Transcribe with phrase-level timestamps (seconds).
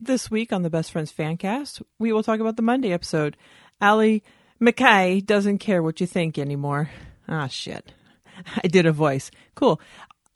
[0.00, 3.36] This week on the Best Friends Fancast, we will talk about the Monday episode.
[3.80, 4.22] Allie
[4.62, 6.88] McKay doesn't care what you think anymore.
[7.28, 7.90] Ah, shit.
[8.64, 9.32] I did a voice.
[9.56, 9.80] Cool.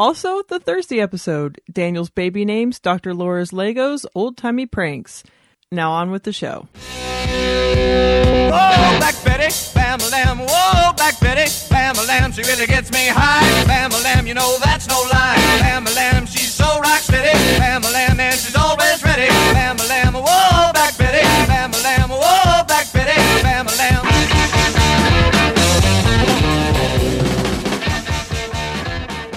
[0.01, 3.15] Also, the Thursday episode Daniel's baby names, Dr.
[3.15, 5.23] Laura's Legos, old timey pranks.
[5.71, 6.67] Now on with the show.
[8.51, 10.39] Whoa, Black Betty, bam a lamb.
[10.97, 12.33] Black Betty, bam a lamb.
[12.33, 13.65] She really gets me high.
[13.67, 15.37] Bam a lamb, you know that's no lie.
[15.61, 17.35] Bam a lamb, she's so rock steady.
[17.59, 19.29] Bam a lamb, and she's always ready.
[19.57, 22.11] Bam a lamb, whoa, Black Betty, bam a lamb.
[22.11, 24.05] Whoa, Black Betty, bam a lamb.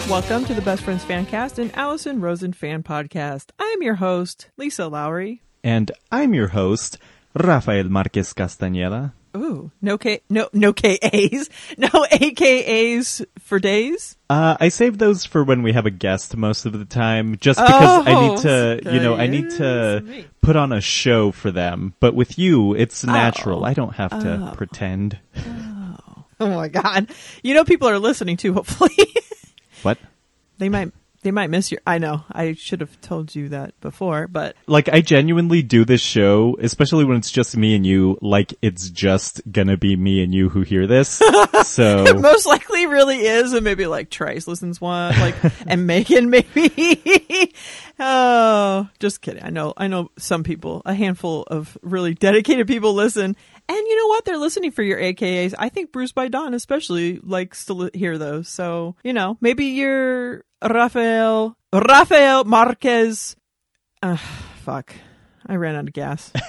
[0.10, 3.50] Welcome to the Best Friends Fancast and Allison Rosen Fan Podcast.
[3.60, 5.42] I'm your host, Lisa Lawrie.
[5.64, 7.00] And I'm your host,
[7.34, 9.14] Rafael Marquez Castañeda.
[9.36, 14.16] Ooh, no K, no, no KAs, no AKAs for days.
[14.30, 17.60] Uh, I save those for when we have a guest most of the time, just
[17.60, 21.52] because I Oh, need to, you know, I need to put on a show for
[21.52, 21.94] them.
[22.00, 23.60] But with you, it's natural.
[23.62, 23.66] Oh.
[23.68, 25.20] I don't have to pretend.
[26.40, 27.10] Oh my god!
[27.44, 28.54] You know people are listening too.
[28.54, 28.96] Hopefully,
[29.84, 29.98] What?
[30.58, 30.92] they might
[31.26, 31.82] they might miss your.
[31.88, 36.00] I know I should have told you that before, but Like, I genuinely do this
[36.00, 40.36] show, especially when it's just me and you, like it's just gonna be me and
[40.36, 41.20] you who hear this.
[41.64, 45.34] so, most likely really is, and maybe like Trace listens one, like
[45.66, 47.56] and Megan maybe.
[48.00, 49.44] oh, just kidding.
[49.44, 53.36] I know I know some people, a handful of really dedicated people listen.
[53.68, 54.26] And you know what?
[54.26, 55.56] They're listening for your AKAs.
[55.58, 58.48] I think Bruised by Dawn especially likes to hear those.
[58.48, 63.36] So, you know, maybe you're Rafael, Rafael Marquez.
[64.64, 64.94] Fuck.
[65.48, 66.32] I ran out of gas.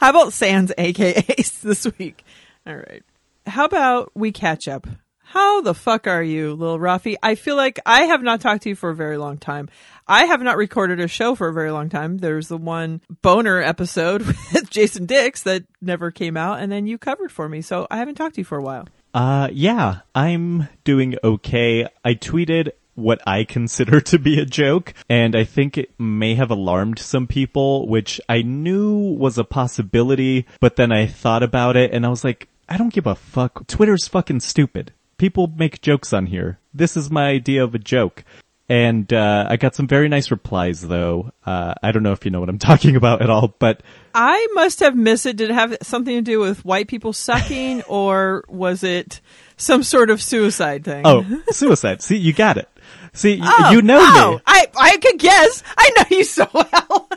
[0.00, 2.24] How about Sans AKAs this week?
[2.66, 3.02] All right.
[3.46, 4.86] How about we catch up?
[5.30, 7.16] How the fuck are you, Lil Rafi?
[7.22, 9.68] I feel like I have not talked to you for a very long time.
[10.08, 12.18] I have not recorded a show for a very long time.
[12.18, 16.96] There's the one boner episode with Jason Dix that never came out, and then you
[16.96, 17.60] covered for me.
[17.60, 18.88] So I haven't talked to you for a while.
[19.12, 21.86] Uh, yeah, I'm doing okay.
[22.04, 26.50] I tweeted what I consider to be a joke, and I think it may have
[26.50, 31.92] alarmed some people, which I knew was a possibility, but then I thought about it
[31.92, 33.66] and I was like, I don't give a fuck.
[33.66, 34.92] Twitter's fucking stupid.
[35.16, 36.58] People make jokes on here.
[36.72, 38.24] This is my idea of a joke.
[38.70, 41.32] And, uh, I got some very nice replies though.
[41.46, 43.82] Uh, I don't know if you know what I'm talking about at all, but
[44.14, 45.36] I must have missed it.
[45.36, 49.20] Did it have something to do with white people sucking, or was it
[49.56, 51.02] some sort of suicide thing?
[51.06, 52.02] oh, suicide.
[52.02, 52.68] See, you got it.
[53.14, 54.42] See, y- Oh, you know oh, me.
[54.46, 55.62] I I could guess.
[55.76, 57.08] I know you so well.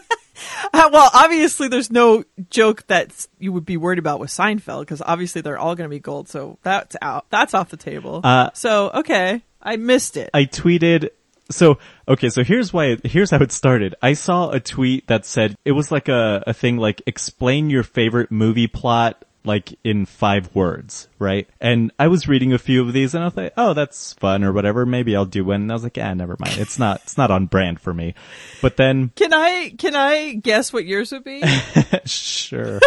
[0.74, 5.02] Uh, well, obviously, there's no joke that you would be worried about with Seinfeld because
[5.06, 6.30] obviously they're all going to be gold.
[6.30, 7.26] So that's out.
[7.30, 8.22] That's off the table.
[8.24, 10.30] Uh, so okay, I missed it.
[10.34, 11.10] I tweeted.
[11.52, 12.98] So okay, so here's why.
[13.04, 13.96] Here's how it started.
[14.02, 17.84] I saw a tweet that said it was like a a thing like explain your
[17.84, 21.48] favorite movie plot like in five words, right?
[21.60, 24.44] And I was reading a few of these and I was like, oh, that's fun
[24.44, 24.86] or whatever.
[24.86, 25.64] Maybe I'll do one.
[25.64, 26.60] And I was like, ah, never mind.
[26.60, 27.02] It's not.
[27.04, 28.14] It's not on brand for me.
[28.62, 31.44] But then, can I can I guess what yours would be?
[32.06, 32.80] sure,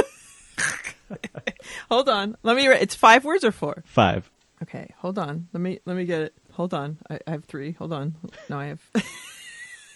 [1.90, 2.36] hold on.
[2.42, 2.66] Let me.
[2.66, 3.82] It's five words or four.
[3.86, 4.30] five.
[4.62, 5.48] Okay, hold on.
[5.52, 6.34] Let me let me get it.
[6.54, 6.98] Hold on.
[7.10, 7.72] I, I have three.
[7.72, 8.14] Hold on.
[8.48, 8.80] No, I have.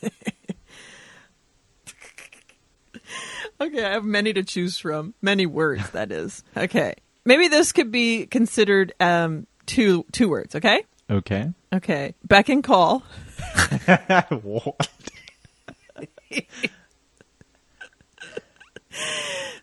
[3.61, 5.15] okay, I have many to choose from.
[5.23, 6.43] Many words, that is.
[6.57, 10.57] Okay, maybe this could be considered um two two words.
[10.57, 10.85] Okay.
[11.09, 11.53] Okay.
[11.73, 12.15] Okay.
[12.25, 13.05] Beck and call.
[14.43, 14.89] What?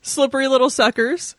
[0.01, 1.35] Slippery little suckers.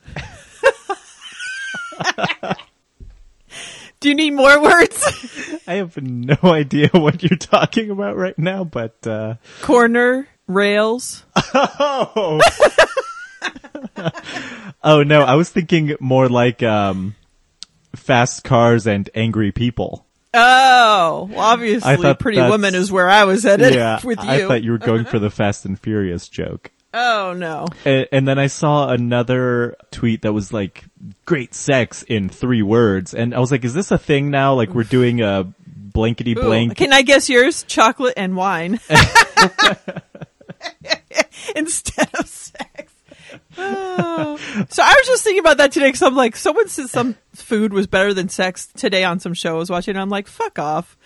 [4.00, 5.60] Do you need more words?
[5.66, 11.24] I have no idea what you're talking about right now, but uh Corner rails.
[11.54, 12.40] Oh.
[14.84, 17.14] oh no, I was thinking more like um
[17.94, 20.06] fast cars and angry people.
[20.38, 24.28] Oh, well, obviously, Pretty that's- Woman is where I was headed yeah, with you.
[24.28, 26.70] I thought you were going for the Fast and Furious joke.
[26.94, 27.66] Oh no.
[27.84, 30.84] And, and then I saw another tweet that was like
[31.24, 34.70] great sex in three words and I was like is this a thing now like
[34.70, 37.64] we're doing a blankety Ooh, blank Can I guess yours?
[37.64, 38.80] Chocolate and wine.
[41.56, 42.92] Instead of sex.
[43.58, 44.36] Oh.
[44.70, 47.72] So I was just thinking about that today because I'm like, someone said some food
[47.72, 49.92] was better than sex today on some show I was watching.
[49.92, 50.96] And I'm like, fuck off.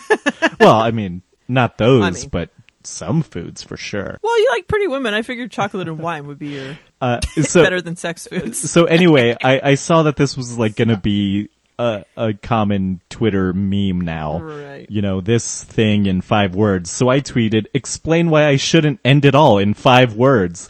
[0.60, 2.50] well I mean not those I mean- but
[2.90, 4.18] some foods for sure.
[4.22, 5.14] Well, you like pretty women.
[5.14, 8.70] I figured chocolate and wine would be your Uh, so better than sex foods.
[8.70, 11.48] so anyway, I, I saw that this was like gonna be
[11.78, 14.38] a, a common Twitter meme now.
[14.40, 14.86] Right.
[14.90, 16.90] You know, this thing in five words.
[16.90, 20.68] So I tweeted, explain why I shouldn't end it all in five words.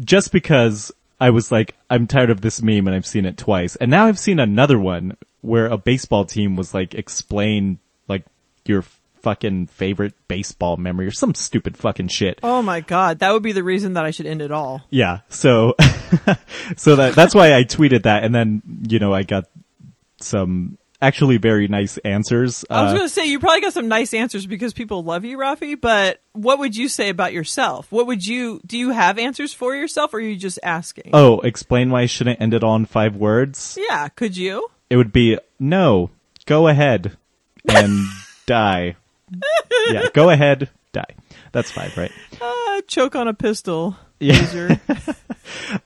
[0.00, 3.76] Just because I was like, I'm tired of this meme and I've seen it twice.
[3.76, 8.24] And now I've seen another one where a baseball team was like, explain like
[8.66, 8.84] your
[9.24, 12.38] fucking favorite baseball memory or some stupid fucking shit.
[12.42, 14.82] Oh my god, that would be the reason that I should end it all.
[14.90, 15.20] Yeah.
[15.30, 15.74] So,
[16.76, 18.22] so that, that's why I tweeted that.
[18.24, 19.46] And then, you know, I got
[20.20, 22.64] some actually very nice answers.
[22.70, 25.24] I was Uh, going to say you probably got some nice answers because people love
[25.24, 25.78] you, Rafi.
[25.78, 27.90] But what would you say about yourself?
[27.90, 28.78] What would you do?
[28.78, 31.10] You have answers for yourself, or are you just asking?
[31.12, 33.76] oh, explain why I shouldn't end it all in five words.
[33.88, 34.68] yeah, could you?
[34.90, 36.10] It would be, no,
[36.46, 37.16] go ahead
[37.68, 38.06] and
[38.46, 38.96] die.
[39.90, 41.14] Yeah, go ahead, die.
[41.52, 42.10] That's five, right?
[42.40, 43.96] Uh, choke on a pistol.
[44.20, 44.76] Yeah.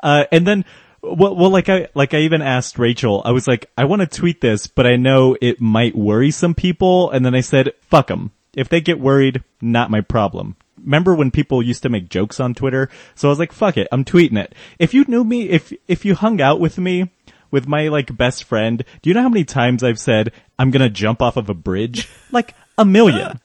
[0.00, 0.64] Uh, and then,
[1.02, 4.06] well, well, like I, like I even asked Rachel, I was like, I want to
[4.06, 7.10] tweet this, but I know it might worry some people.
[7.10, 8.30] And then I said, fuck them.
[8.54, 10.54] If they get worried, not my problem.
[10.80, 12.88] Remember when people used to make jokes on Twitter?
[13.16, 14.54] So I was like, fuck it, I'm tweeting it.
[14.78, 17.10] If you knew me, if, if you hung out with me,
[17.50, 20.90] with my like best friend, do you know how many times I've said, I'm gonna
[20.90, 22.08] jump off of a bridge?
[22.30, 23.40] Like a million.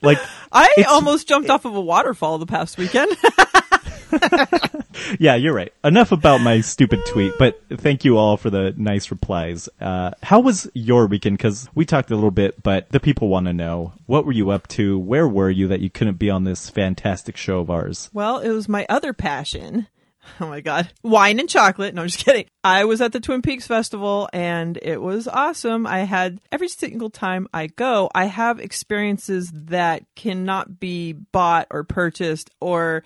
[0.00, 0.18] Like,
[0.52, 3.14] I almost jumped off of a waterfall the past weekend.
[5.18, 5.72] Yeah, you're right.
[5.84, 9.68] Enough about my stupid tweet, but thank you all for the nice replies.
[9.80, 11.38] Uh, how was your weekend?
[11.38, 13.92] Cause we talked a little bit, but the people want to know.
[14.06, 14.98] What were you up to?
[14.98, 18.10] Where were you that you couldn't be on this fantastic show of ours?
[18.12, 19.86] well, it was my other passion.
[20.40, 20.90] Oh my god.
[21.02, 21.94] Wine and chocolate.
[21.94, 22.46] No, I'm just kidding.
[22.62, 25.86] I was at the Twin Peaks Festival and it was awesome.
[25.86, 31.84] I had every single time I go, I have experiences that cannot be bought or
[31.84, 33.04] purchased or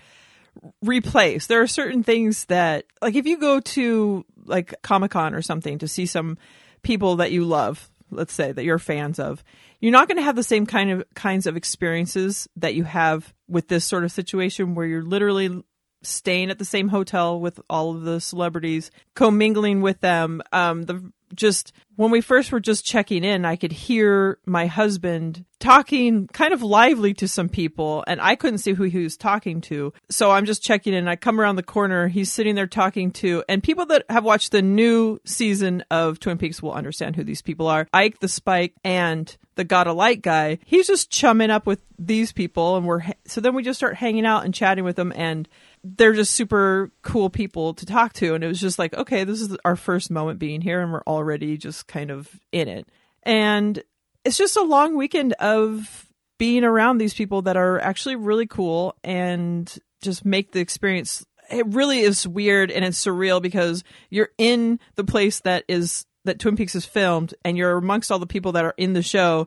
[0.83, 1.49] replaced.
[1.49, 5.89] There are certain things that like if you go to like Comic-Con or something to
[5.89, 6.39] see some
[6.83, 9.45] people that you love, let's say that you're fans of,
[9.81, 13.33] you're not going to have the same kind of kinds of experiences that you have
[13.49, 15.63] with this sort of situation where you're literally
[16.03, 20.43] staying at the same hotel with all of the celebrities, commingling with them.
[20.53, 25.45] Um, the just when we first were just checking in, I could hear my husband
[25.59, 29.61] talking kind of lively to some people, and I couldn't see who he was talking
[29.63, 29.93] to.
[30.09, 31.09] So I'm just checking in.
[31.09, 32.09] I come around the corner.
[32.09, 36.39] He's sitting there talking to, and people that have watched the new season of Twin
[36.39, 37.87] Peaks will understand who these people are.
[37.93, 40.59] Ike the Spike and the God of Light guy.
[40.65, 44.25] He's just chumming up with these people, and we're so then we just start hanging
[44.25, 45.47] out and chatting with them, and
[45.83, 48.35] they're just super cool people to talk to.
[48.35, 51.03] And it was just like, okay, this is our first moment being here, and we're
[51.07, 52.89] already just kind of in it.
[53.23, 53.83] And
[54.25, 56.07] it's just a long weekend of
[56.39, 61.25] being around these people that are actually really cool and just make the experience.
[61.51, 66.39] It really is weird and it's surreal because you're in the place that is that
[66.39, 69.47] Twin Peaks is filmed, and you're amongst all the people that are in the show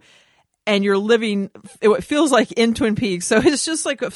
[0.65, 1.51] and you're living
[1.81, 3.27] it feels like in Twin Peaks.
[3.27, 4.11] So it's just like a,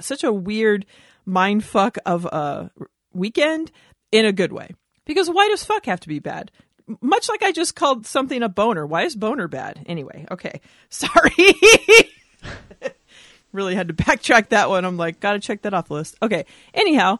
[0.00, 0.86] such a weird
[1.24, 2.70] mind fuck of a
[3.12, 3.70] weekend
[4.12, 4.70] in a good way.
[5.04, 6.50] Because why does fuck have to be bad?
[7.00, 8.86] Much like I just called something a boner.
[8.86, 9.84] Why is boner bad?
[9.86, 10.60] Anyway, okay.
[10.88, 11.30] Sorry.
[13.52, 14.84] really had to backtrack that one.
[14.84, 16.16] I'm like, gotta check that off the list.
[16.20, 16.44] Okay.
[16.74, 17.18] Anyhow,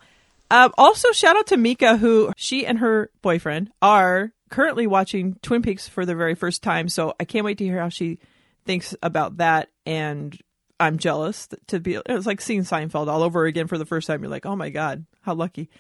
[0.51, 5.63] um, also shout out to Mika, who she and her boyfriend are currently watching Twin
[5.63, 6.89] Peaks for the very first time.
[6.89, 8.19] So I can't wait to hear how she
[8.67, 10.39] thinks about that and
[10.81, 14.07] I'm jealous to be it was like seeing Seinfeld all over again for the first
[14.07, 14.23] time.
[14.23, 15.71] You're like, "Oh my god, how lucky."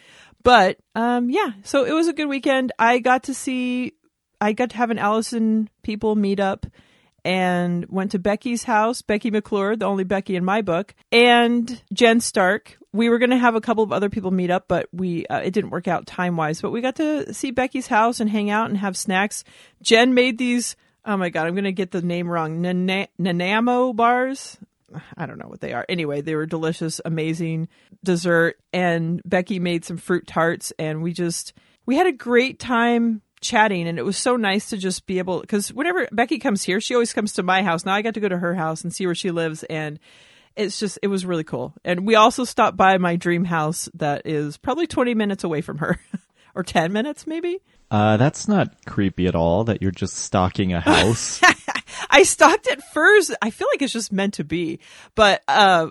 [0.43, 2.73] But um yeah, so it was a good weekend.
[2.79, 3.95] I got to see
[4.41, 6.67] I got to have an Allison people meet up
[7.25, 12.21] and went to Becky's house, Becky McClure, the only Becky in my book, and Jen
[12.21, 12.77] Stark.
[12.93, 15.39] We were going to have a couple of other people meet up, but we uh,
[15.39, 18.69] it didn't work out time-wise, but we got to see Becky's house and hang out
[18.69, 19.43] and have snacks.
[19.83, 22.63] Jen made these Oh my god, I'm going to get the name wrong.
[22.63, 24.59] Nana- Nanamo bars.
[25.17, 25.85] I don't know what they are.
[25.89, 27.69] Anyway, they were delicious, amazing
[28.03, 28.57] dessert.
[28.73, 31.53] And Becky made some fruit tarts, and we just
[31.87, 33.87] we had a great time chatting.
[33.87, 36.95] And it was so nice to just be able because whenever Becky comes here, she
[36.95, 37.85] always comes to my house.
[37.85, 39.99] Now I got to go to her house and see where she lives, and
[40.57, 41.75] it's just it was really cool.
[41.85, 45.79] And we also stopped by my dream house that is probably 20 minutes away from
[45.79, 45.99] her,
[46.55, 47.61] or 10 minutes maybe.
[47.91, 51.41] Uh, that's not creepy at all that you're just stalking a house.
[52.11, 53.35] I stalked it first.
[53.41, 54.81] I feel like it's just meant to be,
[55.15, 55.89] but uh,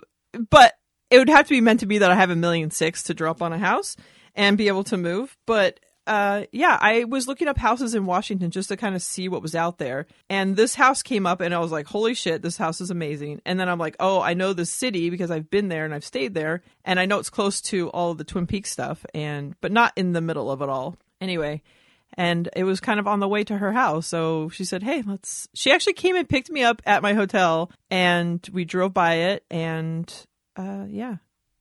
[0.49, 0.73] but
[1.09, 3.13] it would have to be meant to be that I have a million six to
[3.13, 3.95] drop on a house
[4.35, 5.37] and be able to move.
[5.45, 9.29] But uh, yeah, I was looking up houses in Washington just to kind of see
[9.29, 12.41] what was out there, and this house came up, and I was like, "Holy shit,
[12.41, 15.49] this house is amazing!" And then I'm like, "Oh, I know the city because I've
[15.49, 18.23] been there and I've stayed there, and I know it's close to all of the
[18.23, 21.61] Twin Peaks stuff, and but not in the middle of it all." Anyway.
[22.15, 24.05] and it was kind of on the way to her house.
[24.07, 27.71] So she said, "Hey, let's." She actually came and picked me up at my hotel,
[27.89, 30.13] and we drove by it, and
[30.55, 31.15] uh, yeah,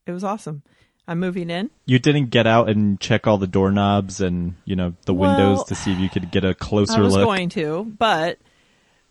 [0.06, 0.62] it was awesome.
[1.08, 1.70] I'm moving in.
[1.86, 5.74] You didn't get out and check all the doorknobs and you know the windows to
[5.74, 7.00] see if you could get a closer look.
[7.00, 7.24] I was look.
[7.24, 8.38] going to, but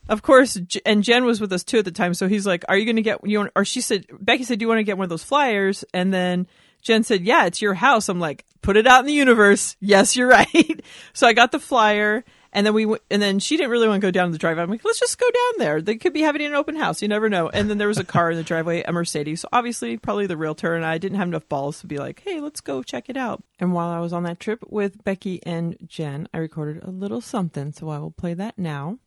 [0.10, 2.14] of course, and Jen was with us too at the time.
[2.14, 4.60] So he's like, "Are you going to get you?" Want, or she said, Becky said,
[4.60, 6.48] "Do you want to get one of those flyers?" And then
[6.82, 10.16] Jen said, "Yeah, it's your house." I'm like, "Put it out in the universe." Yes,
[10.16, 10.84] you're right.
[11.14, 12.24] so I got the flyer.
[12.54, 14.64] And then we went, and then she didn't really want to go down the driveway.
[14.64, 15.82] I'm like, let's just go down there.
[15.82, 17.02] They could be having an open house.
[17.02, 17.48] You never know.
[17.48, 19.42] And then there was a car in the driveway, a Mercedes.
[19.42, 20.76] So obviously, probably the realtor.
[20.76, 23.42] And I didn't have enough balls to be like, hey, let's go check it out.
[23.60, 27.22] And while I was on that trip with Becky and Jen, I recorded a little
[27.22, 27.72] something.
[27.72, 29.00] So I will play that now.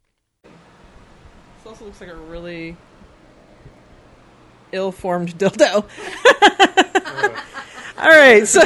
[0.42, 0.52] This
[1.66, 2.76] also looks like a really
[4.72, 5.84] ill-formed dildo.
[7.96, 8.60] All right, so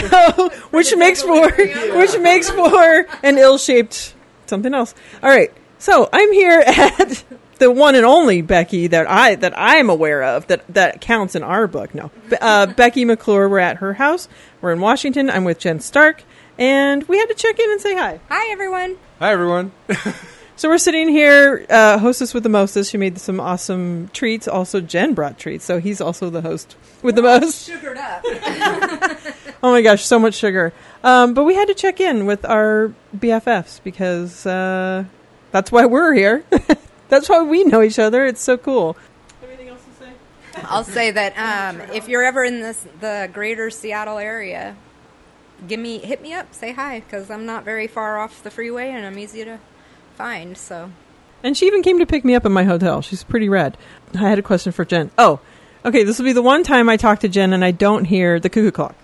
[0.70, 4.14] which makes for which makes for an ill-shaped
[4.48, 4.94] something else.
[5.22, 7.24] All right, so I'm here at
[7.58, 11.42] the one and only Becky that I that I'm aware of that that counts in
[11.42, 11.94] our book.
[11.94, 13.48] No, uh, Becky McClure.
[13.48, 14.28] We're at her house.
[14.60, 15.30] We're in Washington.
[15.30, 16.22] I'm with Jen Stark,
[16.58, 18.20] and we had to check in and say hi.
[18.28, 18.96] Hi, everyone.
[19.18, 19.72] Hi, everyone.
[20.58, 22.90] So we're sitting here, uh, hostess with the mostest.
[22.90, 24.48] She made some awesome treats.
[24.48, 27.68] Also, Jen brought treats, so he's also the host with the most.
[27.68, 28.24] Sugared up.
[29.62, 30.72] Oh my gosh, so much sugar.
[31.02, 35.04] Um, but we had to check in with our BFFs because uh,
[35.50, 36.44] that's why we're here.
[37.08, 38.24] that's why we know each other.
[38.24, 38.96] It's so cool.
[39.42, 40.12] Anything else to say?
[40.64, 44.76] I'll say that um, if you're ever in this the greater Seattle area,
[45.66, 48.90] give me hit me up, say hi, because I'm not very far off the freeway
[48.90, 49.58] and I'm easy to
[50.14, 50.56] find.
[50.56, 50.92] So
[51.42, 53.02] And she even came to pick me up in my hotel.
[53.02, 53.76] She's pretty rad.
[54.14, 55.10] I had a question for Jen.
[55.18, 55.40] Oh,
[55.84, 56.04] okay.
[56.04, 58.48] This will be the one time I talk to Jen and I don't hear the
[58.48, 58.94] cuckoo clock.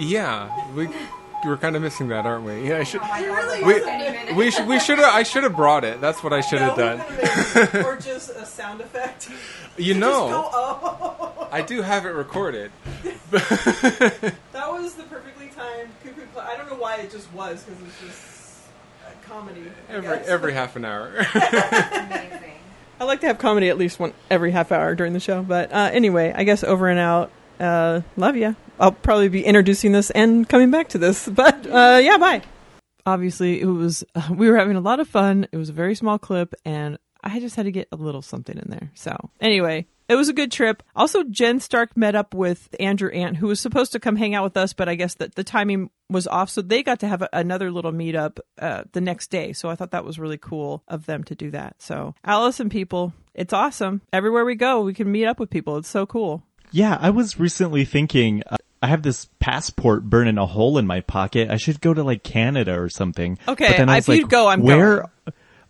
[0.00, 0.88] Yeah, we
[1.44, 2.68] we're kind of missing that, aren't we?
[2.68, 3.00] Yeah, I should.
[3.64, 5.14] we we should we should have.
[5.14, 6.00] I should have brought it.
[6.00, 7.00] That's what I should have done.
[7.84, 9.28] or just a sound effect.
[9.76, 11.48] You know, oh.
[11.52, 12.72] I do have it recorded.
[13.30, 16.46] That was the perfectly timed cuckoo clock.
[16.48, 18.66] I don't know why it just was because it's just
[19.08, 19.62] a comedy.
[19.88, 20.28] I Every guess.
[20.28, 21.12] every half an hour.
[21.34, 22.52] amazing.
[23.00, 25.42] I like to have comedy at least one every half hour during the show.
[25.42, 27.30] But uh, anyway, I guess over and out.
[27.58, 28.54] Uh, love ya.
[28.80, 31.28] I'll probably be introducing this and coming back to this.
[31.40, 32.42] But uh, yeah, bye.
[33.06, 35.46] Obviously, it was we were having a lot of fun.
[35.52, 38.56] It was a very small clip, and I just had to get a little something
[38.56, 38.90] in there.
[38.94, 40.82] So anyway, it was a good trip.
[40.96, 44.44] Also, Jen Stark met up with Andrew Ant, who was supposed to come hang out
[44.44, 47.22] with us, but I guess that the timing was off, so they got to have
[47.22, 49.52] a, another little meetup uh, the next day.
[49.52, 51.76] So I thought that was really cool of them to do that.
[51.80, 54.02] So Allison people, it's awesome.
[54.12, 55.76] Everywhere we go, we can meet up with people.
[55.76, 56.42] It's so cool.
[56.72, 58.42] Yeah, I was recently thinking.
[58.82, 61.50] I have this passport burning a hole in my pocket.
[61.50, 63.38] I should go to like Canada or something.
[63.46, 64.96] Okay, but then I if was you'd go, I'm where?
[64.96, 65.10] going.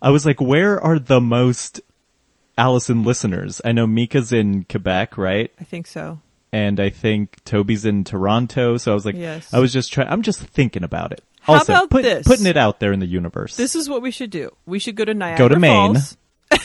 [0.01, 1.81] I was like, where are the most
[2.57, 3.61] Allison listeners?
[3.65, 5.51] I know Mika's in Quebec, right?
[5.61, 6.21] I think so.
[6.53, 8.77] And I think Toby's in Toronto.
[8.77, 9.53] So I was like, Yes.
[9.53, 10.09] I was just trying.
[10.09, 11.23] I'm just thinking about it.
[11.41, 12.27] How also, about put- this?
[12.27, 13.57] putting it out there in the universe.
[13.57, 14.51] This is what we should do.
[14.67, 15.97] We should go to Niagara Go to Maine.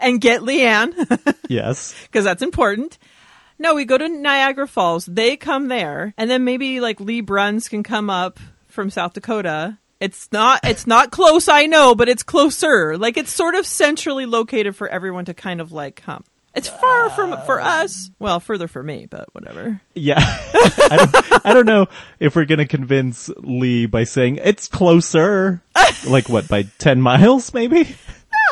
[0.00, 0.94] And get Leanne.
[1.48, 1.94] yes.
[2.04, 2.98] because that's important.
[3.60, 5.04] No, we go to Niagara Falls.
[5.04, 9.76] They come there, and then maybe like Lee Bruns can come up from South Dakota.
[10.00, 12.96] It's not it's not close, I know, but it's closer.
[12.96, 16.24] Like it's sort of centrally located for everyone to kind of like come.
[16.54, 18.10] It's far from for us.
[18.18, 19.78] Well, further for me, but whatever.
[19.94, 20.16] Yeah.
[20.54, 21.86] I, don't, I don't know
[22.18, 25.62] if we're going to convince Lee by saying it's closer.
[26.08, 27.94] like what, by 10 miles maybe?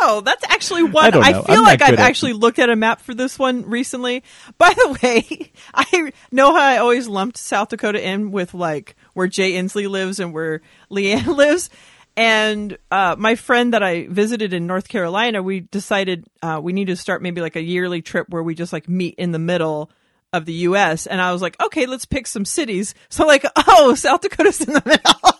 [0.01, 1.15] No, that's actually one.
[1.15, 4.23] I I, feel I'm like I've actually looked at a map for this one recently.
[4.59, 9.27] By the way, I know how I always lumped South Dakota in with like where
[9.27, 11.71] Jay Inslee lives and where Leanne lives.
[12.17, 16.87] And uh, my friend that I visited in North Carolina, we decided uh, we need
[16.87, 19.91] to start maybe like a yearly trip where we just like meet in the middle
[20.33, 21.07] of the U.S.
[21.07, 22.95] And I was like, okay, let's pick some cities.
[23.09, 25.38] So like, oh, South Dakota's in the middle.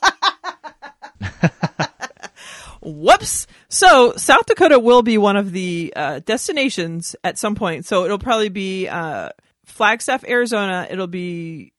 [2.95, 3.47] Whoops.
[3.69, 7.87] So South Dakota will be one of the uh, destinations at some point.
[7.87, 9.31] So it'll probably be uh,
[9.65, 10.87] Flagstaff, Arizona.
[10.91, 11.73] It'll be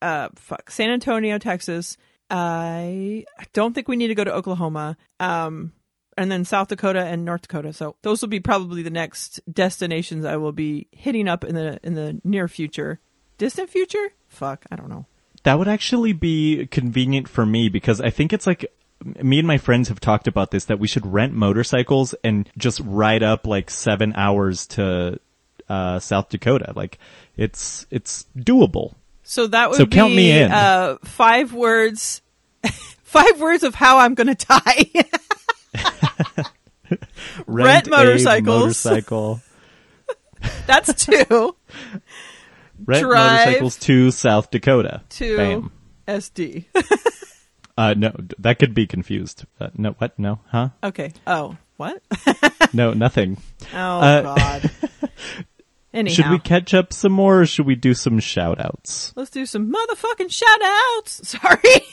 [0.00, 1.96] uh, fuck, San Antonio, Texas.
[2.30, 4.96] I don't think we need to go to Oklahoma.
[5.20, 5.72] Um,
[6.16, 7.72] and then South Dakota and North Dakota.
[7.72, 11.80] So those will be probably the next destinations I will be hitting up in the
[11.82, 13.00] in the near future.
[13.38, 14.12] Distant future?
[14.28, 15.06] Fuck, I don't know.
[15.44, 18.70] That would actually be convenient for me because I think it's like
[19.22, 22.80] me and my friends have talked about this that we should rent motorcycles and just
[22.84, 25.18] ride up like seven hours to
[25.68, 26.72] uh, South Dakota.
[26.74, 26.98] Like
[27.36, 28.94] it's it's doable.
[29.22, 30.50] So that would So be count me in.
[30.52, 32.22] Uh, five words,
[33.12, 34.90] Five words of how I'm going to die.
[37.46, 38.46] Rent a motorcycles.
[38.60, 39.40] motorcycle.
[40.66, 41.56] That's two.
[42.84, 45.02] Rent Drive motorcycles to South Dakota.
[45.10, 45.70] To Bam.
[46.08, 46.64] SD.
[47.82, 49.44] Uh, no, that could be confused.
[49.60, 50.18] Uh, no, what?
[50.18, 50.68] No, huh?
[50.84, 51.12] okay.
[51.26, 52.02] Oh, what?
[52.74, 53.36] No, nothing.
[53.74, 54.70] Oh Uh, God.
[55.92, 59.12] Anyhow, Should we catch up some more or should we do some shout outs?
[59.16, 61.28] let's do some motherfucking shout outs.
[61.28, 61.84] Sorry.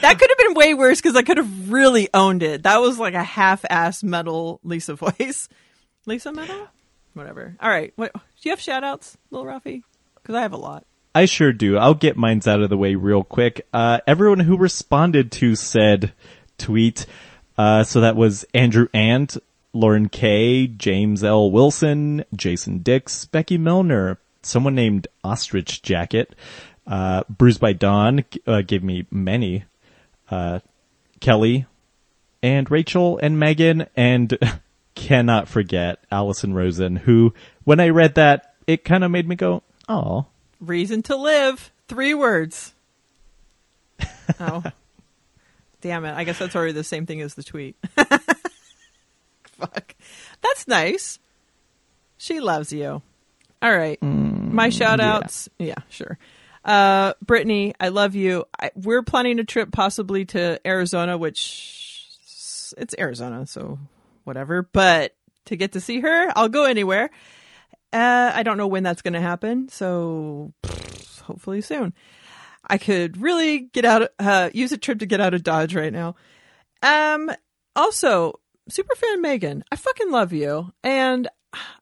[0.00, 2.64] that could have been way worse because I could have really owned it.
[2.64, 5.48] That was like a half-ass metal Lisa voice.
[6.06, 6.68] Lisa metal?
[7.14, 7.56] Whatever.
[7.60, 7.92] All right.
[7.96, 9.82] What, do you have shout outs, Lil Rafi?
[10.16, 10.84] Because I have a lot.
[11.18, 11.76] I sure do.
[11.76, 13.66] I'll get mine's out of the way real quick.
[13.72, 16.12] Uh, everyone who responded to said
[16.58, 17.06] tweet,
[17.56, 19.36] uh, so that was Andrew Ant,
[19.72, 21.50] Lauren K, James L.
[21.50, 26.36] Wilson, Jason Dix, Becky Milner, someone named Ostrich Jacket,
[26.86, 29.64] uh, Bruised by Dawn, uh, gave me many,
[30.30, 30.60] uh,
[31.18, 31.66] Kelly,
[32.44, 34.38] and Rachel and Megan, and
[34.94, 37.34] cannot forget Allison Rosen, who,
[37.64, 40.26] when I read that, it kind of made me go, oh,
[40.60, 41.70] Reason to live.
[41.88, 42.74] Three words.
[44.40, 44.62] Oh.
[45.80, 46.14] Damn it.
[46.14, 47.76] I guess that's already the same thing as the tweet.
[49.44, 49.94] Fuck.
[50.42, 51.18] That's nice.
[52.16, 53.00] She loves you.
[53.62, 54.00] All right.
[54.02, 55.48] My shout outs.
[55.58, 55.76] Yeah.
[55.88, 56.18] sure.
[56.64, 58.44] Uh, Brittany, I love you.
[58.60, 62.06] I, we're planning a trip possibly to Arizona, which
[62.76, 63.78] it's Arizona, so
[64.24, 64.62] whatever.
[64.62, 65.14] But
[65.46, 67.10] to get to see her, I'll go anywhere.
[67.92, 70.52] Uh, I don't know when that's going to happen, so
[71.22, 71.94] hopefully soon.
[72.66, 75.92] I could really get out, uh, use a trip to get out of Dodge right
[75.92, 76.16] now.
[76.82, 77.30] Um,
[77.74, 78.40] also,
[78.70, 81.28] superfan Megan, I fucking love you, and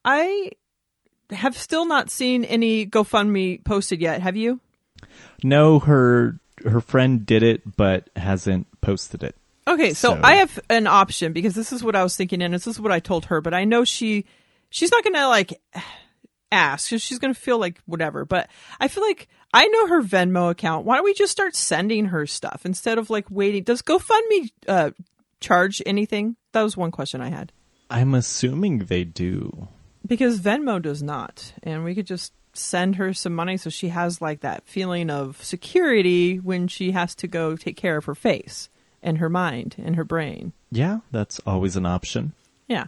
[0.04, 0.52] I
[1.30, 4.22] have still not seen any GoFundMe posted yet.
[4.22, 4.60] Have you?
[5.42, 9.34] No, her her friend did it, but hasn't posted it.
[9.68, 12.54] Okay, so, So- I have an option because this is what I was thinking, and
[12.54, 13.40] this is what I told her.
[13.40, 14.24] But I know she,
[14.76, 15.60] she's not gonna like
[16.52, 16.88] ask.
[16.88, 18.24] She's gonna feel like whatever.
[18.24, 20.84] But I feel like I know her Venmo account.
[20.84, 23.62] Why don't we just start sending her stuff instead of like waiting?
[23.62, 24.90] Does GoFundMe uh,
[25.40, 26.36] charge anything?
[26.52, 27.52] That was one question I had
[27.90, 29.68] I'm assuming they do.
[30.06, 34.20] because Venmo does not, and we could just send her some money so she has
[34.22, 38.68] like that feeling of security when she has to go take care of her face
[39.02, 40.52] and her mind and her brain.
[40.70, 42.32] Yeah, that's always an option.
[42.66, 42.86] Yeah.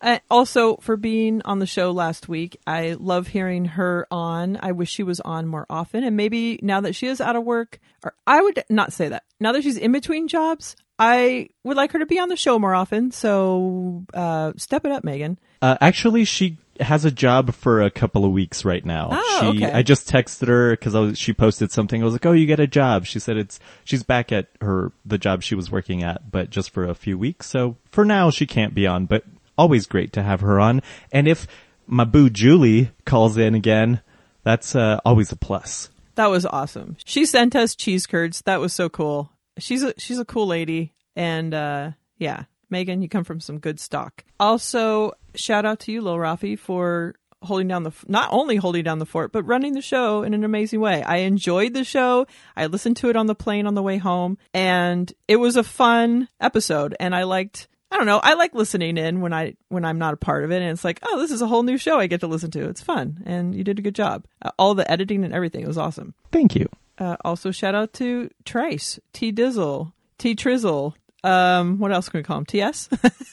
[0.00, 4.58] Uh, also, for being on the show last week, I love hearing her on.
[4.60, 6.04] I wish she was on more often.
[6.04, 9.24] And maybe now that she is out of work, or I would not say that.
[9.40, 12.58] Now that she's in between jobs, I would like her to be on the show
[12.58, 13.10] more often.
[13.10, 15.38] So uh, step it up, Megan.
[15.62, 19.08] Uh, actually, she has a job for a couple of weeks right now.
[19.12, 19.72] Oh, she, okay.
[19.72, 22.00] I just texted her because she posted something.
[22.00, 24.92] I was like, "Oh, you get a job." She said it's she's back at her
[25.04, 27.46] the job she was working at, but just for a few weeks.
[27.46, 29.06] So for now, she can't be on.
[29.06, 29.24] But
[29.58, 30.82] always great to have her on.
[31.12, 31.46] And if
[31.86, 34.00] my boo Julie calls in again,
[34.42, 35.90] that's uh, always a plus.
[36.16, 36.96] That was awesome.
[37.04, 38.42] She sent us cheese curds.
[38.42, 39.32] That was so cool.
[39.58, 43.80] She's a she's a cool lady, and uh, yeah, Megan, you come from some good
[43.80, 44.24] stock.
[44.40, 48.98] Also, shout out to you, Lil Rafi, for holding down the not only holding down
[48.98, 51.02] the fort, but running the show in an amazing way.
[51.02, 52.26] I enjoyed the show.
[52.56, 55.62] I listened to it on the plane on the way home, and it was a
[55.62, 56.94] fun episode.
[57.00, 57.68] And I liked.
[57.96, 58.20] I don't know.
[58.22, 60.84] I like listening in when I when I'm not a part of it, and it's
[60.84, 62.68] like, oh, this is a whole new show I get to listen to.
[62.68, 64.26] It's fun, and you did a good job.
[64.42, 66.12] Uh, all the editing and everything it was awesome.
[66.30, 66.68] Thank you.
[66.98, 70.92] Uh, also, shout out to Trace, T Dizzle, T Trizzle.
[71.24, 72.44] Um, what else can we call him?
[72.44, 72.90] TS.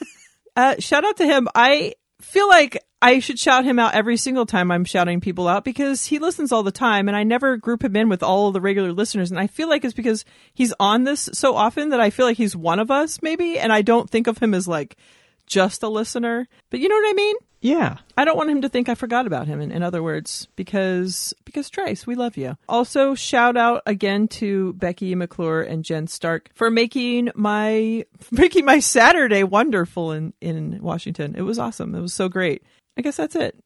[0.56, 1.50] uh, shout out to him.
[1.54, 5.66] I feel like I should shout him out every single time I'm shouting people out
[5.66, 8.54] because he listens all the time, and I never group him in with all of
[8.54, 9.30] the regular listeners.
[9.30, 12.38] And I feel like it's because he's on this so often that I feel like
[12.38, 14.96] he's one of us, maybe, and I don't think of him as like
[15.48, 16.48] just a listener.
[16.70, 17.36] But you know what I mean?
[17.60, 17.98] Yeah.
[18.18, 19.60] I don't want him to think I forgot about him.
[19.60, 22.58] In, in other words, because because Trace, we love you.
[22.70, 28.80] Also, shout out again to Becky McClure and Jen Stark for making my making my
[28.80, 31.36] Saturday wonderful in in Washington.
[31.38, 31.96] It was awesome.
[31.96, 32.64] It was so great.
[32.98, 33.58] I guess that's it.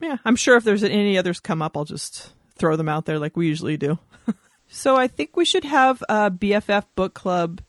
[0.00, 3.18] Yeah, I'm sure if there's any others come up, I'll just throw them out there
[3.18, 3.98] like we usually do.
[4.68, 7.60] so I think we should have a BFF book club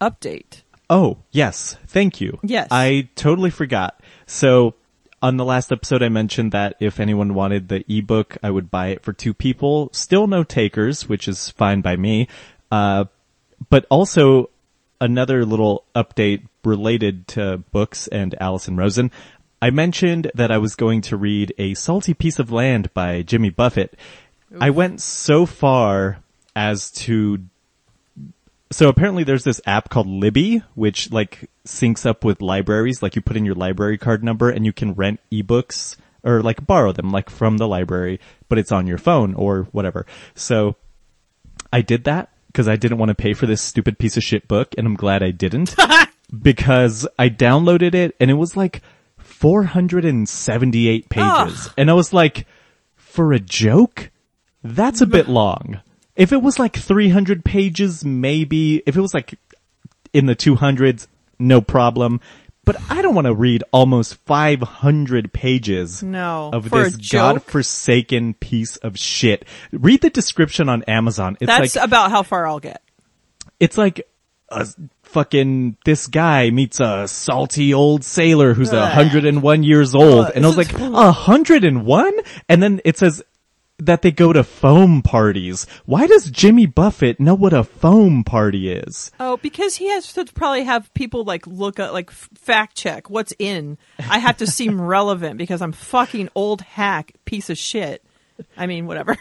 [0.00, 0.62] update.
[0.88, 1.76] Oh, yes.
[1.86, 2.38] Thank you.
[2.42, 2.68] Yes.
[2.70, 4.00] I totally forgot.
[4.26, 4.74] So,
[5.22, 8.88] on the last episode, I mentioned that if anyone wanted the ebook, I would buy
[8.88, 9.90] it for two people.
[9.92, 12.26] Still no takers, which is fine by me.
[12.72, 13.04] Uh,
[13.68, 14.50] but also
[15.00, 19.10] another little update related to books and Allison Rosen.
[19.62, 23.50] I mentioned that I was going to read A Salty Piece of Land by Jimmy
[23.50, 23.96] Buffett.
[24.58, 26.22] I went so far
[26.56, 27.38] as to
[28.72, 33.02] so apparently there's this app called Libby, which like syncs up with libraries.
[33.02, 36.66] Like you put in your library card number and you can rent ebooks or like
[36.66, 40.06] borrow them like from the library, but it's on your phone or whatever.
[40.34, 40.76] So
[41.72, 44.46] I did that because I didn't want to pay for this stupid piece of shit
[44.46, 45.74] book and I'm glad I didn't
[46.42, 48.82] because I downloaded it and it was like
[49.40, 52.46] 478 pages and I was like,
[52.96, 54.10] for a joke?
[54.62, 55.80] That's a bit long.
[56.14, 58.82] If it was like 300 pages, maybe.
[58.84, 59.38] If it was like
[60.12, 61.06] in the 200s,
[61.38, 62.20] no problem.
[62.66, 68.98] But I don't want to read almost 500 pages No, of this godforsaken piece of
[68.98, 69.46] shit.
[69.72, 71.38] Read the description on Amazon.
[71.40, 72.82] It's That's like about how far I'll get.
[73.58, 74.06] it's like
[74.50, 74.66] a
[75.02, 80.26] fucking this guy meets a salty old sailor who's a hundred and one years old,
[80.26, 82.14] Ugh, and I was like, a hundred and one,
[82.48, 83.22] and then it says
[83.78, 85.66] that they go to foam parties.
[85.86, 89.10] Why does Jimmy Buffett know what a foam party is?
[89.18, 93.32] Oh, because he has to probably have people like look at like fact check what's
[93.38, 93.78] in.
[93.98, 98.04] I have to seem relevant because I'm fucking old hack piece of shit.
[98.56, 99.16] I mean, whatever.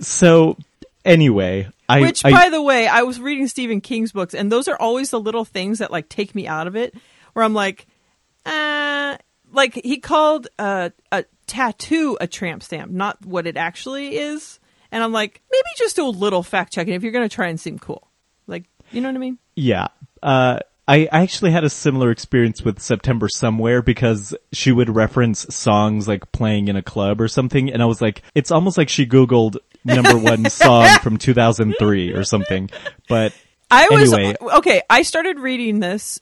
[0.00, 0.56] So
[1.04, 4.68] anyway, I Which, I, by the way, I was reading Stephen King's books, and those
[4.68, 6.94] are always the little things that like take me out of it.
[7.32, 7.86] Where I'm like,
[8.44, 9.16] uh,
[9.52, 14.60] like he called uh, a tattoo a tramp stamp, not what it actually is.
[14.90, 17.48] And I'm like, maybe just do a little fact checking if you're going to try
[17.48, 18.08] and seem cool.
[18.46, 19.38] Like, you know what I mean?
[19.54, 19.88] Yeah.
[20.22, 26.08] Uh, I actually had a similar experience with September Somewhere because she would reference songs
[26.08, 29.04] like playing in a club or something, and I was like, it's almost like she
[29.04, 32.70] Googled number one song from 2003 or something.
[33.08, 33.32] But
[33.70, 34.36] I was Anyway.
[34.56, 34.82] okay.
[34.88, 36.20] I started reading this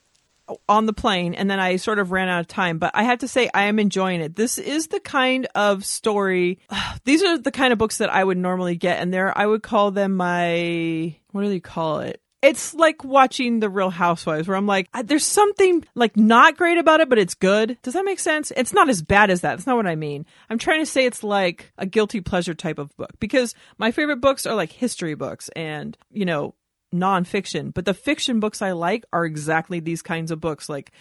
[0.68, 2.78] on the plane, and then I sort of ran out of time.
[2.78, 4.36] But I have to say, I am enjoying it.
[4.36, 6.60] This is the kind of story.
[7.04, 9.62] These are the kind of books that I would normally get, and there I would
[9.62, 12.20] call them my what do they call it?
[12.46, 17.00] It's like watching The Real Housewives, where I'm like, there's something like not great about
[17.00, 17.76] it, but it's good.
[17.82, 18.52] Does that make sense?
[18.56, 19.56] It's not as bad as that.
[19.56, 20.26] That's not what I mean.
[20.48, 24.20] I'm trying to say it's like a guilty pleasure type of book because my favorite
[24.20, 26.54] books are like history books and, you know,
[26.94, 27.74] nonfiction.
[27.74, 30.92] But the fiction books I like are exactly these kinds of books, like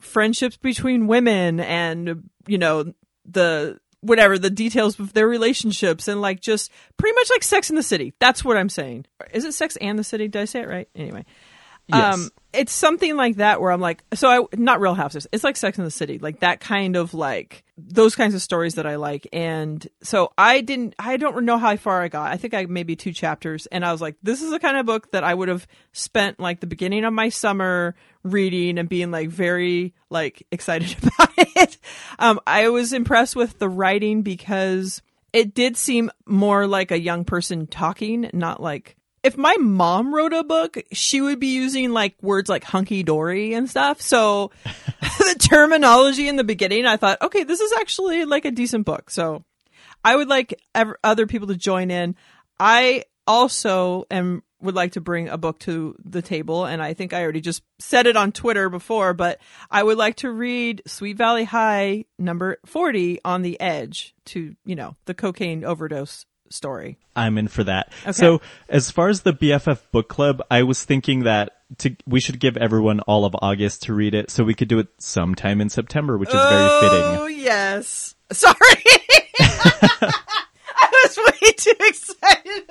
[0.00, 2.94] friendships between women and, you know,
[3.26, 7.76] the whatever the details of their relationships and like just pretty much like Sex in
[7.76, 8.14] the City.
[8.18, 9.06] That's what I'm saying.
[9.32, 10.28] Is it Sex and the City?
[10.28, 10.88] Did I say it right?
[10.94, 11.24] Anyway.
[11.88, 12.14] Yes.
[12.14, 15.26] Um, it's something like that where I'm like, so I not Real Houses.
[15.30, 18.76] It's like Sex in the City, like that kind of like those kinds of stories
[18.76, 19.28] that I like.
[19.32, 22.32] And so I didn't, I don't know how far I got.
[22.32, 24.86] I think I maybe two chapters, and I was like, this is the kind of
[24.86, 27.94] book that I would have spent like the beginning of my summer
[28.24, 31.78] reading and being like very like excited about it.
[32.18, 37.24] Um, I was impressed with the writing because it did seem more like a young
[37.24, 38.96] person talking, not like
[39.26, 43.54] if my mom wrote a book, she would be using like words like hunky dory
[43.54, 44.00] and stuff.
[44.00, 44.52] So
[45.00, 49.10] the terminology in the beginning, I thought, okay, this is actually like a decent book.
[49.10, 49.42] So
[50.04, 52.14] I would like ev- other people to join in.
[52.60, 57.12] I also am would like to bring a book to the table, and I think
[57.12, 59.38] I already just said it on Twitter before, but
[59.70, 64.76] I would like to read Sweet Valley High number forty on the edge to you
[64.76, 66.98] know the cocaine overdose story.
[67.14, 67.92] I'm in for that.
[68.12, 72.38] So, as far as the BFF book club, I was thinking that to, we should
[72.40, 75.68] give everyone all of August to read it, so we could do it sometime in
[75.68, 77.20] September, which is very oh, fitting.
[77.20, 78.14] Oh yes.
[78.32, 78.54] Sorry.
[79.40, 82.62] I was way too excited.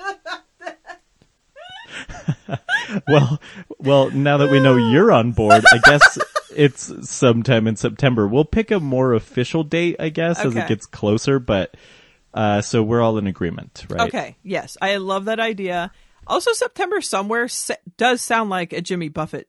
[3.08, 3.40] Well,
[3.78, 6.18] well, now that we know you're on board, I guess
[6.56, 8.26] it's sometime in September.
[8.26, 11.76] We'll pick a more official date, I guess, as it gets closer, but
[12.36, 14.08] uh so we're all in agreement, right?
[14.08, 14.36] Okay.
[14.42, 15.90] Yes, I love that idea.
[16.26, 17.48] Also, September somewhere
[17.96, 19.48] does sound like a Jimmy Buffett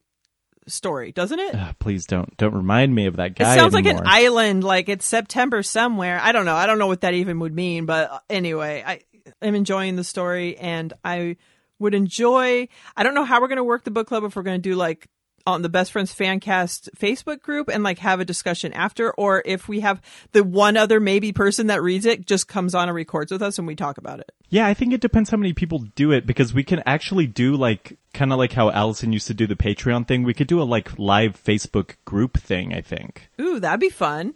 [0.67, 1.55] story, doesn't it?
[1.55, 3.55] Uh, please don't don't remind me of that guy.
[3.55, 3.93] It sounds anymore.
[3.93, 6.19] like an island, like it's September somewhere.
[6.21, 6.55] I don't know.
[6.55, 9.01] I don't know what that even would mean, but uh, anyway, I
[9.41, 11.37] am enjoying the story, and I
[11.79, 12.67] would enjoy.
[12.95, 14.69] I don't know how we're going to work the book club if we're going to
[14.69, 15.07] do like
[15.47, 19.41] on the Best Friends fan cast Facebook group and like have a discussion after, or
[19.45, 20.01] if we have
[20.33, 23.57] the one other maybe person that reads it just comes on and records with us
[23.57, 24.31] and we talk about it.
[24.49, 27.55] Yeah, I think it depends how many people do it because we can actually do
[27.55, 30.23] like kind of like how Allison used to do the Patreon thing.
[30.23, 33.29] We could do a like live Facebook group thing, I think.
[33.39, 34.35] Ooh, that'd be fun.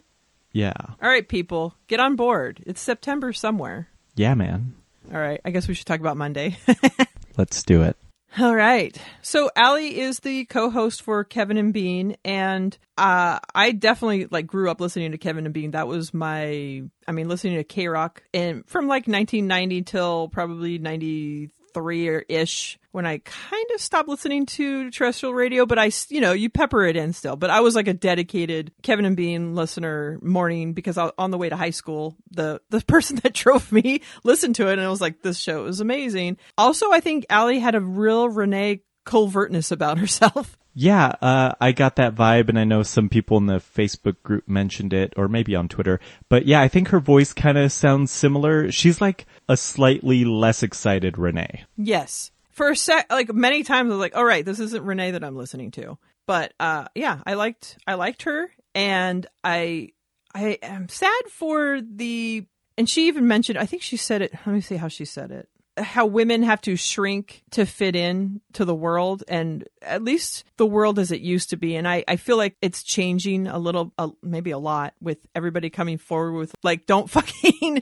[0.54, 0.74] Yeah.
[0.80, 2.64] All right, people, get on board.
[2.66, 3.90] It's September somewhere.
[4.16, 4.76] Yeah, man.
[5.14, 6.58] All right, I guess we should talk about Monday.
[7.38, 7.98] Let's do it.
[8.40, 8.96] All right.
[9.22, 14.72] So Allie is the co-host for Kevin and Bean, and uh, I definitely like grew
[14.72, 15.72] up listening to Kevin and Bean.
[15.72, 20.78] That was my, I mean, listening to KROQ and from like 1990 till probably
[21.74, 26.22] three or ish when I kind of stopped listening to terrestrial radio, but I, you
[26.22, 27.36] know, you pepper it in still.
[27.36, 31.50] But I was like a dedicated Kevin and Bean listener morning because on the way
[31.50, 35.02] to high school, the, the person that drove me listened to it and I was
[35.02, 36.38] like, this show is amazing.
[36.58, 40.58] Also, I think Allie had a real Renee covertness about herself.
[40.74, 44.48] Yeah, uh, I got that vibe, and I know some people in the Facebook group
[44.48, 46.00] mentioned it, or maybe on Twitter.
[46.30, 48.72] But yeah, I think her voice kind of sounds similar.
[48.72, 51.66] She's like a slightly less excited Renee.
[51.76, 52.32] Yes.
[52.52, 55.24] For a sec, like many times I was like, all right, this isn't Renee that
[55.24, 55.98] I'm listening to.
[56.26, 59.90] But, uh, yeah, I liked, I liked her and I,
[60.34, 62.46] I am sad for the,
[62.78, 65.32] and she even mentioned, I think she said it, let me see how she said
[65.32, 65.50] it.
[65.78, 70.66] How women have to shrink to fit in to the world and at least the
[70.66, 71.76] world as it used to be.
[71.76, 75.70] And I, I feel like it's changing a little, uh, maybe a lot with everybody
[75.70, 77.82] coming forward with like, don't fucking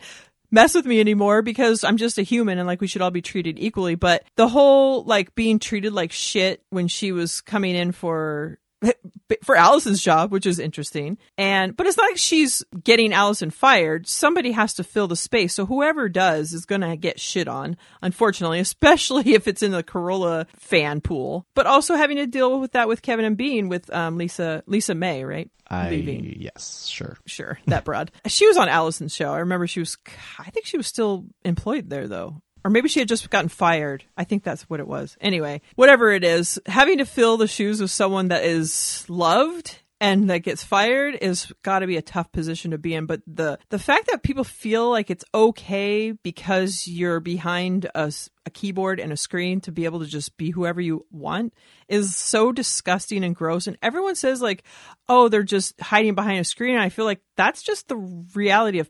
[0.52, 3.22] mess with me anymore because I'm just a human and like we should all be
[3.22, 3.96] treated equally.
[3.96, 8.60] But the whole like being treated like shit when she was coming in for
[9.44, 11.18] for Allison's job, which is interesting.
[11.38, 14.08] And but it's not like she's getting Allison fired.
[14.08, 15.54] Somebody has to fill the space.
[15.54, 19.84] So whoever does is going to get shit on, unfortunately, especially if it's in the
[19.84, 21.46] Carolla fan pool.
[21.56, 24.96] But also having to deal with that with Kevin and Bean with um, Lisa Lisa
[24.96, 25.50] May, right?
[25.72, 27.18] I Leaving yes, sure.
[27.28, 30.00] sure that broad she was on allison's show i remember she was
[30.40, 34.04] i think she was still employed there though or maybe she had just gotten fired.
[34.18, 35.18] I think that's what it was.
[35.22, 40.30] Anyway whatever it is having to fill the shoes of someone that is loved and
[40.30, 43.06] that gets fired is got to be a tough position to be in.
[43.06, 48.12] But the the fact that people feel like it's okay because you're behind a
[48.54, 51.54] keyboard and a screen to be able to just be whoever you want
[51.88, 53.68] is so disgusting and gross.
[53.68, 54.64] And everyone says like
[55.10, 56.76] oh they're just hiding behind a screen.
[56.76, 58.90] And i feel like that's just the reality of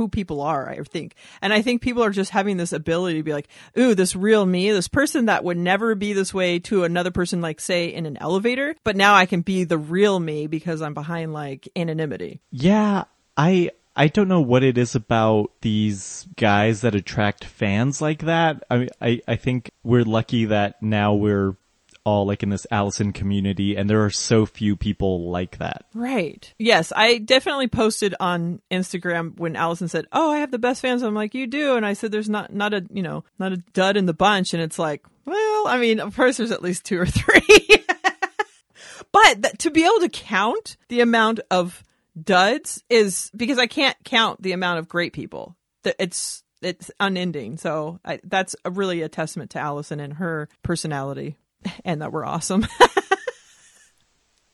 [0.00, 1.14] who people are, I think.
[1.42, 4.46] And I think people are just having this ability to be like, ooh, this real
[4.46, 8.06] me, this person that would never be this way to another person, like, say, in
[8.06, 12.40] an elevator, but now I can be the real me because I'm behind, like, anonymity.
[12.50, 13.04] Yeah,
[13.36, 18.64] I I don't know what it is about these guys that attract fans like that.
[18.70, 21.56] I mean, I I think we're lucky that now we're
[22.04, 25.86] all like in this Allison community, and there are so few people like that.
[25.94, 26.52] Right.
[26.58, 31.02] Yes, I definitely posted on Instagram when Allison said, "Oh, I have the best fans."
[31.02, 33.58] I'm like, "You do," and I said, "There's not not a you know not a
[33.58, 36.84] dud in the bunch," and it's like, well, I mean, of course, there's at least
[36.84, 37.40] two or three,
[39.12, 41.84] but th- to be able to count the amount of
[42.20, 45.56] duds is because I can't count the amount of great people.
[45.84, 47.56] It's it's unending.
[47.56, 51.36] So I, that's a, really a testament to Allison and her personality,
[51.84, 52.66] and that we're awesome.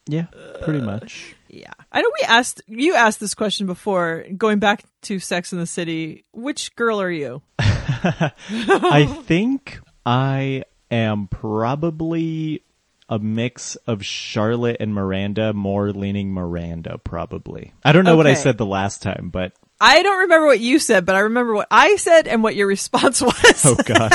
[0.09, 0.27] Yeah,
[0.63, 1.35] pretty uh, much.
[1.49, 1.73] Yeah.
[1.91, 5.67] I know we asked you asked this question before, going back to Sex in the
[5.67, 6.25] City.
[6.33, 7.43] Which girl are you?
[7.59, 12.63] I think I am probably
[13.09, 17.73] a mix of Charlotte and Miranda, more leaning Miranda, probably.
[17.85, 20.79] I don't know what I said the last time, but I don't remember what you
[20.79, 23.65] said, but I remember what I said and what your response was.
[23.65, 24.13] oh god.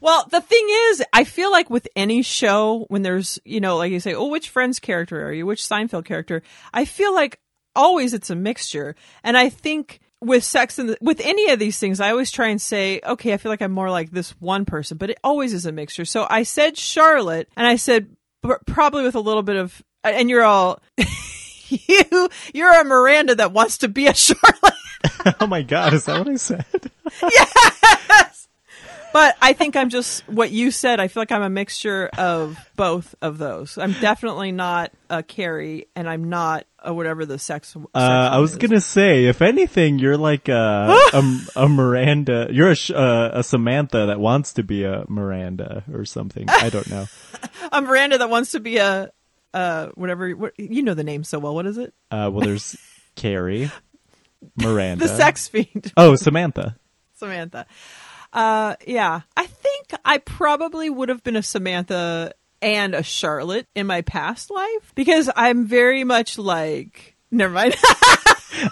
[0.00, 3.92] Well, the thing is, I feel like with any show, when there's, you know, like
[3.92, 5.46] you say, oh, which Friends character are you?
[5.46, 6.42] Which Seinfeld character?
[6.72, 7.40] I feel like
[7.74, 8.96] always it's a mixture.
[9.22, 12.60] And I think with sex and with any of these things, I always try and
[12.60, 15.66] say, okay, I feel like I'm more like this one person, but it always is
[15.66, 16.04] a mixture.
[16.04, 18.08] So I said Charlotte, and I said
[18.66, 20.80] probably with a little bit of, and you're all,
[21.68, 24.74] you, you're a Miranda that wants to be a Charlotte.
[25.40, 26.64] oh my god, is that what I said?
[29.16, 31.00] But I think I'm just what you said.
[31.00, 33.78] I feel like I'm a mixture of both of those.
[33.78, 37.68] I'm definitely not a Carrie, and I'm not a whatever the sex.
[37.68, 38.58] sex Uh, I was is.
[38.58, 42.48] gonna say, if anything, you're like a a, a Miranda.
[42.50, 46.44] You're a, uh, a Samantha that wants to be a Miranda or something.
[46.50, 47.06] I don't know.
[47.72, 49.10] a Miranda that wants to be a
[49.54, 50.28] uh whatever.
[50.32, 51.54] What, you know the name so well.
[51.54, 51.94] What is it?
[52.10, 52.76] Uh, well, there's
[53.14, 53.70] Carrie,
[54.56, 55.06] Miranda.
[55.08, 56.76] The sex fiend, Oh, Samantha.
[57.14, 57.64] Samantha.
[58.32, 59.22] Uh, yeah.
[59.36, 64.50] I think I probably would have been a Samantha and a Charlotte in my past
[64.50, 67.16] life because I'm very much like.
[67.30, 67.74] Never mind.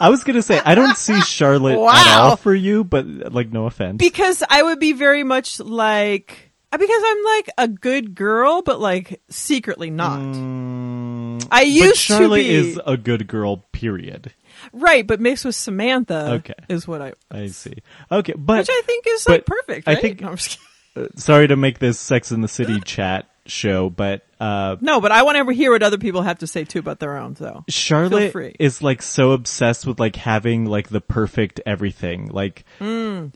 [0.00, 3.66] I was gonna say I don't see Charlotte at all for you, but like no
[3.66, 3.98] offense.
[3.98, 9.20] because I would be very much like because I'm like a good girl, but like
[9.28, 10.20] secretly not.
[10.20, 13.58] Mm, I used Charlotte to be is a good girl.
[13.72, 14.32] Period.
[14.72, 16.32] Right, but mixed with Samantha.
[16.34, 16.54] Okay.
[16.68, 17.74] is what I, I see.
[18.10, 19.88] Okay, but which I think is like perfect.
[19.88, 20.58] I think- No, I'm just
[20.94, 21.08] kidding.
[21.14, 25.12] uh, sorry to make this Sex in the City chat show, but uh, No, but
[25.12, 27.36] I want to hear what other people have to say too about their own.
[27.36, 32.28] So Charlotte is like so obsessed with like having like the perfect everything.
[32.28, 32.64] Like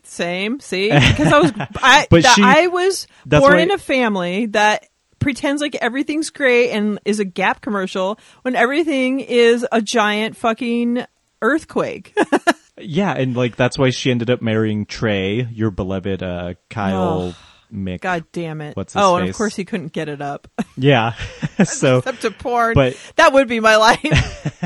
[0.03, 3.77] same, see, because I was, I, But that she- I was born why- in a
[3.77, 4.85] family that
[5.19, 11.05] pretends like everything's great and is a Gap commercial when everything is a giant fucking
[11.41, 12.17] earthquake.
[12.77, 17.35] yeah, and like that's why she ended up marrying Trey, your beloved uh Kyle
[17.73, 18.01] Mick.
[18.01, 18.75] God damn it!
[18.75, 20.47] What's his oh, and of course he couldn't get it up.
[20.77, 21.13] Yeah.
[21.65, 22.73] so Except to porn.
[22.73, 24.63] but- that would be my life.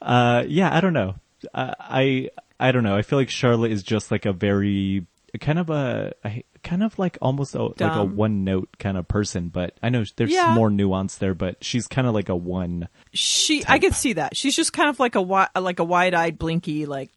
[0.00, 1.16] uh yeah, I don't know.
[1.52, 2.96] Uh, I I don't know.
[2.96, 5.06] I feel like Charlotte is just like a very
[5.38, 9.06] kind of a, a kind of like almost a, like a one note kind of
[9.08, 10.54] person, but I know there's Yeah.
[10.54, 12.88] more nuance there, but she's kind of like a one.
[13.12, 14.36] she, I could see that.
[14.36, 17.10] She's just kind of like a wi- like a wide eyed, blinky, like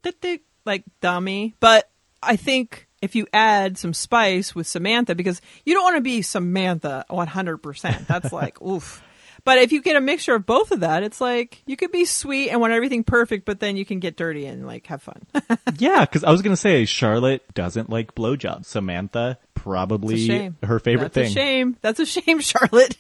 [0.65, 1.55] like dummy.
[1.59, 1.89] But
[2.21, 6.21] I think if you add some spice with Samantha, because you don't want to be
[6.21, 7.57] Samantha 100.
[7.59, 9.01] percent That's like oof.
[9.43, 12.05] But if you get a mixture of both of that, it's like you could be
[12.05, 15.21] sweet and want everything perfect, but then you can get dirty and like have fun.
[15.77, 18.65] Yeah, because I was gonna say Charlotte doesn't like blowjobs.
[18.65, 21.23] Samantha probably her favorite thing.
[21.23, 21.43] That's thing.
[21.43, 21.77] a shame.
[21.81, 22.97] That's a shame, Charlotte.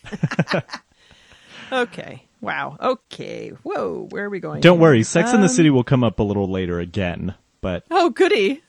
[1.71, 2.23] okay.
[2.41, 2.77] Wow.
[2.79, 3.49] Okay.
[3.63, 4.07] Whoa.
[4.09, 4.61] Where are we going?
[4.61, 4.81] Don't here?
[4.81, 8.09] worry, Sex in the Um, City will come up a little later again, but Oh,
[8.11, 8.61] goody.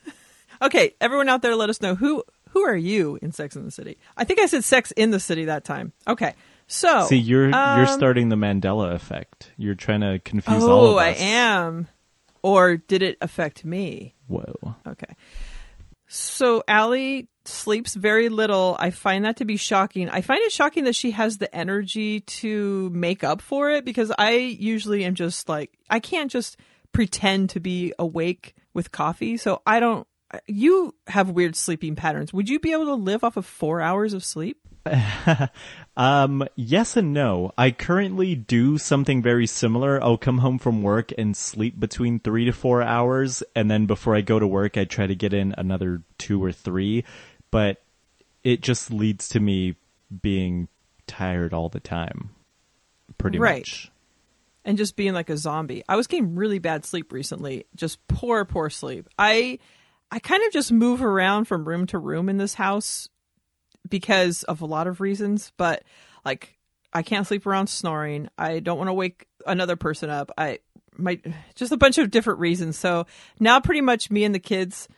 [0.62, 3.70] Okay, everyone out there, let us know who who are you in Sex in the
[3.70, 3.96] City?
[4.16, 5.92] I think I said Sex in the City that time.
[6.08, 6.34] Okay,
[6.70, 9.50] so see, you're you're um, starting the Mandela effect.
[9.56, 10.94] You're trying to confuse all of.
[10.94, 11.88] Oh, I am.
[12.42, 14.14] Or did it affect me?
[14.28, 14.76] Whoa.
[14.86, 15.16] Okay.
[16.06, 18.76] So Allie sleeps very little.
[18.78, 20.08] I find that to be shocking.
[20.08, 24.12] I find it shocking that she has the energy to make up for it because
[24.16, 26.56] I usually am just like I can't just
[26.92, 29.38] pretend to be awake with coffee.
[29.38, 30.06] So I don't
[30.46, 32.32] you have weird sleeping patterns.
[32.32, 34.68] Would you be able to live off of 4 hours of sleep?
[35.96, 37.52] Um, yes and no.
[37.58, 40.02] I currently do something very similar.
[40.02, 44.14] I'll come home from work and sleep between three to four hours, and then before
[44.14, 47.04] I go to work, I try to get in another two or three.
[47.50, 47.82] But
[48.44, 49.74] it just leads to me
[50.22, 50.68] being
[51.06, 52.30] tired all the time.
[53.18, 53.60] Pretty Right.
[53.62, 53.90] much.
[54.64, 55.82] and just being like a zombie.
[55.88, 59.08] I was getting really bad sleep recently, just poor, poor sleep.
[59.18, 59.58] I
[60.10, 63.08] I kind of just move around from room to room in this house
[63.88, 65.82] because of a lot of reasons, but
[66.24, 66.58] like
[66.92, 68.28] I can't sleep around snoring.
[68.36, 70.30] I don't want to wake another person up.
[70.36, 70.58] I
[70.96, 72.78] might just a bunch of different reasons.
[72.78, 73.06] So
[73.38, 74.88] now pretty much me and the kids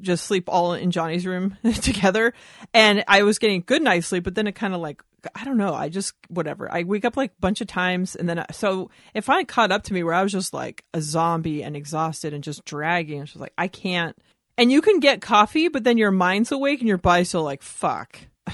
[0.00, 2.32] just sleep all in Johnny's room together.
[2.72, 5.02] And I was getting good night's sleep, but then it kind of like,
[5.34, 5.74] I don't know.
[5.74, 6.72] I just, whatever.
[6.72, 8.16] I wake up like a bunch of times.
[8.16, 10.54] And then, uh, I, so it finally caught up to me where I was just
[10.54, 13.22] like a zombie and exhausted and just dragging.
[13.22, 14.16] It's just like, I can't.
[14.58, 17.62] And you can get coffee, but then your mind's awake and your body's still like,
[17.62, 18.18] fuck.
[18.46, 18.52] I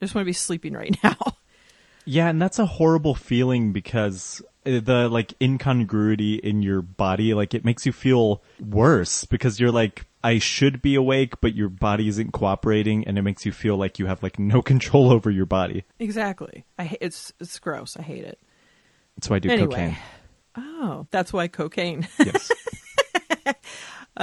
[0.00, 1.16] just want to be sleeping right now.
[2.04, 7.54] Yeah, and that's a horrible feeling because uh, the like incongruity in your body, like
[7.54, 12.08] it makes you feel worse because you're like, I should be awake, but your body
[12.08, 15.46] isn't cooperating, and it makes you feel like you have like no control over your
[15.46, 15.84] body.
[15.98, 16.64] exactly.
[16.78, 17.96] I, it's, it's gross.
[17.96, 18.38] I hate it.
[19.16, 19.68] That's why I do Anyway.
[19.68, 19.96] cocaine.
[20.56, 22.08] Oh, that's why cocaine.
[22.18, 22.50] Yes.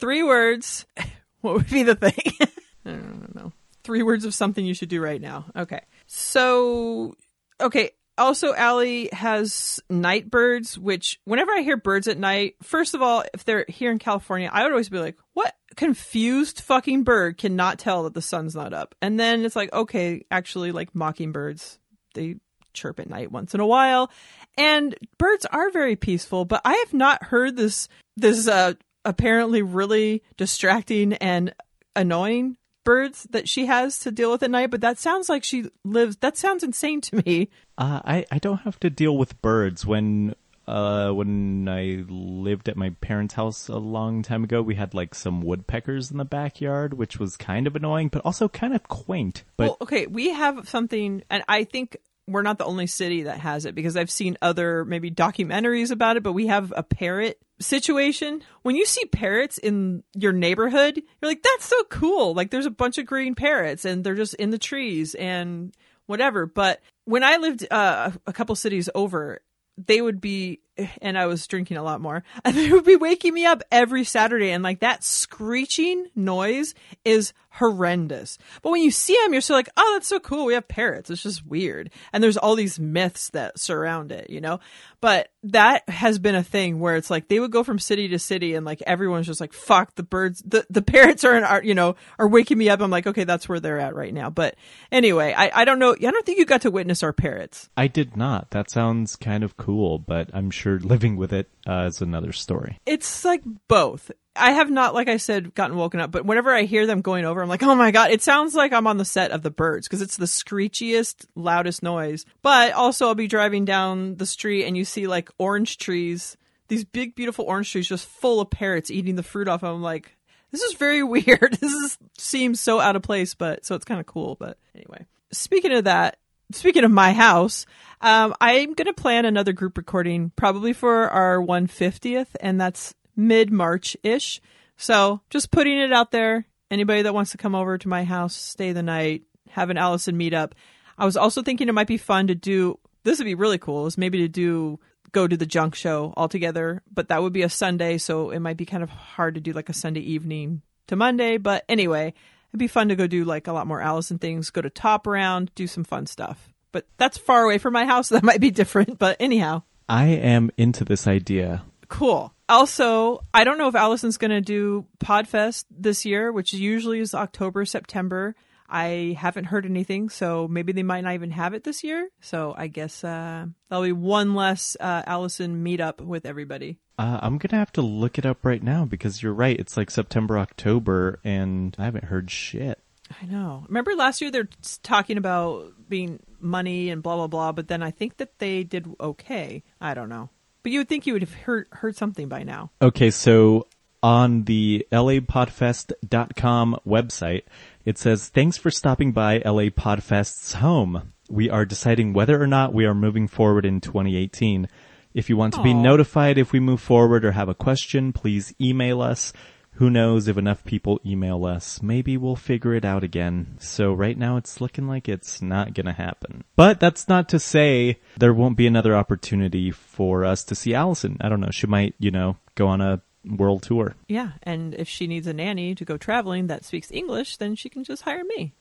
[0.00, 0.86] Three words.
[1.42, 2.34] What would be the thing?
[2.84, 3.52] I don't know.
[3.82, 5.46] Three words of something you should do right now.
[5.56, 5.80] Okay.
[6.06, 7.14] So,
[7.58, 7.92] okay.
[8.18, 13.24] Also, Allie has night birds, which whenever I hear birds at night, first of all,
[13.32, 17.78] if they're here in California, I would always be like, what confused fucking bird cannot
[17.78, 18.94] tell that the sun's not up?
[19.00, 21.78] And then it's like, okay, actually, like mockingbirds,
[22.12, 22.36] they
[22.74, 24.10] chirp at night once in a while.
[24.58, 30.22] And birds are very peaceful, but I have not heard this, this, uh, apparently really
[30.36, 31.54] distracting and
[31.96, 34.70] annoying birds that she has to deal with at night.
[34.70, 37.50] But that sounds like she lives, that sounds insane to me.
[37.78, 40.34] Uh, I I don't have to deal with birds when
[40.66, 44.62] uh when I lived at my parents' house a long time ago.
[44.62, 48.48] We had like some woodpeckers in the backyard, which was kind of annoying, but also
[48.48, 49.44] kind of quaint.
[49.56, 51.96] But well, okay, we have something, and I think
[52.28, 56.16] we're not the only city that has it because I've seen other maybe documentaries about
[56.16, 58.42] it, but we have a parrot situation.
[58.62, 62.34] When you see parrots in your neighborhood, you're like, that's so cool.
[62.34, 65.74] Like there's a bunch of green parrots and they're just in the trees and
[66.06, 66.46] whatever.
[66.46, 69.40] But when I lived uh, a couple cities over,
[69.76, 70.60] they would be
[71.00, 74.04] and I was drinking a lot more, and they would be waking me up every
[74.04, 78.38] Saturday, and like that screeching noise is horrendous.
[78.62, 80.44] But when you see them, you're still like, oh, that's so cool.
[80.44, 81.10] We have parrots.
[81.10, 84.60] It's just weird, and there's all these myths that surround it, you know.
[85.00, 88.18] But that has been a thing where it's like they would go from city to
[88.18, 91.62] city, and like everyone's just like, fuck the birds, the the parrots are, in, are
[91.62, 92.80] you know are waking me up.
[92.80, 94.30] I'm like, okay, that's where they're at right now.
[94.30, 94.56] But
[94.92, 95.92] anyway, I I don't know.
[95.92, 97.68] I don't think you got to witness our parrots.
[97.76, 98.50] I did not.
[98.50, 102.78] That sounds kind of cool, but I'm sure living with it uh, is another story.
[102.86, 104.10] It's like both.
[104.36, 107.24] I have not, like I said, gotten woken up, but whenever I hear them going
[107.24, 109.50] over, I'm like, oh my God, it sounds like I'm on the set of the
[109.50, 112.24] birds because it's the screechiest, loudest noise.
[112.42, 116.36] But also, I'll be driving down the street and you see like orange trees,
[116.68, 119.64] these big, beautiful orange trees just full of parrots eating the fruit off.
[119.64, 120.16] I'm like,
[120.52, 121.58] this is very weird.
[121.60, 124.36] This is, seems so out of place, but so it's kind of cool.
[124.38, 126.18] But anyway, speaking of that,
[126.52, 127.66] speaking of my house,
[128.00, 133.52] um, I'm going to plan another group recording probably for our 150th, and that's mid
[133.52, 134.40] March ish.
[134.76, 136.46] So just putting it out there.
[136.70, 140.16] Anybody that wants to come over to my house, stay the night, have an Allison
[140.16, 140.52] meetup.
[140.96, 142.78] I was also thinking it might be fun to do.
[143.02, 143.86] This would be really cool.
[143.86, 144.78] Is maybe to do
[145.12, 148.38] go to the junk show all together, but that would be a Sunday, so it
[148.38, 151.36] might be kind of hard to do like a Sunday evening to Monday.
[151.36, 152.14] But anyway,
[152.50, 155.06] it'd be fun to go do like a lot more Allison things, go to Top
[155.06, 156.52] Round, do some fun stuff.
[156.72, 158.08] But that's far away from my house.
[158.08, 158.98] So that might be different.
[158.98, 161.62] But anyhow, I am into this idea.
[161.88, 162.32] cool.
[162.48, 167.14] Also, I don't know if Allison's going to do Podfest this year, which usually is
[167.14, 168.34] October, September.
[168.70, 172.08] I haven't heard anything, so maybe they might not even have it this year.
[172.20, 176.78] So I guess uh, that'll be one less uh, Allison meetup with everybody.
[176.98, 179.58] Uh, I'm gonna have to look it up right now because you're right.
[179.58, 182.78] It's like September, October, and I haven't heard shit.
[183.20, 183.64] I know.
[183.68, 184.48] Remember last year they're
[184.82, 188.86] talking about being money and blah blah blah, but then I think that they did
[189.00, 189.64] okay.
[189.80, 190.30] I don't know.
[190.62, 192.70] But you would think you would have heard heard something by now.
[192.82, 193.66] Okay, so
[194.02, 197.42] on the lapodfest.com website,
[197.90, 201.12] it says, Thanks for stopping by LA Podfest's home.
[201.28, 204.68] We are deciding whether or not we are moving forward in 2018.
[205.12, 208.54] If you want to be notified if we move forward or have a question, please
[208.60, 209.32] email us.
[209.74, 213.56] Who knows if enough people email us, maybe we'll figure it out again.
[213.58, 216.44] So right now it's looking like it's not gonna happen.
[216.54, 221.16] But that's not to say there won't be another opportunity for us to see Allison.
[221.20, 223.94] I don't know, she might, you know, go on a world tour.
[224.08, 227.68] Yeah, and if she needs a nanny to go traveling that speaks English, then she
[227.68, 228.54] can just hire me.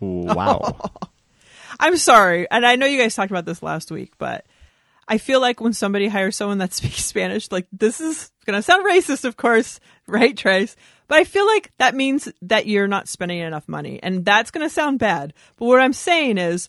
[0.00, 0.90] Wow.
[1.80, 4.44] I'm sorry, and I know you guys talked about this last week, but
[5.06, 8.86] I feel like when somebody hires someone that speaks Spanish, like this is gonna sound
[8.86, 10.76] racist, of course, right, Trace?
[11.06, 14.70] But I feel like that means that you're not spending enough money, and that's gonna
[14.70, 15.34] sound bad.
[15.56, 16.68] But what I'm saying is,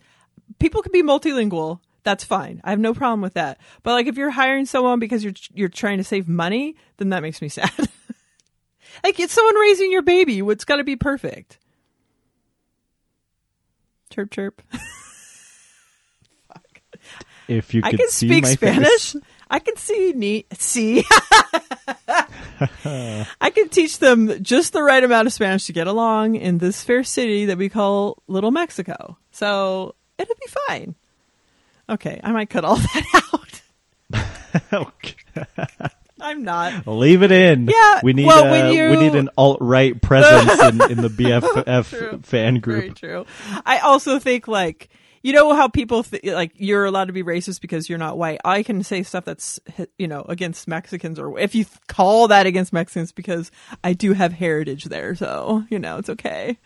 [0.59, 1.79] people can be multilingual.
[2.09, 2.59] That's fine.
[2.63, 3.59] I have no problem with that.
[3.83, 7.21] But like, if you're hiring someone because you're you're trying to save money, then that
[7.21, 7.69] makes me sad.
[9.03, 10.39] like, it's someone raising your baby.
[10.39, 11.59] It's got to be perfect.
[14.09, 14.63] Chirp chirp.
[17.47, 19.11] if you I can see speak my Spanish.
[19.11, 19.15] face.
[19.51, 21.03] I can see neat see.
[22.85, 26.83] I can teach them just the right amount of Spanish to get along in this
[26.83, 29.19] fair city that we call Little Mexico.
[29.29, 30.95] So it'll be fine.
[31.89, 33.61] Okay, I might cut all that out.
[34.73, 35.15] Okay.
[36.21, 36.85] I'm not.
[36.87, 37.67] Leave it in.
[37.67, 41.07] Yeah, we need well, uh, you- we need an alt right presence in, in the
[41.63, 42.95] BFF fan Very group.
[42.97, 43.25] true.
[43.65, 44.89] I also think like
[45.21, 48.39] you know how people th- like you're allowed to be racist because you're not white.
[48.43, 49.59] I can say stuff that's
[49.97, 53.51] you know against Mexicans or if you call that against Mexicans because
[53.83, 56.57] I do have heritage there, so you know it's okay.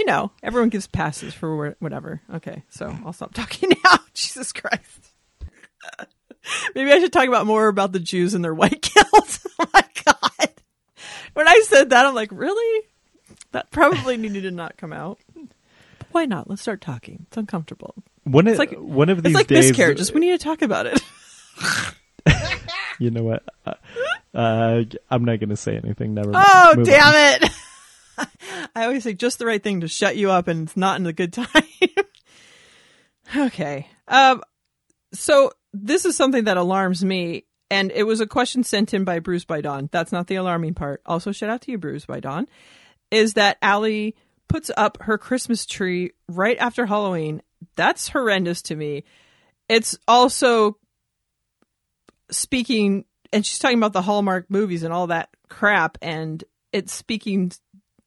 [0.00, 2.22] You know, everyone gives passes for whatever.
[2.36, 3.98] Okay, so I'll stop talking now.
[4.14, 5.12] Jesus Christ.
[6.74, 9.40] Maybe I should talk about more about the Jews and their white guilt.
[9.60, 10.48] oh my god.
[11.34, 12.86] When I said that, I'm like, really?
[13.52, 15.18] That probably needed to not come out.
[15.34, 16.48] But why not?
[16.48, 17.26] Let's start talking.
[17.28, 17.94] It's uncomfortable.
[18.24, 20.14] One of, It's like one of these It's like days, miscarriages.
[20.14, 20.98] We need to talk about it.
[22.98, 23.42] you know what?
[23.66, 23.74] Uh,
[24.34, 26.14] uh, I'm not going to say anything.
[26.14, 26.30] Never.
[26.30, 26.46] mind.
[26.48, 27.14] Oh, Move damn on.
[27.14, 27.50] it.
[28.74, 31.06] I always say just the right thing to shut you up and it's not in
[31.06, 31.48] a good time.
[33.36, 33.88] okay.
[34.08, 34.42] Um,
[35.12, 37.46] so this is something that alarms me.
[37.70, 39.88] And it was a question sent in by Bruised by Dawn.
[39.92, 41.02] That's not the alarming part.
[41.06, 42.48] Also, shout out to you, Bruised by Dawn.
[43.12, 44.16] Is that Allie
[44.48, 47.40] puts up her Christmas tree right after Halloween.
[47.76, 49.04] That's horrendous to me.
[49.68, 50.78] It's also
[52.32, 56.42] speaking, and she's talking about the Hallmark movies and all that crap, and
[56.72, 57.52] it's speaking.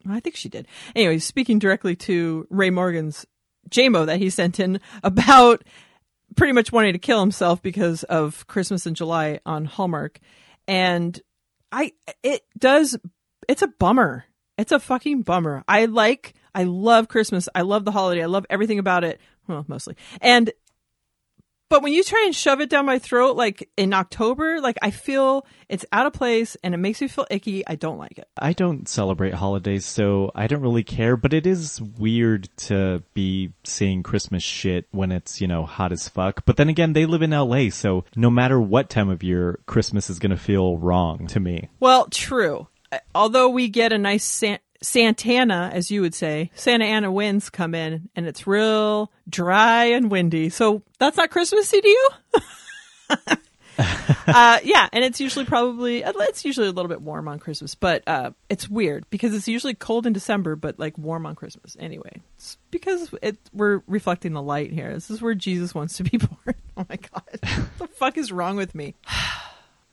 [0.10, 0.68] I think she did.
[0.96, 3.26] Anyway, speaking directly to Ray Morgan's
[3.70, 5.64] JMO that he sent in about
[6.36, 10.20] pretty much wanting to kill himself because of Christmas in July on Hallmark.
[10.68, 11.20] And
[11.72, 11.94] I,
[12.24, 12.98] it does,
[13.48, 14.26] it's a bummer.
[14.58, 15.64] It's a fucking bummer.
[15.68, 17.50] I like, I love Christmas.
[17.56, 18.24] I love the holiday.
[18.24, 19.20] I love everything about it.
[19.48, 19.96] Well, mostly.
[20.22, 20.52] And,
[21.74, 24.92] but when you try and shove it down my throat, like in October, like I
[24.92, 27.66] feel it's out of place and it makes me feel icky.
[27.66, 28.28] I don't like it.
[28.38, 33.54] I don't celebrate holidays, so I don't really care, but it is weird to be
[33.64, 36.46] seeing Christmas shit when it's, you know, hot as fuck.
[36.46, 40.12] But then again, they live in LA, so no matter what time of year, Christmas
[40.12, 41.70] is gonna feel wrong to me.
[41.80, 42.68] Well, true.
[43.16, 47.74] Although we get a nice San- Santana, as you would say, Santa Ana winds come
[47.74, 50.50] in and it's real dry and windy.
[50.50, 52.10] So that's not Christmassy to you?
[54.28, 58.04] uh, yeah, and it's usually probably it's usually a little bit warm on Christmas, but
[58.08, 61.78] uh, it's weird because it's usually cold in December, but like warm on Christmas.
[61.80, 64.94] Anyway, it's because it we're reflecting the light here.
[64.94, 66.56] This is where Jesus wants to be born.
[66.78, 68.96] Oh my god, what the fuck is wrong with me?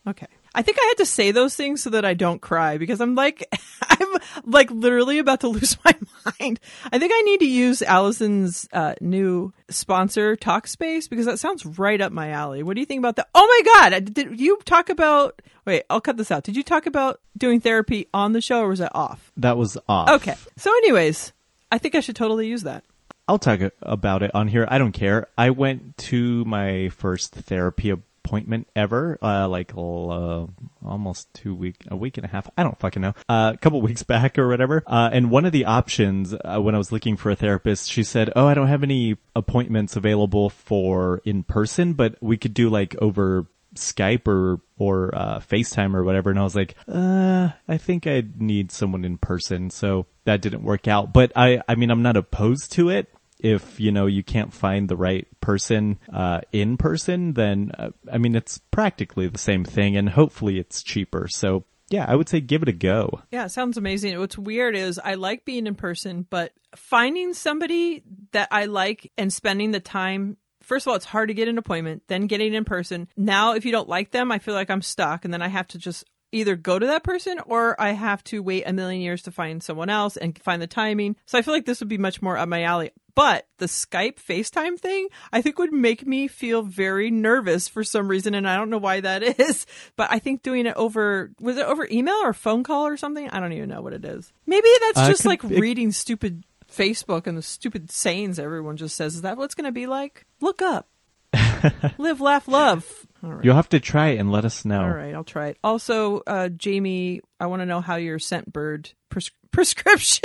[0.09, 0.27] Okay.
[0.55, 3.15] I think I had to say those things so that I don't cry because I'm
[3.15, 3.47] like,
[4.01, 5.95] I'm like literally about to lose my
[6.25, 6.61] mind.
[6.93, 12.01] I think I need to use Allison's uh, new sponsor, Talkspace, because that sounds right
[12.01, 12.63] up my alley.
[12.63, 13.29] What do you think about that?
[13.35, 14.13] Oh my God.
[14.13, 16.45] Did you talk about, wait, I'll cut this out.
[16.45, 19.33] Did you talk about doing therapy on the show or was that off?
[19.37, 20.09] That was off.
[20.09, 20.35] Okay.
[20.57, 21.33] So, anyways,
[21.71, 22.85] I think I should totally use that.
[23.29, 24.67] I'll talk about it on here.
[24.69, 25.29] I don't care.
[25.39, 27.91] I went to my first therapy
[28.25, 30.47] appointment ever, uh, like uh,
[30.85, 32.49] almost two week, a week and a half.
[32.57, 33.15] I don't fucking know.
[33.29, 34.83] Uh, a couple weeks back or whatever.
[34.87, 38.03] Uh, and one of the options uh, when I was looking for a therapist, she
[38.03, 42.69] said, "Oh, I don't have any appointments available for in person, but we could do
[42.69, 43.47] like over."
[43.77, 48.73] Skype or or uh, FaceTime or whatever, and I was like, I think I need
[48.73, 51.13] someone in person, so that didn't work out.
[51.13, 54.89] But I, I mean, I'm not opposed to it if you know you can't find
[54.89, 59.97] the right person uh, in person, then uh, I mean it's practically the same thing,
[59.97, 61.29] and hopefully it's cheaper.
[61.29, 63.21] So yeah, I would say give it a go.
[63.31, 64.19] Yeah, sounds amazing.
[64.19, 69.33] What's weird is I like being in person, but finding somebody that I like and
[69.33, 70.37] spending the time.
[70.63, 73.09] First of all, it's hard to get an appointment, then getting in person.
[73.17, 75.67] Now, if you don't like them, I feel like I'm stuck, and then I have
[75.69, 79.23] to just either go to that person or I have to wait a million years
[79.23, 81.17] to find someone else and find the timing.
[81.27, 82.93] So I feel like this would be much more up my alley.
[83.21, 88.09] But the Skype FaceTime thing, I think would make me feel very nervous for some
[88.09, 88.35] reason.
[88.35, 89.67] And I don't know why that is.
[89.97, 93.29] But I think doing it over, was it over email or phone call or something?
[93.29, 94.33] I don't even know what it is.
[94.47, 99.17] Maybe that's just like it- reading stupid Facebook and the stupid sayings everyone just says.
[99.17, 100.25] Is that what's going to be like?
[100.41, 100.89] Look up.
[101.99, 103.07] Live, laugh, love.
[103.23, 103.45] All right.
[103.45, 104.81] You'll have to try it and let us know.
[104.81, 105.59] All right, I'll try it.
[105.63, 110.25] Also, uh, Jamie, I want to know how your Scentbird pres- prescription.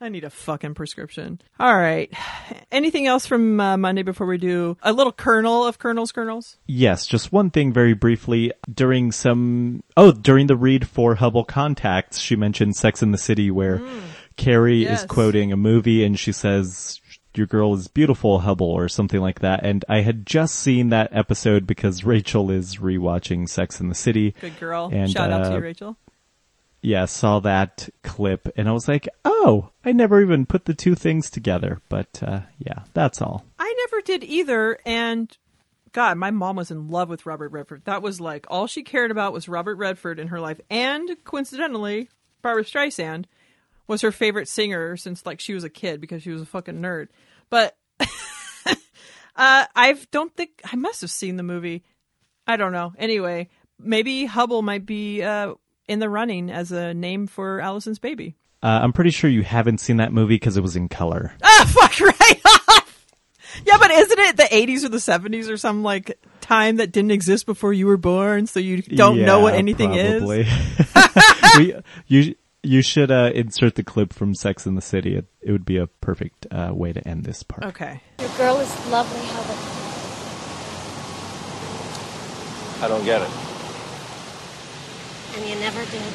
[0.00, 1.40] I need a fucking prescription.
[1.58, 2.12] All right.
[2.70, 6.56] Anything else from uh, Monday before we do a little kernel of kernels, kernels?
[6.66, 8.52] Yes, just one thing very briefly.
[8.72, 13.50] During some, oh, during the read for Hubble Contacts, she mentioned Sex in the City
[13.50, 13.82] where
[14.36, 15.00] Carrie Yes.
[15.00, 17.00] is quoting a movie and she says,
[17.34, 19.64] your girl is beautiful, Hubble, or something like that.
[19.64, 24.34] And I had just seen that episode because Rachel is rewatching Sex in the City.
[24.40, 24.90] Good girl.
[24.92, 25.96] And, Shout out to uh, you, Rachel.
[26.80, 30.94] Yeah, saw that clip and I was like, oh, I never even put the two
[30.94, 31.80] things together.
[31.88, 33.44] But, uh, yeah, that's all.
[33.58, 35.36] I never did either, and
[35.92, 37.82] God, my mom was in love with Robert Redford.
[37.84, 42.08] That was like all she cared about was Robert Redford in her life, and coincidentally,
[42.42, 43.24] Barbra Streisand
[43.86, 46.80] was her favorite singer since like she was a kid because she was a fucking
[46.80, 47.08] nerd.
[47.50, 48.76] But uh,
[49.34, 51.84] I don't think I must have seen the movie.
[52.46, 52.92] I don't know.
[52.98, 53.48] Anyway,
[53.78, 55.54] maybe Hubble might be uh,
[55.88, 58.36] in the running as a name for Allison's baby.
[58.62, 61.32] Uh, I'm pretty sure you haven't seen that movie because it was in color.
[61.42, 63.06] Ah, fuck right off.
[63.64, 67.10] Yeah, but isn't it the 80s or the 70s or some like time that didn't
[67.12, 70.22] exist before you were born, so you don't know what Yeah, anything is?
[71.58, 71.74] we,
[72.06, 72.34] you
[72.64, 75.14] you should uh, insert the clip from Sex in the City.
[75.16, 77.64] It, it would be a perfect uh, way to end this part.
[77.66, 78.00] Okay.
[78.18, 79.54] Your girl is lovely, Hubble.
[82.84, 83.28] I don't get it.
[85.38, 86.12] And you never did.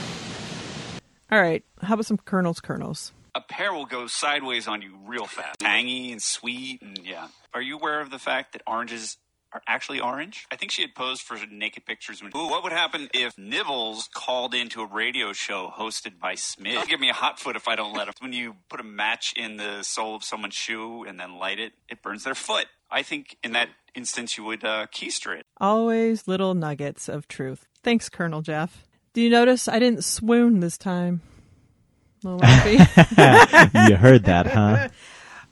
[1.32, 1.64] All right.
[1.82, 3.14] How about some kernels, kernels?
[3.36, 5.60] a pear will go sideways on you real fast.
[5.60, 7.28] Tangy and sweet, and yeah.
[7.54, 9.18] Are you aware of the fact that oranges
[9.52, 10.46] are actually orange?
[10.52, 12.22] I think she had posed for naked pictures.
[12.22, 16.74] When, Ooh, what would happen if Nibbles called into a radio show hosted by Smith?
[16.74, 18.14] He'll give me a hot foot if I don't let him.
[18.20, 21.74] When you put a match in the sole of someone's shoe and then light it,
[21.90, 22.68] it burns their foot.
[22.92, 25.46] I think in that instance you would uh, keister it.
[25.60, 27.66] Always little nuggets of truth.
[27.82, 28.86] Thanks, Colonel Jeff.
[29.14, 31.22] Do you notice I didn't swoon this time?
[32.24, 32.32] You
[33.96, 34.88] heard that, huh?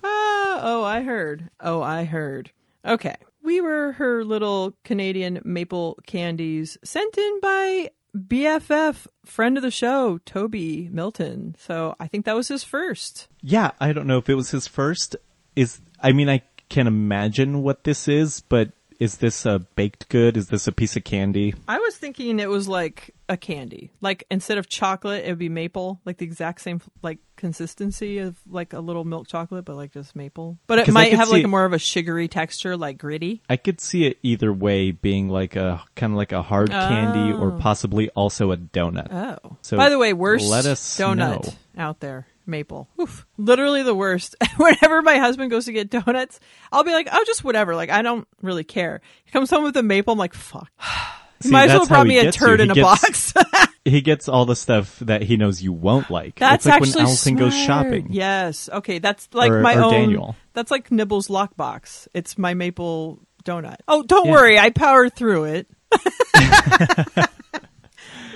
[0.04, 1.50] Ah, oh, I heard.
[1.60, 2.52] Oh, I heard.
[2.86, 3.16] Okay.
[3.44, 10.20] We were her little Canadian maple candies sent in by BFF, friend of the show,
[10.26, 11.56] Toby Milton.
[11.60, 13.28] So I think that was his first.
[13.42, 15.16] Yeah, I don't know if it was his first.
[15.56, 20.38] Is I mean, I can imagine what this is, but is this a baked good?
[20.38, 21.56] Is this a piece of candy?
[21.68, 23.92] I was thinking it was like a candy.
[24.00, 28.40] Like instead of chocolate, it would be maple, like the exact same like consistency of
[28.48, 30.60] like a little milk chocolate, but like just maple.
[30.68, 33.42] But it might have see like a more of a sugary texture, like gritty.
[33.50, 37.34] I could see it either way, being like a kind of like a hard candy,
[37.34, 37.58] or oh.
[37.60, 39.12] possibly also a donut.
[39.12, 39.58] Oh.
[39.64, 41.54] So By the way, worst let us donut know.
[41.76, 42.28] out there.
[42.52, 42.88] Maple.
[43.02, 43.26] Oof.
[43.38, 44.36] Literally the worst.
[44.58, 46.40] Whenever my husband goes to get donuts,
[46.72, 47.76] I'll be like, oh, just whatever.
[47.76, 49.02] Like, I don't really care.
[49.26, 50.12] He comes home with a maple.
[50.12, 50.70] I'm like, fuck.
[51.42, 53.34] See, might as well brought me a turd in a gets- box.
[53.84, 56.36] He gets all the stuff that he knows you won't like.
[56.36, 58.10] That's it's like actually when Allison goes shopping.
[58.12, 58.70] Yes.
[58.72, 59.00] Okay.
[59.00, 59.92] That's like Or- my or own.
[59.92, 60.36] Daniel.
[60.54, 62.08] That's like Nibble's lockbox.
[62.14, 63.78] It's my maple donut.
[63.88, 64.32] Oh, don't Yeah.
[64.34, 64.60] worry.
[64.60, 65.68] I powered through it.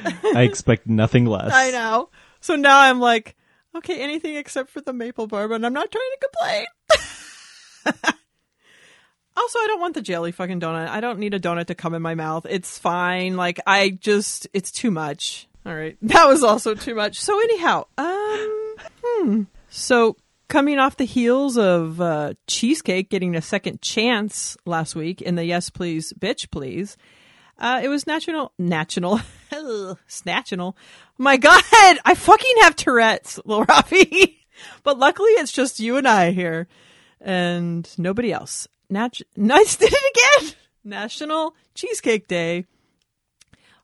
[0.06, 1.52] I expect nothing less.
[1.54, 2.10] I know.
[2.42, 3.36] So now I'm like,
[3.78, 6.66] okay, anything except for the maple bar, but I'm not trying to complain.
[9.38, 10.88] also, I don't want the jelly fucking donut.
[10.88, 12.46] I don't need a donut to come in my mouth.
[12.50, 13.38] It's fine.
[13.38, 15.48] Like I just, it's too much.
[15.66, 17.20] All right, that was also too much.
[17.20, 19.44] So anyhow, um, hmm.
[19.70, 20.16] So
[20.48, 25.46] coming off the heels of uh, cheesecake getting a second chance last week in the
[25.46, 26.98] Yes Please Bitch Please.
[27.58, 29.22] Uh, it was national, national,
[30.08, 30.78] snatchional.
[31.18, 34.38] My God, I fucking have Tourette's, Lil Rafi.
[34.84, 36.68] but luckily, it's just you and I here,
[37.22, 38.68] and nobody else.
[38.90, 40.56] Nat- nice, did it again.
[40.84, 42.66] National Cheesecake Day.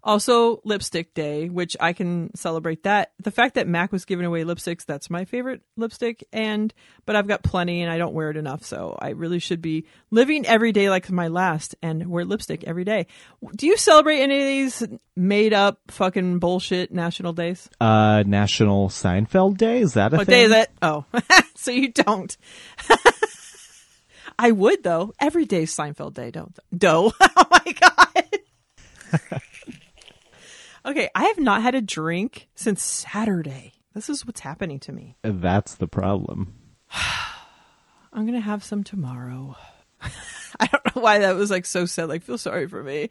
[0.03, 3.11] Also, Lipstick Day, which I can celebrate that.
[3.21, 6.23] The fact that Mac was giving away lipsticks, that's my favorite lipstick.
[6.33, 6.73] And,
[7.05, 8.63] but I've got plenty and I don't wear it enough.
[8.63, 12.83] So I really should be living every day like my last and wear lipstick every
[12.83, 13.05] day.
[13.55, 17.69] Do you celebrate any of these made up fucking bullshit national days?
[17.79, 20.33] Uh, National Seinfeld Day is that a What thing?
[20.33, 20.71] day is it?
[20.81, 21.05] Oh,
[21.55, 22.35] so you don't.
[24.39, 25.13] I would though.
[25.19, 27.11] Every day's Seinfeld Day, don't dough.
[27.21, 28.23] oh my god.
[30.85, 33.73] Okay, I have not had a drink since Saturday.
[33.93, 35.17] This is what's happening to me.
[35.21, 36.53] That's the problem.
[38.13, 39.55] I'm gonna have some tomorrow.
[40.59, 42.09] I don't know why that was like so sad.
[42.09, 43.09] Like, feel sorry for me.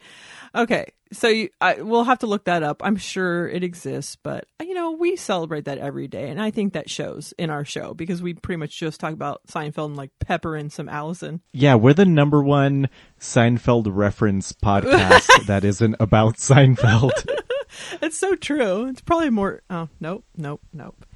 [0.54, 2.82] Okay, so you, I, we'll have to look that up.
[2.84, 6.72] I'm sure it exists, but you know, we celebrate that every day, and I think
[6.72, 10.10] that shows in our show because we pretty much just talk about Seinfeld and like
[10.20, 11.40] pepper in some Allison.
[11.52, 17.12] Yeah, we're the number one Seinfeld reference podcast that isn't about Seinfeld.
[18.02, 18.86] It's so true.
[18.86, 19.62] It's probably more.
[19.70, 21.06] Oh, nope, nope, nope.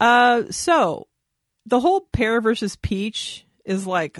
[0.00, 1.08] Uh, so
[1.66, 4.18] the whole pear versus peach is like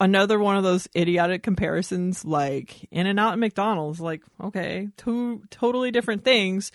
[0.00, 4.00] another one of those idiotic comparisons, like In-N-Out and McDonald's.
[4.00, 6.72] Like, okay, two totally different things,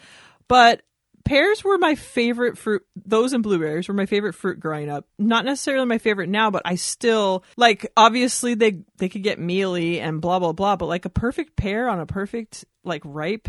[0.47, 0.82] but
[1.26, 2.84] pears were my favorite fruit.
[3.05, 5.05] Those and blueberries were my favorite fruit growing up.
[5.18, 7.91] Not necessarily my favorite now, but I still like.
[7.95, 11.88] Obviously, they they could get mealy and blah blah blah, but like a perfect pear
[11.88, 13.48] on a perfect like ripe,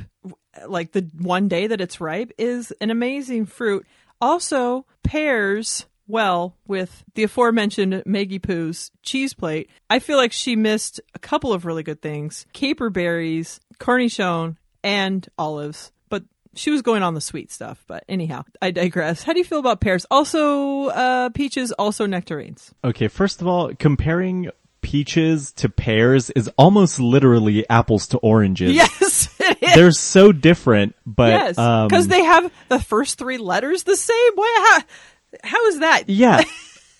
[0.66, 3.86] like the one day that it's ripe is an amazing fruit.
[4.20, 5.86] Also, pears.
[6.06, 11.52] Well, with the aforementioned Maggie Poo's cheese plate, I feel like she missed a couple
[11.52, 15.92] of really good things: caper berries, cornichon, and olives.
[16.08, 16.24] But
[16.54, 17.84] she was going on the sweet stuff.
[17.86, 19.22] But anyhow, I digress.
[19.22, 20.04] How do you feel about pears?
[20.10, 22.74] Also, uh, peaches, also nectarines.
[22.82, 24.50] Okay, first of all, comparing
[24.82, 28.72] peaches to pears is almost literally apples to oranges.
[28.72, 29.29] Yes.
[29.74, 34.32] They're so different, but yes, um, because they have the first three letters the same.
[34.34, 34.82] Why?
[35.32, 36.08] How, how is that?
[36.08, 36.42] Yeah.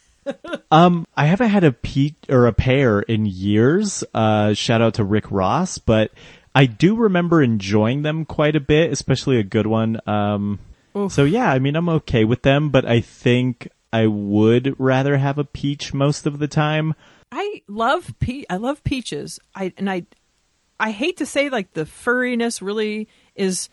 [0.71, 4.05] um, I haven't had a peach or a pear in years.
[4.13, 6.11] Uh, shout out to Rick Ross, but
[6.55, 10.01] I do remember enjoying them quite a bit, especially a good one.
[10.07, 10.59] Um,
[11.09, 15.39] so yeah, I mean, I'm okay with them, but I think I would rather have
[15.39, 16.95] a peach most of the time.
[17.33, 19.39] I love pe- I love peaches.
[19.55, 20.07] I and I
[20.81, 23.69] I hate to say like the furriness really is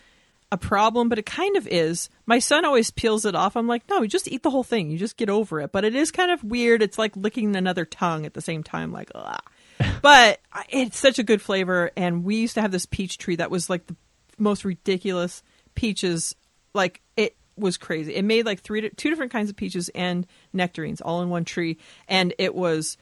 [0.51, 2.09] a problem, but it kind of is.
[2.25, 3.55] My son always peels it off.
[3.57, 4.89] I'm like, no, you just eat the whole thing.
[4.89, 5.71] You just get over it.
[5.71, 6.81] But it is kind of weird.
[6.81, 8.91] It's like licking another tongue at the same time.
[8.91, 9.41] Like, ugh.
[10.01, 10.39] but
[10.69, 11.91] it's such a good flavor.
[11.97, 13.95] And we used to have this peach tree that was like the
[14.37, 15.43] most ridiculous
[15.75, 16.35] peaches.
[16.73, 18.15] Like it was crazy.
[18.15, 21.77] It made like three, two different kinds of peaches and nectarines all in one tree,
[22.07, 22.97] and it was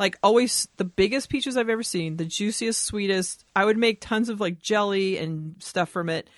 [0.00, 3.44] like always the biggest peaches I've ever seen, the juiciest, sweetest.
[3.54, 6.28] I would make tons of like jelly and stuff from it,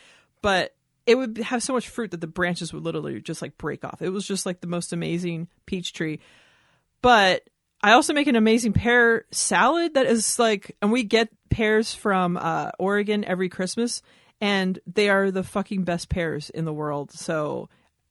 [0.42, 0.74] but
[1.06, 4.02] it would have so much fruit that the branches would literally just like break off.
[4.02, 6.18] It was just like the most amazing peach tree.
[7.02, 7.48] But
[7.84, 12.36] I also make an amazing pear salad that is like, and we get pears from
[12.36, 14.02] uh, Oregon every Christmas,
[14.40, 17.12] and they are the fucking best pears in the world.
[17.12, 17.68] So,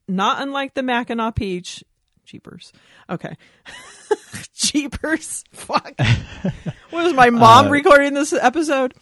[0.07, 1.83] not unlike the Mackinac peach,
[2.25, 2.71] cheapers.
[3.09, 3.35] Okay.
[4.55, 5.43] cheapers.
[5.51, 5.93] Fuck.
[6.91, 8.93] Was my mom recording this episode?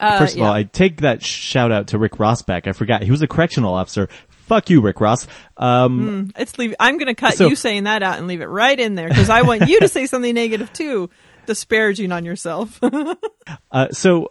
[0.00, 0.46] Uh, First of yeah.
[0.46, 2.66] all, I take that shout out to Rick Rossback.
[2.68, 4.08] I forgot he was a correctional officer.
[4.28, 5.26] Fuck you, Rick Ross.
[5.56, 6.74] Um, It's leave.
[6.78, 9.08] I'm going to cut So- you saying that out and leave it right in there
[9.08, 11.10] because I want you to say something negative too,
[11.46, 12.80] disparaging on yourself.
[13.70, 14.30] Uh, so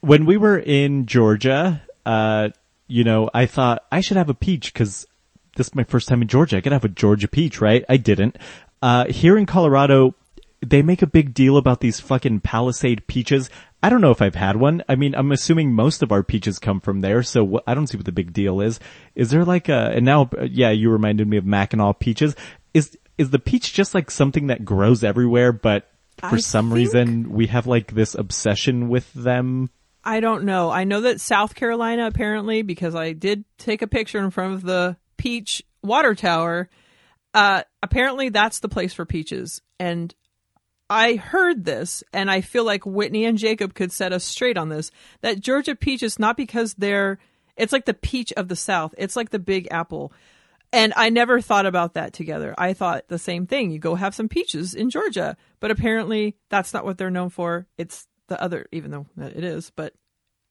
[0.00, 2.50] when we were in Georgia, uh,
[2.86, 5.06] you know, I thought I should have a peach because
[5.60, 6.56] this is my first time in Georgia.
[6.56, 7.84] I could have a Georgia peach, right?
[7.86, 8.38] I didn't.
[8.80, 10.14] Uh, here in Colorado,
[10.64, 13.50] they make a big deal about these fucking Palisade peaches.
[13.82, 14.82] I don't know if I've had one.
[14.88, 17.88] I mean, I'm assuming most of our peaches come from there, so wh- I don't
[17.88, 18.80] see what the big deal is.
[19.14, 22.34] Is there like a, and now, yeah, you reminded me of Mackinac peaches.
[22.72, 25.90] Is, is the peach just like something that grows everywhere, but
[26.20, 29.68] for I some reason we have like this obsession with them?
[30.02, 30.70] I don't know.
[30.70, 34.62] I know that South Carolina apparently because I did take a picture in front of
[34.62, 36.70] the peach water tower.
[37.34, 39.60] Uh, apparently that's the place for peaches.
[39.78, 40.14] And
[40.88, 44.70] I heard this and I feel like Whitney and Jacob could set us straight on
[44.70, 44.90] this
[45.20, 47.18] that Georgia peach is not because they're
[47.56, 48.94] it's like the peach of the South.
[48.96, 50.10] It's like the big apple.
[50.72, 52.54] And I never thought about that together.
[52.56, 53.70] I thought the same thing.
[53.70, 57.66] You go have some peaches in Georgia, but apparently that's not what they're known for.
[57.76, 59.92] It's the other, even though it is, but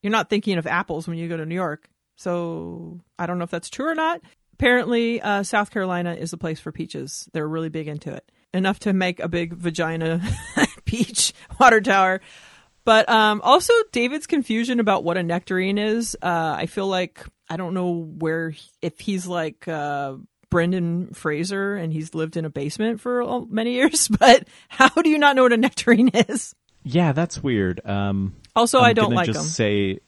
[0.03, 1.89] you're not thinking of apples when you go to New York.
[2.19, 4.19] So I don't know if that's true or not.
[4.59, 7.29] Apparently, uh, South Carolina is the place for peaches.
[7.31, 8.29] They're really big into it.
[8.53, 10.21] Enough to make a big vagina
[10.85, 12.19] peach water tower.
[12.83, 16.17] But um, also, David's confusion about what a nectarine is.
[16.21, 20.15] Uh, I feel like I don't know where if he's like uh,
[20.49, 24.09] Brendan Fraser and he's lived in a basement for many years.
[24.19, 26.53] But how do you not know what a nectarine is?
[26.83, 27.85] Yeah, that's weird.
[27.85, 29.47] Um, Also, I'm I don't like just them.
[29.47, 29.99] say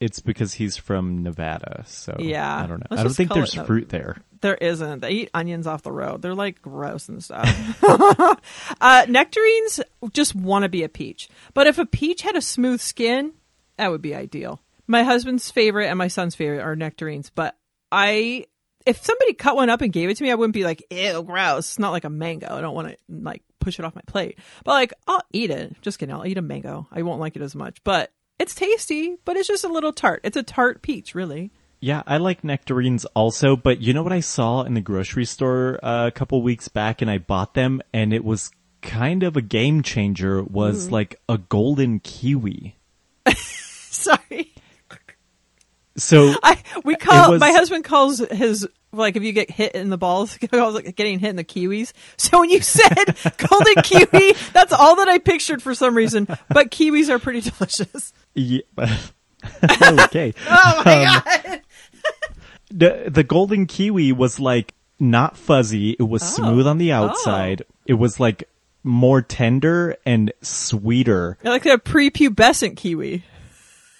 [0.00, 1.84] it's because he's from Nevada.
[1.86, 2.56] So Yeah.
[2.56, 2.86] I don't know.
[2.90, 4.16] Let's I don't think there's it fruit there.
[4.40, 5.00] There isn't.
[5.00, 6.22] They eat onions off the road.
[6.22, 7.46] They're like gross and stuff.
[8.80, 9.80] uh, nectarines
[10.14, 11.28] just want to be a peach.
[11.52, 13.34] But if a peach had a smooth skin,
[13.76, 14.62] that would be ideal.
[14.86, 17.30] My husband's favorite and my son's favorite are nectarines.
[17.30, 17.56] But
[17.92, 18.46] I,
[18.86, 21.22] if somebody cut one up and gave it to me, I wouldn't be like, ew,
[21.22, 21.72] gross.
[21.72, 22.48] It's not like a mango.
[22.56, 24.38] I don't want to like push it off my plate.
[24.64, 25.76] But like, I'll eat it.
[25.82, 26.14] Just kidding.
[26.14, 26.88] I'll eat a mango.
[26.90, 27.84] I won't like it as much.
[27.84, 28.10] But
[28.40, 30.20] it's tasty, but it's just a little tart.
[30.24, 31.52] It's a tart peach, really.
[31.80, 35.78] Yeah, I like nectarines also, but you know what I saw in the grocery store
[35.82, 38.50] uh, a couple weeks back and I bought them and it was
[38.82, 40.90] kind of a game changer was Mm.
[40.90, 42.76] like a golden kiwi.
[43.34, 44.49] Sorry.
[46.00, 49.90] So I we call was- my husband calls his like if you get hit in
[49.90, 51.92] the balls, calls it getting hit in the kiwis.
[52.16, 56.26] So when you said golden kiwi, that's all that I pictured for some reason.
[56.48, 58.12] But kiwis are pretty delicious.
[58.34, 60.34] yeah, oh, okay.
[60.48, 61.60] Oh my um, god!
[62.70, 65.96] the the golden kiwi was like not fuzzy.
[65.98, 66.26] It was oh.
[66.26, 67.04] smooth on the oh.
[67.04, 67.62] outside.
[67.86, 68.48] It was like
[68.82, 71.36] more tender and sweeter.
[71.44, 73.24] like a prepubescent kiwi.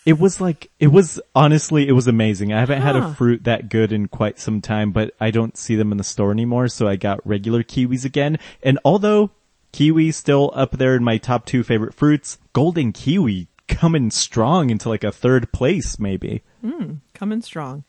[0.07, 2.53] It was like it was honestly it was amazing.
[2.53, 5.77] I haven't had a fruit that good in quite some time, but I don't see
[5.77, 8.39] them in the store anymore, so I got regular kiwis again.
[8.63, 9.31] And although
[9.73, 14.89] kiwi still up there in my top 2 favorite fruits, golden kiwi coming strong into
[14.89, 16.43] like a third place maybe.
[17.15, 17.85] Coming strong.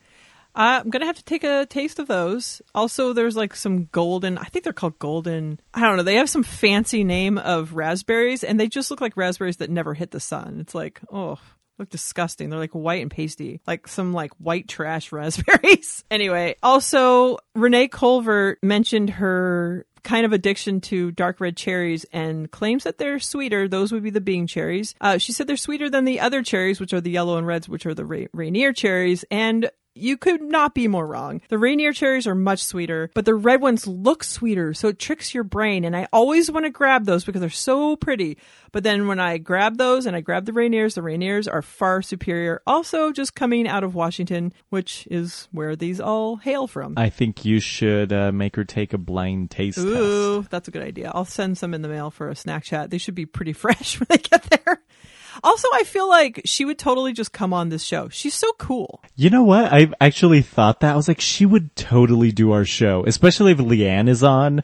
[0.54, 2.60] Uh, I'm gonna have to take a taste of those.
[2.74, 4.36] Also, there's like some golden.
[4.36, 5.58] I think they're called golden.
[5.72, 6.02] I don't know.
[6.02, 9.94] They have some fancy name of raspberries, and they just look like raspberries that never
[9.94, 10.58] hit the sun.
[10.60, 11.38] It's like, oh,
[11.78, 12.50] look disgusting.
[12.50, 16.04] They're like white and pasty, like some like white trash raspberries.
[16.10, 22.84] anyway, also Renee Culver mentioned her kind of addiction to dark red cherries and claims
[22.84, 23.68] that they're sweeter.
[23.68, 24.94] Those would be the Bing cherries.
[25.00, 27.68] Uh, she said they're sweeter than the other cherries, which are the yellow and reds,
[27.68, 29.24] which are the Ra- Rainier cherries.
[29.30, 31.40] And you could not be more wrong.
[31.48, 35.34] The Rainier cherries are much sweeter, but the red ones look sweeter, so it tricks
[35.34, 35.84] your brain.
[35.84, 38.38] And I always want to grab those because they're so pretty.
[38.72, 42.02] But then when I grab those and I grab the Rainiers, the Rainiers are far
[42.02, 42.62] superior.
[42.66, 46.94] Also, just coming out of Washington, which is where these all hail from.
[46.96, 49.86] I think you should uh, make her take a blind taste test.
[49.86, 51.10] Ooh, that's a good idea.
[51.14, 52.90] I'll send some in the mail for a snack chat.
[52.90, 54.81] They should be pretty fresh when they get there.
[55.42, 58.08] Also, I feel like she would totally just come on this show.
[58.08, 59.02] She's so cool.
[59.16, 59.72] You know what?
[59.72, 60.92] I've actually thought that.
[60.92, 64.62] I was like, she would totally do our show, especially if Leanne is on.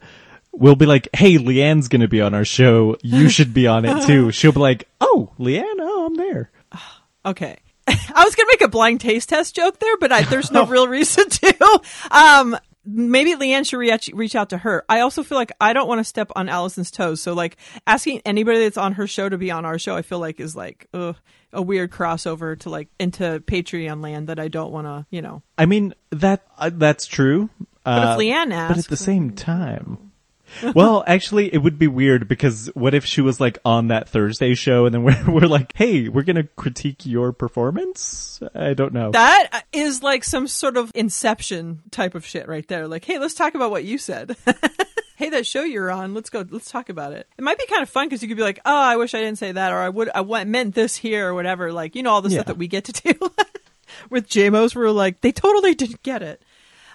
[0.52, 2.96] We'll be like, hey, Leanne's gonna be on our show.
[3.02, 4.30] You should be on it too.
[4.32, 6.50] She'll be like, oh, Leanne, oh, I'm there.
[7.26, 7.58] Okay.
[8.14, 10.66] I was going to make a blind taste test joke there, but I, there's no
[10.66, 11.80] real reason to.
[12.10, 12.56] Um,
[12.90, 14.84] maybe Leanne should reach reach out to her.
[14.88, 17.20] I also feel like I don't want to step on Allison's toes.
[17.20, 20.18] So like asking anybody that's on her show to be on our show, I feel
[20.18, 21.16] like is like ugh,
[21.52, 25.42] a weird crossover to like into Patreon land that I don't want to, you know.
[25.56, 27.50] I mean that uh, that's true.
[27.84, 30.07] But Uh, if Leanne asks, but at the same time.
[30.74, 34.54] well, actually, it would be weird because what if she was like on that Thursday
[34.54, 38.40] show and then we're, we're like, hey, we're going to critique your performance?
[38.54, 39.10] I don't know.
[39.12, 42.88] that is like some sort of inception type of shit right there.
[42.88, 44.36] Like, hey, let's talk about what you said.
[45.16, 47.26] hey, that show you're on, let's go, let's talk about it.
[47.36, 49.20] It might be kind of fun because you could be like, oh, I wish I
[49.20, 51.72] didn't say that, or I would, I wa- meant this here, or whatever.
[51.72, 52.36] Like, you know, all the Yeah.
[52.38, 53.30] stuff that we get to do
[54.10, 54.74] with JMOs.
[54.74, 56.42] We're like, they totally didn't get it.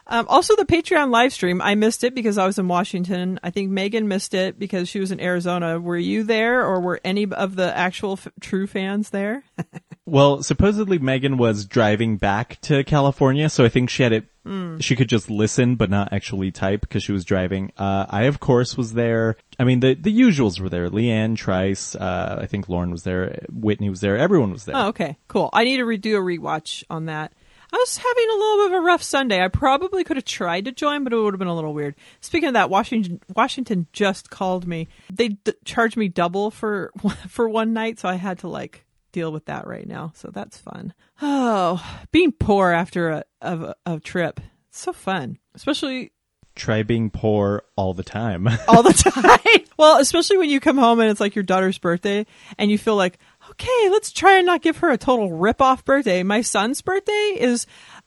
[0.05, 3.39] Um, also, the Patreon live stream, I missed it because I was in Washington.
[3.41, 5.79] I think Megan missed it because she was in Arizona.
[5.79, 9.43] Were you there, or were any of the actual f- true fans there?
[10.05, 14.25] Well, supposedly Megan was driving back to California, so I think she had it.
[14.45, 14.77] Hmm.
[14.79, 17.71] She could just listen, but not actually type because she was driving.
[17.77, 19.37] Uh, I, of course, was there.
[19.57, 20.89] I mean, the the usuals were there.
[20.89, 23.45] Leanne, Trice, uh, I think Lauren was there.
[23.49, 24.17] Whitney was there.
[24.17, 24.75] Everyone was there.
[24.75, 25.49] Oh, okay, cool.
[25.53, 27.31] I need to redo a rewatch on that.
[27.73, 29.43] I was having a little bit of a rough Sunday.
[29.43, 31.95] I probably could have tried to join, but it would have been a little weird.
[32.21, 34.87] Speaking of that, Washington Washington just called me.
[35.11, 36.91] They d- charged me double for
[37.27, 40.11] for one night, so I had to like deal with that right now.
[40.15, 40.93] So that's fun.
[41.21, 46.11] Oh, being poor after a of a, a trip, it's so fun, especially
[46.55, 48.47] Try being poor all the time.
[48.67, 49.65] all the time.
[49.75, 52.27] well, especially when you come home and it's like your daughter's birthday
[52.59, 53.17] and you feel like,
[53.53, 56.23] okay, let's try and not give her a total rip off birthday.
[56.23, 57.65] My son's birthday is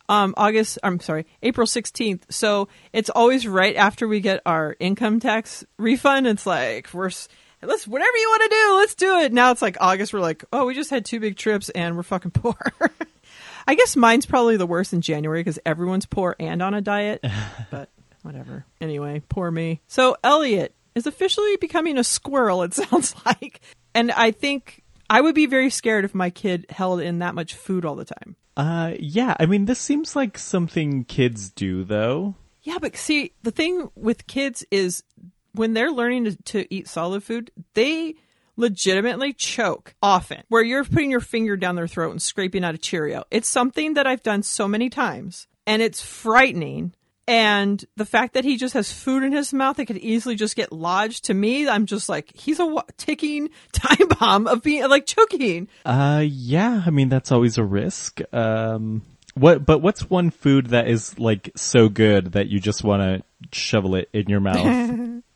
[0.08, 2.22] um August I'm sorry, April 16th.
[2.30, 6.26] So it's always right after we get our income tax refund.
[6.26, 7.10] It's like we're
[7.62, 9.32] let's whatever you want to do, let's do it.
[9.32, 12.02] Now it's like August we're like, "Oh, we just had two big trips and we're
[12.02, 12.56] fucking poor."
[13.68, 17.24] I guess mine's probably the worst in January because everyone's poor and on a diet.
[17.70, 17.88] but
[18.22, 18.64] whatever.
[18.80, 19.80] Anyway, poor me.
[19.86, 22.62] So Elliot is officially becoming a squirrel.
[22.62, 23.60] It sounds like,
[23.94, 27.54] and I think I would be very scared if my kid held in that much
[27.54, 28.36] food all the time.
[28.56, 29.36] uh, yeah.
[29.38, 32.34] I mean, this seems like something kids do, though.
[32.62, 35.04] Yeah, but see, the thing with kids is
[35.52, 38.14] when they're learning to, to eat solid food, they
[38.56, 42.78] legitimately choke often, where you're putting your finger down their throat and scraping out a
[42.78, 43.24] Cheerio.
[43.30, 46.94] It's something that I've done so many times, and it's frightening.
[47.28, 50.54] And the fact that he just has food in his mouth that could easily just
[50.54, 55.06] get lodged to me, I'm just like, he's a ticking time bomb of being like
[55.06, 55.68] choking.
[55.84, 56.82] Uh, yeah.
[56.86, 58.20] I mean, that's always a risk.
[58.32, 59.02] Um,
[59.34, 59.66] what?
[59.66, 63.22] But what's one food that is like so good that you just want to
[63.56, 65.22] shovel it in your mouth?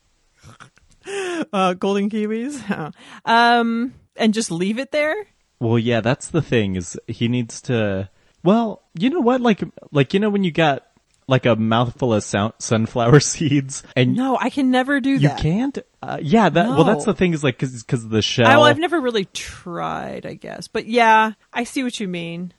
[1.51, 2.93] Uh, golden kiwis.
[3.25, 5.15] um, and just leave it there.
[5.59, 5.99] well, yeah.
[5.99, 8.09] That's the thing is he needs to.
[8.43, 9.41] Well, you know what?
[9.41, 10.85] Like, like you know when you got
[11.27, 15.37] like a mouthful of sound, sunflower seeds and No, I can never do you that.
[15.37, 15.77] You can't.
[16.01, 16.49] Uh, yeah.
[16.49, 16.69] That.
[16.69, 18.47] Well, that's the thing is like because because the shell.
[18.47, 20.67] I, well, I've never really tried, I guess.
[20.67, 22.53] But yeah, I see what you mean.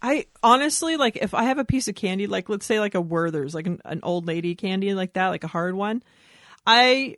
[0.00, 3.00] I honestly like if I have a piece of candy, like let's say like a
[3.00, 6.02] Werther's, like an, an old lady candy like that, like a hard one,
[6.66, 7.16] I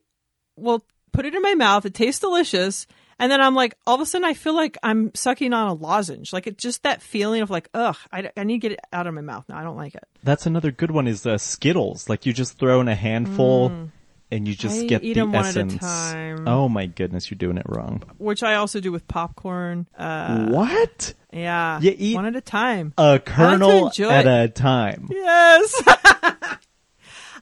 [0.56, 1.84] will put it in my mouth.
[1.84, 2.86] It tastes delicious,
[3.18, 5.74] and then I'm like, all of a sudden, I feel like I'm sucking on a
[5.74, 6.32] lozenge.
[6.32, 9.06] Like it's just that feeling of like, ugh, I, I need to get it out
[9.06, 9.58] of my mouth now.
[9.58, 10.04] I don't like it.
[10.22, 12.08] That's another good one is uh, Skittles.
[12.08, 13.88] Like you just throw in a handful
[14.30, 14.82] and you just Mm.
[14.82, 15.76] I get the 'em one at a essence.
[15.78, 16.48] time.
[16.48, 18.02] Oh my goodness, you're doing it wrong.
[18.18, 19.86] Which I also do with popcorn.
[19.96, 21.14] Uh, what?
[21.32, 22.92] yeah, You eat- one at a time.
[22.98, 24.26] A kernel at it.
[24.26, 25.08] a time.
[25.10, 25.82] Yes.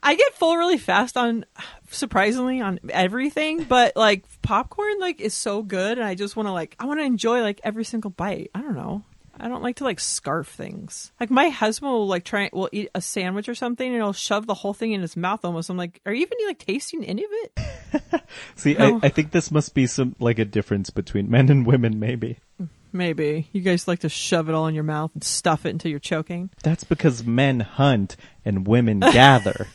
[0.05, 1.45] I get full really fast on
[1.89, 6.51] surprisingly on everything, but like popcorn like is so good and I just want to
[6.53, 8.51] like I want to enjoy like every single bite.
[8.53, 9.03] I don't know.
[9.37, 11.11] I don't like to like scarf things.
[11.19, 14.45] Like my husband will like try will eat a sandwich or something and he'll shove
[14.45, 15.69] the whole thing in his mouth almost.
[15.69, 18.21] I'm like, are you even like tasting any of it?
[18.55, 18.99] See, No.
[19.01, 21.99] I, I think this must be some like a difference between men and women.
[21.99, 22.37] Maybe
[22.93, 23.49] Maybe.
[23.51, 25.99] You guys like to shove it all in your mouth and stuff it until you're
[25.99, 26.49] choking.
[26.63, 29.67] that's because men hunt and women gather.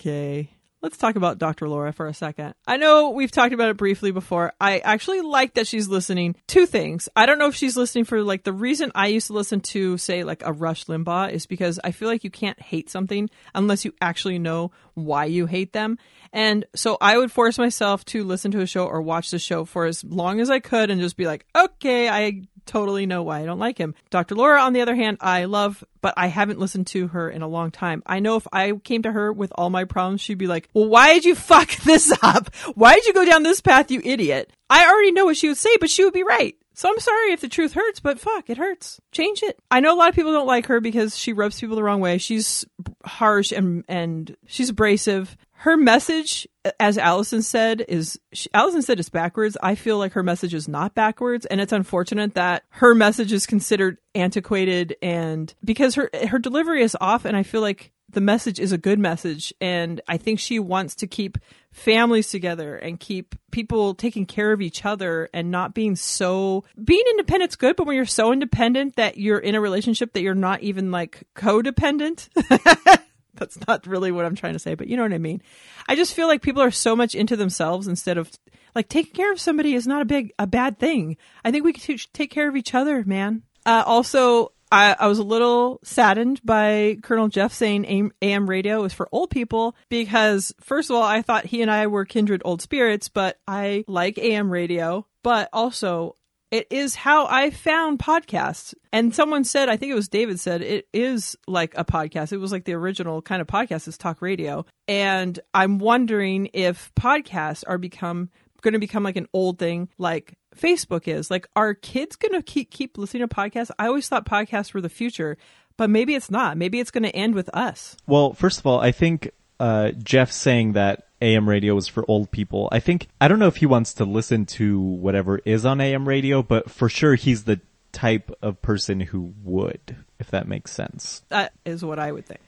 [0.00, 0.50] Okay.
[0.82, 1.68] Let's talk about Dr.
[1.68, 2.54] Laura for a second.
[2.66, 4.54] I know we've talked about it briefly before.
[4.58, 6.36] I actually like that she's listening.
[6.46, 7.06] Two things.
[7.14, 9.98] I don't know if she's listening for like the reason I used to listen to,
[9.98, 13.84] say, like a Rush Limbaugh is because I feel like you can't hate something unless
[13.84, 15.98] you actually know why you hate them.
[16.32, 19.64] And so I would force myself to listen to a show or watch the show
[19.64, 23.40] for as long as I could and just be like, okay, I totally know why
[23.40, 23.94] I don't like him.
[24.10, 24.36] Dr.
[24.36, 27.48] Laura, on the other hand, I love, but I haven't listened to her in a
[27.48, 28.02] long time.
[28.06, 30.88] I know if I came to her with all my problems, she'd be like, well,
[30.88, 32.54] why did you fuck this up?
[32.74, 34.52] Why did you go down this path, you idiot?
[34.68, 36.56] I already know what she would say, but she would be right.
[36.80, 39.00] So I'm sorry if the truth hurts, but fuck, it hurts.
[39.12, 39.58] Change it.
[39.70, 42.00] I know a lot of people don't like her because she rubs people the wrong
[42.00, 42.16] way.
[42.16, 42.64] She's
[43.04, 45.36] harsh and and she's abrasive.
[45.60, 46.48] Her message,
[46.78, 49.58] as Allison said, is she, Allison said it's backwards.
[49.62, 53.46] I feel like her message is not backwards, and it's unfortunate that her message is
[53.46, 57.26] considered antiquated and because her her delivery is off.
[57.26, 60.94] And I feel like the message is a good message, and I think she wants
[60.94, 61.36] to keep
[61.72, 67.04] families together and keep people taking care of each other and not being so being
[67.10, 70.60] independent's good but when you're so independent that you're in a relationship that you're not
[70.62, 72.28] even like codependent
[73.34, 75.42] that's not really what i'm trying to say but you know what i mean.
[75.88, 78.30] I just feel like people are so much into themselves instead of
[78.74, 81.16] like taking care of somebody is not a big a bad thing.
[81.44, 83.42] I think we should take care of each other man.
[83.66, 88.84] Uh, also I, I was a little saddened by Colonel Jeff saying AM, AM radio
[88.84, 92.42] is for old people because, first of all, I thought he and I were kindred
[92.44, 95.06] old spirits, but I like AM radio.
[95.24, 96.14] But also,
[96.50, 98.74] it is how I found podcasts.
[98.92, 102.32] And someone said, I think it was David said, it is like a podcast.
[102.32, 104.64] It was like the original kind of podcast is talk radio.
[104.88, 108.30] And I'm wondering if podcasts are become
[108.62, 111.30] going to become like an old thing like Facebook is.
[111.30, 113.70] Like, are kids going to keep keep listening to podcasts?
[113.78, 115.38] I always thought podcasts were the future,
[115.76, 116.56] but maybe it's not.
[116.56, 117.96] Maybe it's going to end with us.
[118.06, 122.30] Well, first of all, I think uh, Jeff saying that AM radio is for old
[122.30, 122.68] people.
[122.72, 126.08] I think I don't know if he wants to listen to whatever is on AM
[126.08, 127.60] radio, but for sure he's the
[127.92, 131.22] type of person who would, if that makes sense.
[131.28, 132.40] That is what I would think.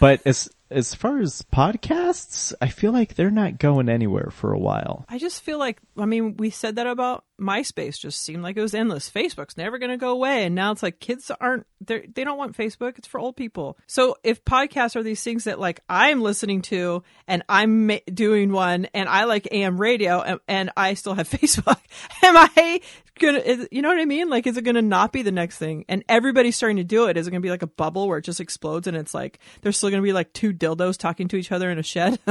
[0.00, 4.58] But as as far as podcasts, I feel like they're not going anywhere for a
[4.58, 5.04] while.
[5.08, 8.62] I just feel like, I mean, we said that about MySpace, just seemed like it
[8.62, 9.10] was endless.
[9.10, 10.44] Facebook's never going to go away.
[10.44, 12.98] And now it's like kids aren't, they don't want Facebook.
[12.98, 13.78] It's for old people.
[13.86, 18.52] So if podcasts are these things that like I'm listening to and I'm ma- doing
[18.52, 21.78] one and I like AM radio and, and I still have Facebook,
[22.22, 22.80] am I
[23.18, 24.28] gonna, is, you know what I mean?
[24.28, 25.84] Like, is it gonna not be the next thing?
[25.88, 27.16] And everybody's starting to do it.
[27.16, 29.76] Is it gonna be like a bubble where it just explodes and it's like, there's
[29.76, 32.18] still gonna be like two dildos talking to each other in a shed?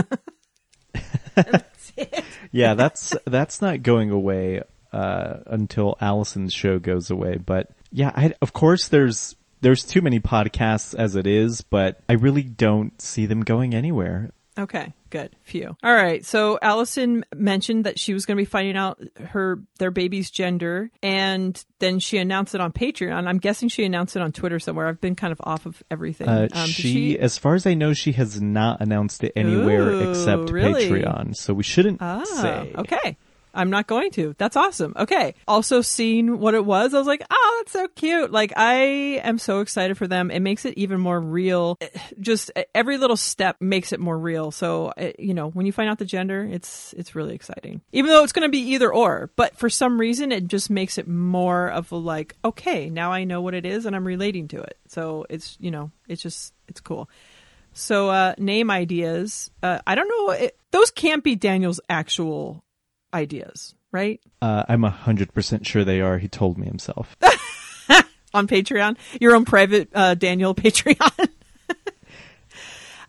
[2.52, 4.62] Yeah, that's that's not going away
[4.92, 7.38] uh, until Allison's show goes away.
[7.38, 12.14] But yeah, I, of course there's there's too many podcasts as it is, but I
[12.14, 14.32] really don't see them going anywhere.
[14.58, 15.36] Okay, good.
[15.44, 15.76] Phew.
[15.84, 16.26] All right.
[16.26, 20.90] So Allison mentioned that she was going to be finding out her their baby's gender,
[21.04, 23.28] and then she announced it on Patreon.
[23.28, 24.88] I'm guessing she announced it on Twitter somewhere.
[24.88, 26.28] I've been kind of off of everything.
[26.28, 29.92] Uh, Um, did she, as far as I know, she has not announced it anywhere
[29.92, 30.90] Ooh, except really?
[30.90, 32.72] Patreon, so we shouldn't Ah, say.
[32.78, 33.18] okay.
[33.58, 34.36] I'm not going to.
[34.38, 34.94] That's awesome.
[34.96, 35.34] Okay.
[35.48, 38.32] Also, seeing what it was, I was like, oh, that's so cute.
[38.32, 38.76] Like, I
[39.24, 40.30] am so excited for them.
[40.30, 41.78] It makes it even more real.
[42.20, 44.52] Just every little step makes it more real.
[44.52, 47.82] So, you know, when you find out the gender, it's it's really exciting.
[47.92, 51.00] Even though it's going to be either or, but for some reason, it just makes
[51.00, 54.48] it more of a like, okay, now I know what it is and I'm relating
[54.50, 54.78] to it.
[54.88, 57.10] So it's you know, it's just it's cool.
[57.74, 59.52] So uh, name ideas.
[59.62, 60.32] Uh, I don't know.
[60.32, 62.64] It, those can't be Daniel's actual
[63.18, 64.22] ideas, right?
[64.42, 66.18] Uh, I'm hundred percent sure they are.
[66.20, 67.18] He told me himself.
[68.34, 71.30] On Patreon, your own private uh, Daniel Patreon.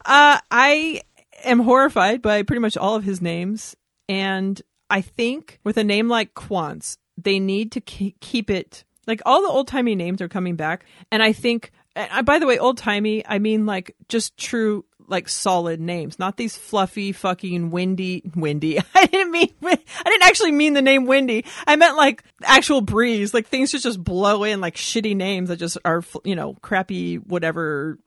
[0.04, 1.02] uh, I
[1.44, 3.76] am horrified by pretty much all of his names,
[4.08, 9.20] and I think with a name like Quantz, they need to ke- keep it like
[9.26, 11.70] all the old timey names are coming back, and I think.
[11.96, 16.36] And by the way, old timey, I mean like just true like solid names, not
[16.36, 18.78] these fluffy fucking windy windy.
[18.94, 21.44] I didn't mean I didn't actually mean the name windy.
[21.66, 25.56] I meant like actual breeze, like things that just blow in like shitty names that
[25.56, 27.98] just are you know crappy whatever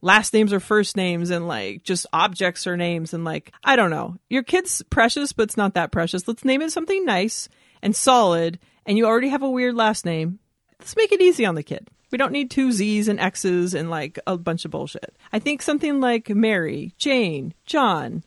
[0.00, 3.90] last names or first names and like just objects or names and like I don't
[3.90, 4.16] know.
[4.28, 6.26] Your kid's precious, but it's not that precious.
[6.26, 7.48] Let's name it something nice
[7.82, 8.58] and solid.
[8.86, 10.38] And you already have a weird last name.
[10.78, 11.88] Let's make it easy on the kid.
[12.10, 15.14] We don't need two Z's and X's and like a bunch of bullshit.
[15.32, 18.22] I think something like Mary, Jane, John.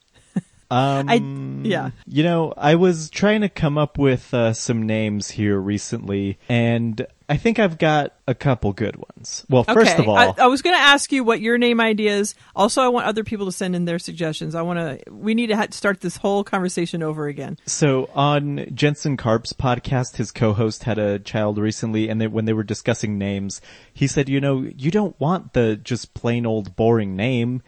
[0.71, 1.91] Um, I yeah.
[2.07, 7.05] You know, I was trying to come up with uh, some names here recently, and
[7.27, 9.45] I think I've got a couple good ones.
[9.49, 10.01] Well, first okay.
[10.01, 12.35] of all, I, I was going to ask you what your name idea is.
[12.55, 14.55] Also, I want other people to send in their suggestions.
[14.55, 15.11] I want to.
[15.11, 17.57] We need to ha- start this whole conversation over again.
[17.65, 22.53] So on Jensen Karp's podcast, his co-host had a child recently, and they, when they
[22.53, 23.59] were discussing names,
[23.93, 27.61] he said, "You know, you don't want the just plain old boring name.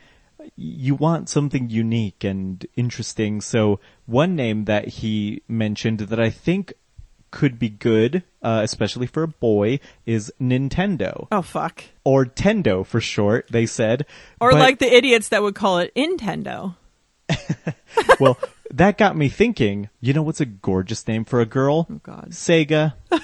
[0.56, 6.74] You want something unique and interesting." So one name that he mentioned that I think
[7.32, 11.84] could be good, uh, especially for a boy, is Nintendo Oh fuck.
[12.04, 13.48] or Tendo for short.
[13.50, 14.06] They said,
[14.40, 16.76] Or But- like the idiots that would call it Nintendo.
[18.20, 18.38] well,
[18.70, 19.90] that got me thinking.
[20.00, 21.88] You know what's a gorgeous name for a girl?
[21.90, 22.28] Oh God.
[22.32, 22.94] Sega.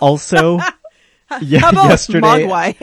[0.00, 0.58] also,
[1.40, 2.20] yeah, How about yesterday.
[2.46, 2.74] Mogwai?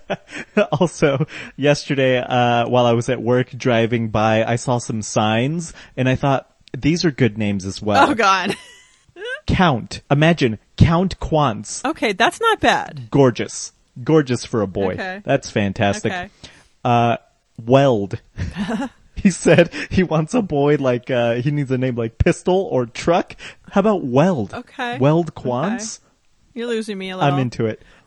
[0.72, 1.26] also,
[1.56, 6.14] yesterday, uh, while I was at work driving by, I saw some signs, and I
[6.14, 8.10] thought these are good names as well.
[8.10, 8.56] oh God.
[9.46, 10.02] Count.
[10.10, 11.84] Imagine Count Quantz.
[11.84, 13.08] Okay, that's not bad.
[13.10, 13.72] Gorgeous,
[14.02, 14.94] gorgeous for a boy.
[14.94, 15.22] Okay.
[15.24, 16.12] That's fantastic.
[16.12, 16.30] Okay.
[16.84, 17.16] Uh,
[17.64, 18.20] Weld.
[19.16, 22.86] he said he wants a boy like uh, he needs a name like Pistol or
[22.86, 23.36] Truck.
[23.70, 24.54] How about Weld?
[24.54, 24.98] Okay.
[24.98, 26.00] Weld Quantz.
[26.54, 27.32] You're losing me a little.
[27.32, 27.82] I'm into it.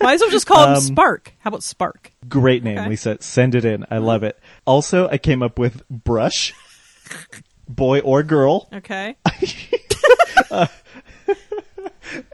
[0.00, 1.32] Might as well just call him Um, Spark.
[1.40, 2.12] How about Spark?
[2.28, 2.88] Great name, Okay.
[2.88, 3.18] Lisa.
[3.20, 3.84] Send it in.
[3.90, 4.38] I love it.
[4.66, 6.54] Also, I came up with Brush.
[7.68, 8.68] Boy or girl.
[8.72, 9.16] Okay.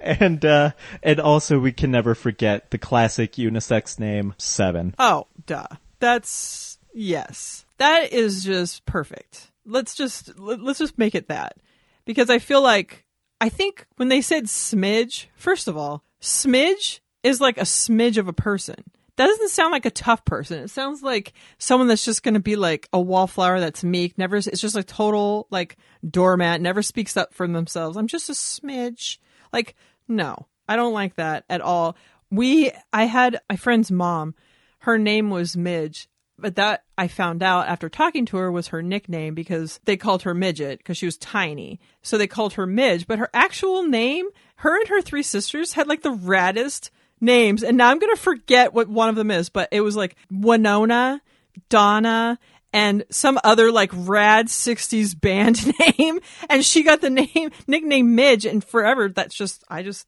[0.02, 0.72] And uh
[1.02, 4.94] and also we can never forget the classic unisex name Seven.
[4.98, 5.66] Oh, duh.
[5.98, 7.64] That's yes.
[7.78, 9.50] That is just perfect.
[9.64, 11.56] Let's just let- let's just make it that.
[12.04, 13.04] Because I feel like
[13.42, 18.28] I think when they said smidge, first of all, smidge is like a smidge of
[18.28, 18.76] a person.
[19.16, 20.60] That doesn't sound like a tough person.
[20.60, 24.36] It sounds like someone that's just going to be like a wallflower that's meek, never
[24.36, 25.76] it's just a total like
[26.08, 27.96] doormat, never speaks up for themselves.
[27.96, 29.18] I'm just a smidge.
[29.52, 29.74] Like
[30.06, 31.96] no, I don't like that at all.
[32.30, 34.36] We I had my friend's mom
[34.82, 36.08] her name was Midge,
[36.42, 40.22] but that I found out after talking to her was her nickname because they called
[40.22, 41.80] her Midget because she was tiny.
[42.02, 45.86] So they called her Midge, but her actual name, her and her three sisters had
[45.86, 46.90] like the raddest
[47.20, 47.62] names.
[47.62, 50.16] And now I'm going to forget what one of them is, but it was like
[50.30, 51.22] Winona,
[51.70, 52.38] Donna,
[52.72, 56.20] and some other like rad 60s band name.
[56.50, 58.44] And she got the name, nickname Midge.
[58.44, 60.06] And forever, that's just, I just,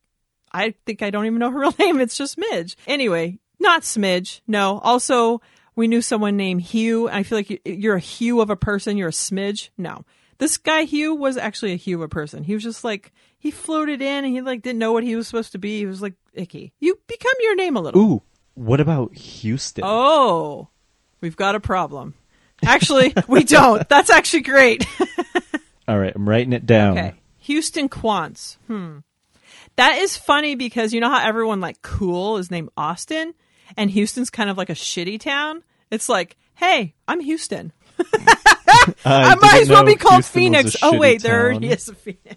[0.52, 2.00] I think I don't even know her real name.
[2.00, 2.76] It's just Midge.
[2.86, 4.40] Anyway, not Smidge.
[4.46, 4.78] No.
[4.80, 5.40] Also,
[5.76, 7.08] we knew someone named Hugh.
[7.08, 8.96] I feel like you- you're a Hugh of a person.
[8.96, 9.70] You're a Smidge.
[9.78, 10.04] No.
[10.38, 12.42] This guy Hugh was actually a Hugh of a person.
[12.44, 15.26] He was just like he floated in and he like didn't know what he was
[15.28, 15.78] supposed to be.
[15.78, 16.72] He was like icky.
[16.80, 18.00] You become your name a little.
[18.00, 18.22] Ooh,
[18.54, 19.84] what about Houston?
[19.86, 20.68] Oh,
[21.20, 22.14] we've got a problem.
[22.64, 23.88] Actually, we don't.
[23.88, 24.86] That's actually great.
[25.88, 26.98] All right, I'm writing it down.
[26.98, 27.14] Okay.
[27.40, 28.56] Houston Quantz.
[28.66, 28.98] Hmm.
[29.76, 33.34] That is funny because you know how everyone like cool is named Austin
[33.76, 35.62] and Houston's kind of like a shitty town?
[35.90, 37.72] It's like, hey, I'm Houston.
[39.04, 40.76] I might as well be called Houston Phoenix.
[40.82, 41.50] Oh shitty wait, there town.
[41.52, 42.36] already is a Phoenix.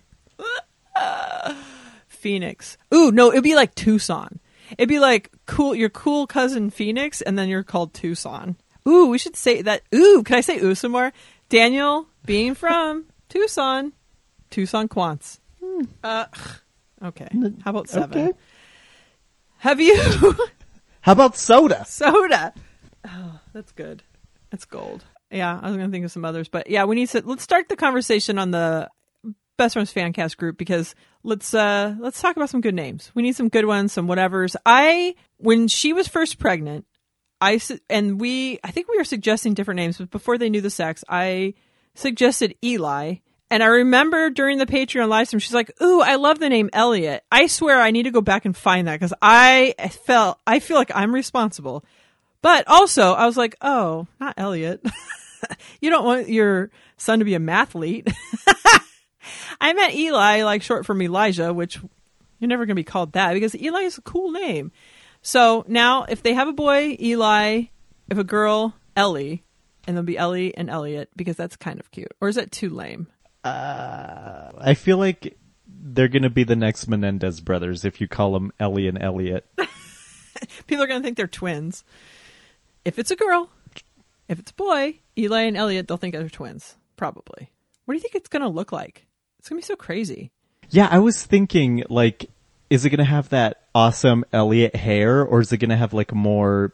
[2.07, 2.77] Phoenix.
[2.93, 4.39] Ooh, no, it'd be like Tucson.
[4.77, 8.57] It'd be like cool your cool cousin Phoenix and then you're called Tucson.
[8.87, 9.83] Ooh, we should say that.
[9.93, 11.13] Ooh, can I say ooh some more?
[11.49, 13.93] Daniel being from Tucson.
[14.49, 15.39] Tucson Quantz.
[16.03, 16.25] Uh
[17.03, 17.27] okay.
[17.63, 18.29] How about seven?
[18.29, 18.37] okay.
[19.59, 19.95] Have you
[21.07, 21.85] How about soda?
[21.87, 22.53] soda?
[23.05, 24.03] Oh, that's good.
[24.49, 25.05] That's gold.
[25.31, 27.69] Yeah, I was gonna think of some others, but yeah, we need to let's start
[27.69, 28.89] the conversation on the
[29.57, 33.09] Best Friends Fancast group because let's uh let's talk about some good names.
[33.15, 34.57] We need some good ones, some whatevers.
[34.65, 36.85] I when she was first pregnant,
[37.39, 40.69] I and we I think we were suggesting different names, but before they knew the
[40.69, 41.53] sex, I
[41.95, 43.19] suggested Eli.
[43.49, 46.69] And I remember during the Patreon live stream, she's like, "Ooh, I love the name
[46.73, 49.73] Elliot." I swear, I need to go back and find that because I
[50.05, 51.85] felt I feel like I'm responsible.
[52.41, 54.85] But also, I was like, "Oh, not Elliot.
[55.81, 58.13] you don't want your son to be a mathlete."
[59.61, 61.79] I meant Eli, like short from Elijah, which
[62.39, 64.71] you're never going to be called that because Eli is a cool name.
[65.21, 67.63] So now, if they have a boy, Eli,
[68.09, 69.43] if a girl, Ellie,
[69.85, 72.11] and there'll be Ellie and Elliot because that's kind of cute.
[72.21, 73.07] Or is that too lame?
[73.47, 75.37] Uh, I feel like
[75.67, 79.45] they're gonna be the next Menendez brothers if you call them Ellie and Elliot.
[80.67, 81.83] People are going to think they're twins.
[82.85, 83.49] If it's a girl,
[84.27, 86.75] if it's a boy, Eli and Elliot, they'll think they're twins.
[86.95, 87.51] Probably.
[87.85, 89.07] What do you think it's going to look like?
[89.39, 90.31] It's going to be so crazy.
[90.69, 92.29] Yeah, I was thinking like,
[92.69, 96.73] is it gonna have that awesome Elliot hair, or is it gonna have like more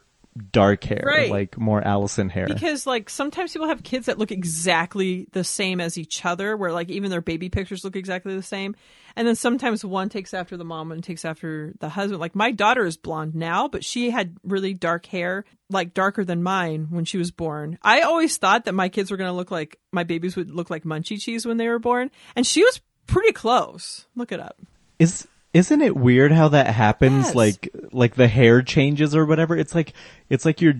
[0.51, 1.29] dark hair, Right.
[1.29, 2.47] like more Allison hair?
[2.47, 6.71] Because like sometimes people have kids that look exactly the same as each other, where
[6.71, 8.75] like even their baby pictures look exactly the same,
[9.15, 12.19] and then sometimes one takes after the mom and takes after the husband.
[12.19, 16.41] Like my daughter is blonde now, but she had really dark hair, like darker than
[16.43, 17.77] mine when she was born.
[17.83, 20.69] I always thought that my kids were going to look like my babies would look
[20.69, 24.07] like Munchie cheese when they were born, and she was pretty close.
[24.15, 24.57] Look it up.
[24.99, 27.27] Is isn't it weird how that happens?
[27.27, 27.35] Yes.
[27.35, 29.55] Like like the hair changes or whatever.
[29.55, 29.93] It's like
[30.29, 30.75] it's like you're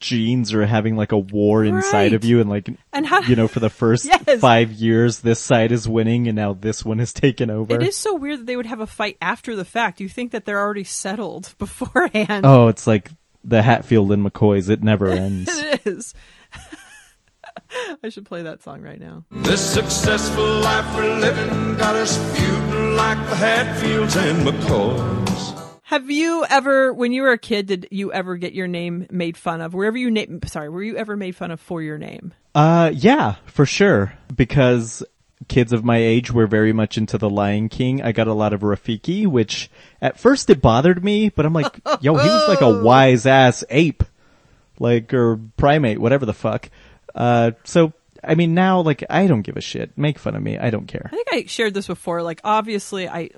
[0.00, 3.48] genes are having like a war inside of you and like And how- you know
[3.48, 4.40] for the first Yes.
[4.40, 7.74] 5 years this side is winning and now this one has taken over.
[7.74, 10.00] It is so weird that they would have a fight after the fact.
[10.00, 12.46] You think that they're already settled beforehand.
[12.46, 13.10] Oh, it's like
[13.42, 14.70] the Hatfield and McCoys.
[14.70, 15.48] It never ends.
[15.58, 16.14] It is.
[18.02, 19.24] I should play that song right now.
[19.30, 25.18] This successful life we're living got us feuding like the Hatfields and McCoys.
[25.88, 29.38] Have you ever, when you were a kid, did you ever get your name made
[29.38, 29.72] fun of?
[29.72, 32.34] Wherever you name, sorry, were you ever made fun of for your name?
[32.54, 34.12] Uh, yeah, for sure.
[34.36, 35.02] Because
[35.48, 38.02] kids of my age were very much into The Lion King.
[38.02, 39.70] I got a lot of Rafiki, which
[40.02, 43.64] at first it bothered me, but I'm like, yo, he was like a wise ass
[43.70, 44.04] ape.
[44.78, 46.68] Like, or primate, whatever the fuck.
[47.14, 49.96] Uh, so, I mean, now, like, I don't give a shit.
[49.96, 50.58] Make fun of me.
[50.58, 51.08] I don't care.
[51.12, 52.22] I think I shared this before.
[52.22, 53.30] Like, obviously, I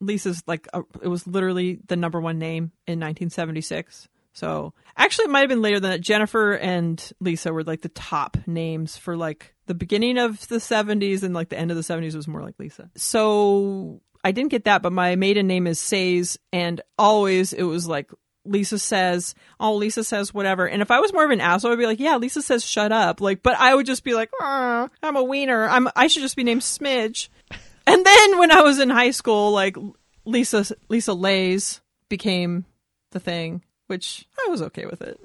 [0.00, 4.08] Lisa's like a, it was literally the number one name in 1976.
[4.32, 6.00] So actually, it might have been later than that.
[6.00, 11.22] Jennifer and Lisa were like the top names for like the beginning of the 70s
[11.22, 12.90] and like the end of the 70s was more like Lisa.
[12.96, 17.88] So I didn't get that, but my maiden name is Says, and always it was
[17.88, 18.10] like
[18.48, 20.66] Lisa says, oh, Lisa says whatever.
[20.68, 22.92] And if I was more of an asshole, I'd be like, yeah, Lisa says shut
[22.92, 23.20] up.
[23.20, 25.68] Like, but I would just be like, "Ah, I'm a wiener.
[25.68, 27.28] I'm, I should just be named Smidge.
[27.88, 29.76] And then when I was in high school, like
[30.24, 32.64] Lisa, Lisa Lays became
[33.12, 35.20] the thing, which I was okay with it.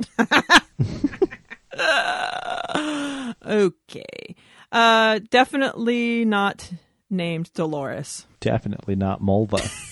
[3.45, 4.35] okay.
[4.71, 6.71] Uh, definitely not
[7.09, 8.25] named Dolores.
[8.39, 9.59] Definitely not Mulva.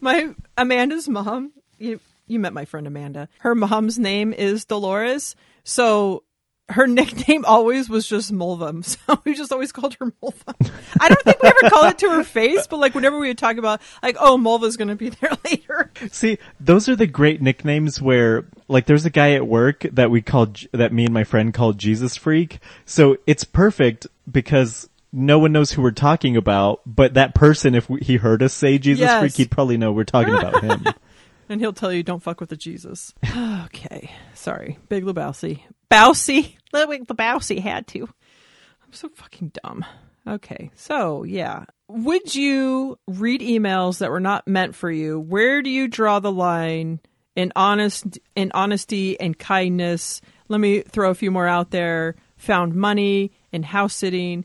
[0.00, 3.28] My Amanda's mom, you you met my friend Amanda.
[3.38, 5.34] Her mom's name is Dolores,
[5.64, 6.24] so
[6.70, 8.68] her nickname always was just Mulva.
[9.08, 10.72] So we just always called her Mulva.
[11.00, 13.38] I don't think we ever called it to her face, but like whenever we would
[13.38, 15.90] talk about like, oh, Mulva's gonna be there later.
[16.10, 20.20] See, those are the great nicknames where, like, there's a guy at work that we
[20.20, 22.58] called, that me and my friend called Jesus Freak.
[22.84, 27.88] So it's perfect because no one knows who we're talking about, but that person, if
[27.88, 29.20] we, he heard us say Jesus Yes.
[29.20, 30.84] Freak, he'd probably know we're talking about him.
[31.48, 33.14] And he'll tell you, don't fuck with the Jesus.
[33.64, 34.10] okay.
[34.34, 34.78] Sorry.
[34.88, 35.62] Big Lebowski.
[35.90, 36.56] Bousy.
[36.72, 38.02] Ludwig Lebowski had to.
[38.02, 39.84] I'm so fucking dumb.
[40.26, 40.70] Okay.
[40.74, 41.64] So, yeah.
[41.88, 45.18] Would you read emails that were not meant for you?
[45.18, 47.00] Where do you draw the line
[47.34, 50.20] in honest in honesty and kindness?
[50.48, 52.14] Let me throw a few more out there.
[52.36, 54.44] Found money and house sitting.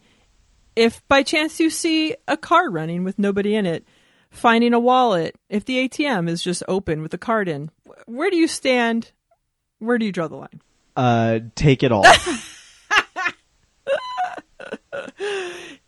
[0.76, 3.86] If by chance you see a car running with nobody in it,
[4.32, 7.70] finding a wallet, if the ATM is just open with a card in,
[8.06, 9.12] where do you stand?
[9.80, 10.62] Where do you draw the line?
[10.96, 12.06] Uh, take it all.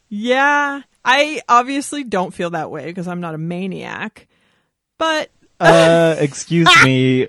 [0.07, 4.27] Yeah, I obviously don't feel that way because I'm not a maniac.
[4.97, 5.29] But
[5.59, 7.27] Uh, excuse me.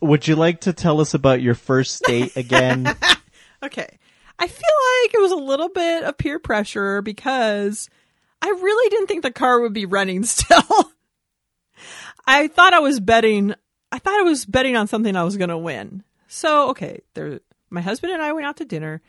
[0.00, 2.96] Would you like to tell us about your first date again?
[3.62, 3.98] okay,
[4.42, 7.88] I feel like it was a little bit of peer pressure because
[8.42, 10.92] I really didn't think the car would be running still.
[12.26, 13.54] I thought I was betting.
[13.92, 16.02] I thought I was betting on something I was going to win.
[16.26, 17.38] So okay, there.
[17.70, 19.00] My husband and I went out to dinner.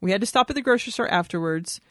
[0.00, 1.82] We had to stop at the grocery store afterwards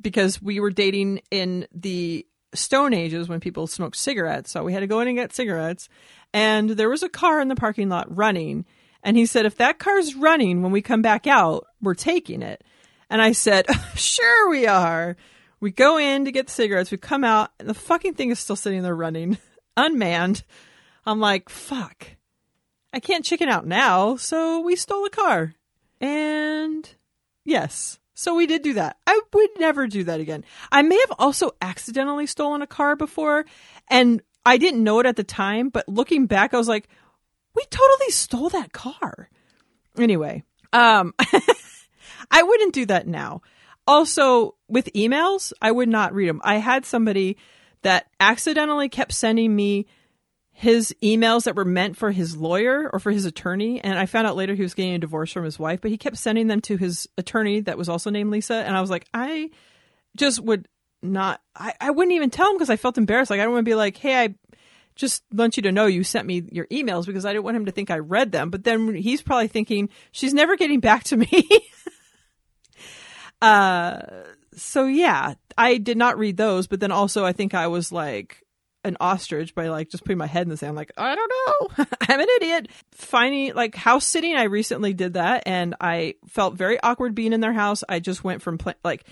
[0.00, 4.50] because we were dating in the Stone Ages when people smoked cigarettes.
[4.50, 5.90] So we had to go in and get cigarettes.
[6.32, 8.64] And there was a car in the parking lot running.
[9.06, 12.64] And he said, if that car's running when we come back out, we're taking it.
[13.08, 15.16] And I said, sure we are.
[15.60, 16.90] We go in to get the cigarettes.
[16.90, 19.38] We come out and the fucking thing is still sitting there running,
[19.76, 20.42] unmanned.
[21.06, 22.08] I'm like, fuck.
[22.92, 24.16] I can't chicken out now.
[24.16, 25.54] So we stole a car.
[26.00, 26.92] And
[27.44, 28.00] yes.
[28.14, 28.96] So we did do that.
[29.06, 30.44] I would never do that again.
[30.72, 33.46] I may have also accidentally stolen a car before
[33.88, 36.88] and I didn't know it at the time, but looking back, I was like,
[37.56, 39.30] we totally stole that car.
[39.98, 41.14] Anyway, um,
[42.30, 43.42] I wouldn't do that now.
[43.86, 46.40] Also, with emails, I would not read them.
[46.44, 47.36] I had somebody
[47.82, 49.86] that accidentally kept sending me
[50.52, 53.80] his emails that were meant for his lawyer or for his attorney.
[53.80, 55.98] And I found out later he was getting a divorce from his wife, but he
[55.98, 58.54] kept sending them to his attorney that was also named Lisa.
[58.54, 59.50] And I was like, I
[60.16, 60.66] just would
[61.02, 63.30] not, I, I wouldn't even tell him because I felt embarrassed.
[63.30, 64.34] Like, I don't want to be like, hey, I
[64.96, 67.66] just want you to know you sent me your emails because I didn't want him
[67.66, 68.50] to think I read them.
[68.50, 71.46] But then he's probably thinking, she's never getting back to me.
[73.42, 74.00] uh,
[74.54, 78.42] so yeah, I did not read those, but then also I think I was like,
[78.86, 80.76] an ostrich by like just putting my head in the sand.
[80.76, 81.32] Like, I don't
[81.78, 81.84] know.
[82.02, 82.68] I'm an idiot.
[82.92, 87.40] Finding like house sitting, I recently did that and I felt very awkward being in
[87.40, 87.82] their house.
[87.88, 89.04] I just went from pla- like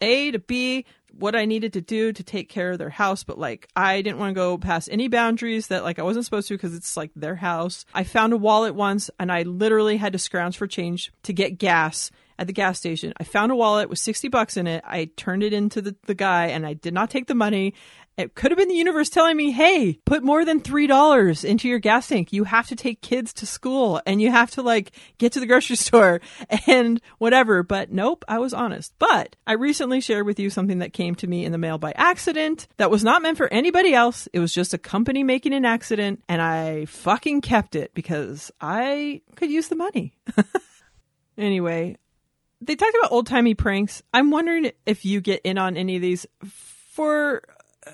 [0.00, 3.38] A to B, what I needed to do to take care of their house, but
[3.38, 6.54] like I didn't want to go past any boundaries that like I wasn't supposed to
[6.54, 7.84] because it's like their house.
[7.94, 11.58] I found a wallet once and I literally had to scrounge for change to get
[11.58, 13.12] gas at the gas station.
[13.18, 14.82] I found a wallet with 60 bucks in it.
[14.86, 17.74] I turned it into the, the guy and I did not take the money.
[18.16, 21.78] It could have been the universe telling me, hey, put more than $3 into your
[21.78, 22.32] gas tank.
[22.32, 25.46] You have to take kids to school and you have to like get to the
[25.46, 26.20] grocery store
[26.66, 27.62] and whatever.
[27.62, 28.92] But nope, I was honest.
[28.98, 31.92] But I recently shared with you something that came to me in the mail by
[31.92, 34.28] accident that was not meant for anybody else.
[34.32, 39.22] It was just a company making an accident and I fucking kept it because I
[39.36, 40.14] could use the money.
[41.38, 41.96] anyway,
[42.60, 44.02] they talked about old timey pranks.
[44.12, 46.26] I'm wondering if you get in on any of these.
[46.44, 47.42] For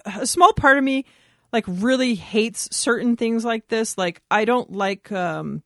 [0.04, 1.04] a small part of me,
[1.52, 3.96] like really hates certain things like this.
[3.96, 5.62] Like I don't like um,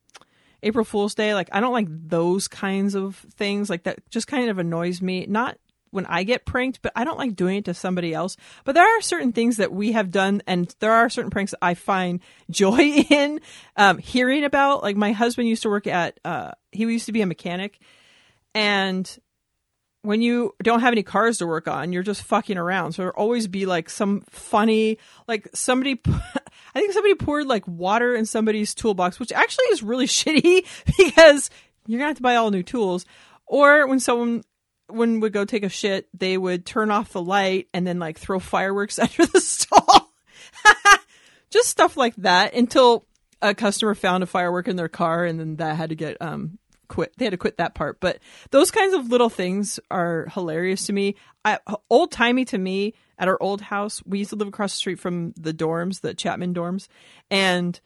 [0.63, 1.35] April Fool's Day.
[1.35, 3.71] Like I don't like those kinds of things.
[3.71, 5.27] Like that just kind of annoys me.
[5.29, 5.59] Not
[5.91, 8.37] when I get pranked, but I don't like doing it to somebody else.
[8.65, 11.59] But there are certain things that we have done, and there are certain pranks that
[11.63, 12.21] I find
[12.51, 12.81] joy
[13.11, 13.41] in
[13.77, 14.83] um, hearing about.
[14.83, 17.79] Like my husband used to work at, uh, he used to be a mechanic,
[18.55, 19.19] and
[20.03, 22.93] when you don't have any cars to work on, you're just fucking around.
[22.93, 24.99] So there'll always be like some funny,
[25.29, 30.07] like somebody, I think somebody poured like water in somebody's toolbox, which actually is really
[30.09, 30.67] shitty
[30.97, 31.51] because
[31.87, 33.05] you're gonna have to buy all new tools.
[33.47, 34.43] Or when someone
[34.89, 38.19] when would go take a shit, they would turn off the light and then like
[38.19, 40.13] throw fireworks under the stall.
[41.51, 43.07] Just stuff like that until
[43.43, 46.59] a customer found a firework in their car and then that had to get um
[46.91, 47.15] quit.
[47.17, 48.01] They had to quit that part.
[48.01, 48.19] But
[48.51, 51.15] those kinds of little things are hilarious to me.
[51.89, 54.99] Old timey to me at our old house, we used to live across the street
[54.99, 56.89] from the dorms, the Chapman dorms,
[57.31, 57.81] and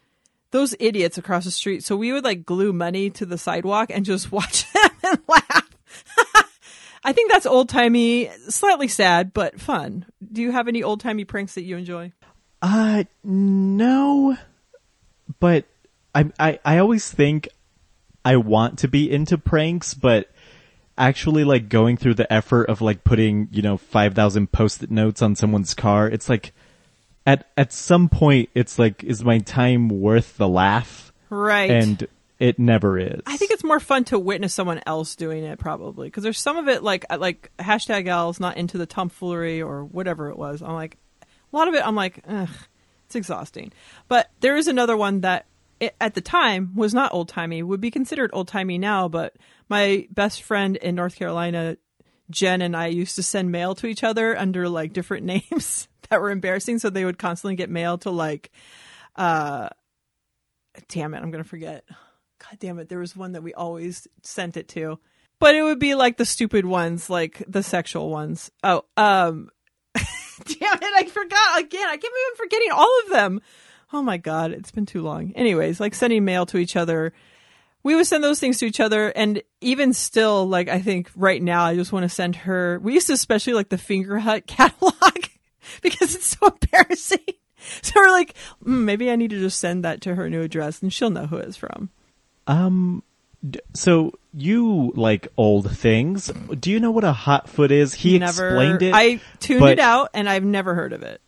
[0.50, 1.84] those idiots across the street.
[1.84, 5.70] So we would like glue money to the sidewalk and just watch them and laugh.
[7.04, 10.06] I think that's old timey, slightly sad, but fun.
[10.32, 12.12] Do you have any old timey pranks that you enjoy?
[12.62, 14.38] Uh, no.
[15.38, 15.66] But
[16.14, 17.48] I, I, I always think
[18.24, 20.30] I want to be into pranks, but
[20.96, 25.34] actually like going through the effort of like putting, you know, 5,000 post-it notes on
[25.34, 26.52] someone's car, it's like
[27.26, 31.12] at, at some point, it's like, is my time worth the laugh?
[31.30, 31.70] Right.
[31.70, 32.06] And
[32.38, 33.22] it never is.
[33.26, 36.56] I think it's more fun to witness someone else doing it, probably, because there's some
[36.56, 40.60] of it like like hashtag Al's not into the tomfoolery or whatever it was.
[40.60, 42.48] I'm like, a lot of it, I'm like, ugh,
[43.06, 43.72] it's exhausting.
[44.08, 45.46] But there is another one that
[46.00, 49.08] at the time was not old timey, would be considered old timey now.
[49.08, 49.36] But
[49.68, 51.76] my best friend in North Carolina,
[52.30, 56.20] Jen, and I used to send mail to each other under like different names that
[56.20, 56.78] were embarrassing.
[56.78, 58.50] So they would constantly get mail to like,
[59.16, 59.68] uh,
[60.88, 61.84] damn it, I'm gonna forget.
[62.38, 64.98] God damn it, there was one that we always sent it to.
[65.38, 68.50] But it would be like the stupid ones, like the sexual ones.
[68.62, 69.50] Oh, um
[69.94, 71.88] damn it, I forgot again.
[71.88, 73.40] I keep even forgetting all of them.
[73.92, 75.32] Oh my god, it's been too long.
[75.34, 77.12] Anyways, like sending mail to each other.
[77.82, 81.42] We would send those things to each other and even still, like I think right
[81.42, 85.24] now I just want to send her we used to especially like the Fingerhut catalog
[85.82, 87.18] because it's so embarrassing.
[87.80, 90.82] So we're like, mm, maybe I need to just send that to her new address
[90.82, 91.88] and she'll know who it's from.
[92.46, 93.02] Um,
[93.72, 96.30] so you like old things.
[96.60, 97.94] Do you know what a hot foot is?
[97.94, 98.94] He never, explained it.
[98.94, 101.20] I tuned it out and I've never heard of it.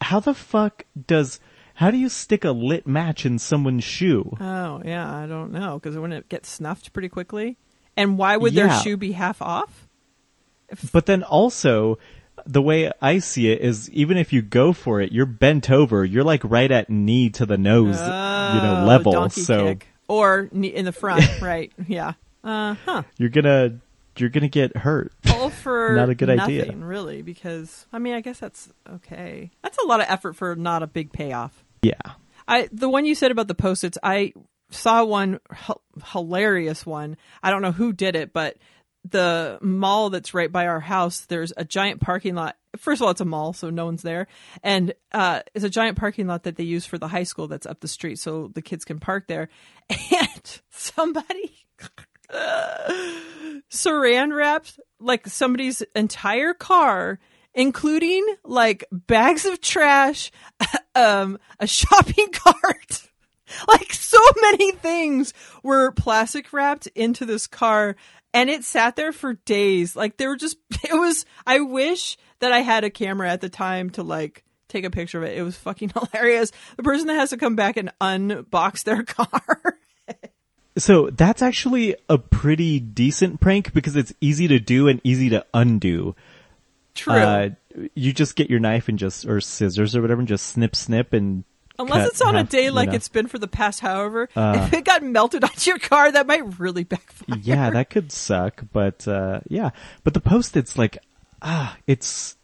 [0.00, 1.40] How the fuck does,
[1.78, 4.36] how do you stick a lit match in someone's shoe?
[4.40, 5.78] Oh, yeah, I don't know.
[5.78, 7.56] Because it wouldn't it get snuffed pretty quickly?
[7.96, 8.80] And why would their Yeah.
[8.80, 9.86] shoe be half off?
[10.92, 11.98] But then also,
[12.44, 16.04] the way I see it is even if you go for it, you're bent over.
[16.04, 19.12] You're like right at knee to the nose, you know, Oh, level.
[19.12, 19.86] donkey So kick.
[20.08, 21.72] Or knee- in the front, right.
[21.86, 22.14] Yeah.
[22.44, 23.02] Uh huh.
[23.18, 23.78] you're gonna,
[24.16, 25.12] you're gonna get hurt.
[25.32, 26.72] All for Not a good nothing, idea.
[26.76, 29.50] really, because, I mean, I guess that's okay.
[29.62, 31.64] That's a lot of effort for not a big payoff.
[31.82, 32.00] Yeah.
[32.46, 34.32] I the one you said about the post-its, I
[34.70, 35.76] saw one h-
[36.12, 37.16] hilarious one.
[37.42, 38.56] I don't know who did it, but
[39.04, 42.56] the mall that's right by our house, there's a giant parking lot.
[42.76, 44.26] First of all, it's a mall, so no one's there,
[44.62, 47.66] and uh, it's a giant parking lot that they use for the high school that's
[47.66, 49.48] up the street, so the kids can park there.
[50.10, 51.66] And somebody
[53.70, 57.18] saran wrapped like somebody's entire car
[57.54, 60.30] including like bags of trash
[60.94, 63.08] um a shopping cart
[63.66, 67.96] like so many things were plastic wrapped into this car
[68.34, 72.52] and it sat there for days like they were just it was i wish that
[72.52, 75.36] i had a camera at the time to like take a picture of it.
[75.36, 76.52] It was fucking hilarious.
[76.76, 79.78] The person that has to come back and unbox their car.
[80.76, 85.44] So that's actually a pretty decent prank because it's easy to do and easy to
[85.52, 86.14] undo.
[86.98, 87.14] True.
[87.14, 87.48] Uh,
[87.94, 91.12] you just get your knife and just or scissors or whatever and just snip snip
[91.12, 91.44] and
[91.78, 92.94] Unless cut it's on a half, day you like know.
[92.96, 94.64] it's been for the past however, Uh.
[94.66, 97.38] if it got melted onto your car, that might really backfire.
[97.40, 99.70] yeah, that could suck, but uh yeah.
[100.02, 100.98] But the post it's like
[101.40, 102.36] ah, it's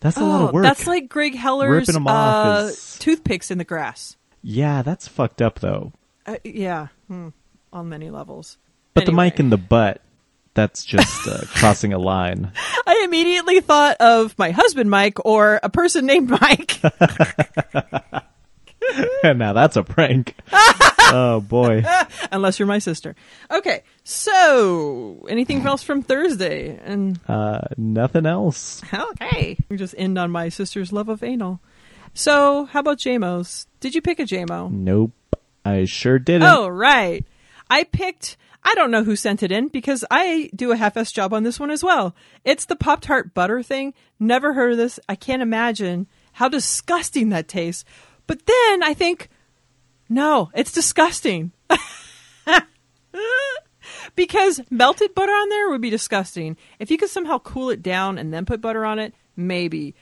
[0.00, 0.62] that's a lot Oh, of work.
[0.62, 4.16] That's like Greg Heller's Ripping 'em off uh, is- toothpicks in the grass.
[4.42, 5.92] yeah, that's fucked up though.
[6.24, 7.28] Uh, yeah, hmm,
[7.74, 8.56] on many levels.
[8.94, 10.00] But the mic in the butt
[10.56, 12.50] that's just uh, crossing a line.
[12.86, 16.80] I immediately thought of my husband Mike or a person named Mike.
[19.22, 20.34] And now that's a prank.
[20.52, 21.84] oh boy.
[22.32, 23.14] Unless you're my sister.
[23.50, 26.78] Okay, so anything else from Thursday?
[26.82, 28.82] And Uh nothing else.
[28.92, 31.60] okay, we just end on my sister's love of anal.
[32.14, 33.66] So, how about JMOs?
[33.80, 34.70] Did you pick a JMO?
[34.72, 35.12] Nope.
[35.66, 36.44] I sure didn't.
[36.44, 37.26] Oh, right.
[37.68, 38.38] I picked.
[38.66, 41.60] I don't know who sent it in because I do a half-ass job on this
[41.60, 42.16] one as well.
[42.44, 43.94] It's the Pop Tart butter thing.
[44.18, 44.98] Never heard of this.
[45.08, 47.84] I can't imagine how disgusting that tastes.
[48.26, 49.28] But then I think,
[50.08, 51.52] no, it's disgusting.
[54.16, 56.56] because melted butter on there would be disgusting.
[56.80, 59.94] If you could somehow cool it down and then put butter on it, maybe.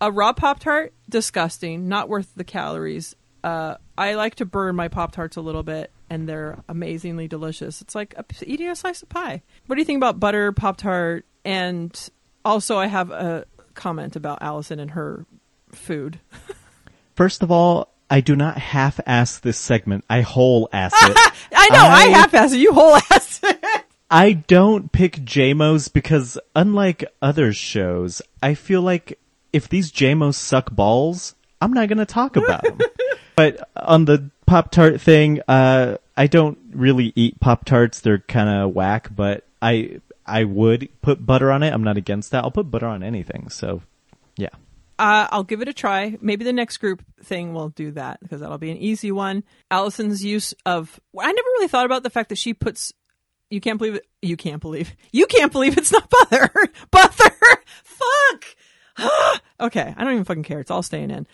[0.00, 3.16] A raw Pop Tart, disgusting, not worth the calories.
[3.42, 7.80] Uh, I like to burn my Pop Tarts a little bit, and they're amazingly delicious.
[7.80, 9.40] It's like a, eating a slice of pie.
[9.66, 11.24] What do you think about butter Pop Tart?
[11.42, 11.98] And
[12.44, 15.24] also, I have a comment about Allison and her
[15.70, 16.20] food.
[17.14, 20.04] First of all, I do not half ass this segment.
[20.10, 21.16] I whole ass it.
[21.56, 22.58] I know I, I- half-ass it.
[22.58, 23.64] You whole ass it.
[24.10, 29.18] I don't pick JMOs because unlike other shows, I feel like
[29.54, 32.78] if these JMOs suck balls, I'm not going to talk about them.
[33.36, 38.00] but on the Pop Tart thing, uh, I don't really eat Pop Tarts.
[38.00, 41.72] They're kind of whack, but I, I would put butter on it.
[41.72, 42.44] I'm not against that.
[42.44, 43.48] I'll put butter on anything.
[43.48, 43.82] So
[44.36, 44.50] yeah.
[44.98, 46.16] Uh, I'll give it a try.
[46.20, 49.42] Maybe the next group thing will do that because that'll be an easy one.
[49.70, 52.92] Allison's use of I never really thought about the fact that she puts.
[53.50, 54.06] You can't believe it.
[54.20, 54.94] You can't believe.
[55.10, 56.50] You can't believe it's not butter.
[56.90, 57.34] butter.
[57.82, 58.44] Fuck.
[59.60, 60.60] okay, I don't even fucking care.
[60.60, 61.26] It's all staying in.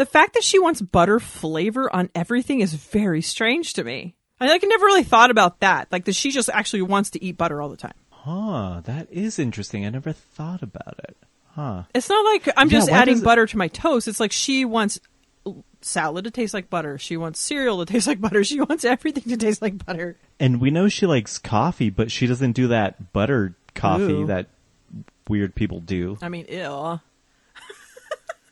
[0.00, 4.14] The fact that she wants butter flavor on everything is very strange to me.
[4.40, 5.88] I like I never really thought about that.
[5.92, 7.92] Like that she just actually wants to eat butter all the time.
[8.10, 8.80] Huh.
[8.86, 9.84] That is interesting.
[9.84, 11.18] I never thought about it.
[11.50, 11.82] Huh.
[11.94, 14.08] It's not like I'm Yeah, just adding it- butter to my toast.
[14.08, 14.98] It's like she wants
[15.82, 16.96] salad to taste like butter.
[16.96, 18.42] She wants cereal to taste like butter.
[18.42, 20.16] She wants everything to taste like butter.
[20.38, 24.26] And we know she likes coffee, but she doesn't do that butter coffee Ooh.
[24.28, 24.46] that
[25.28, 26.16] weird people do.
[26.22, 27.00] I mean, ew.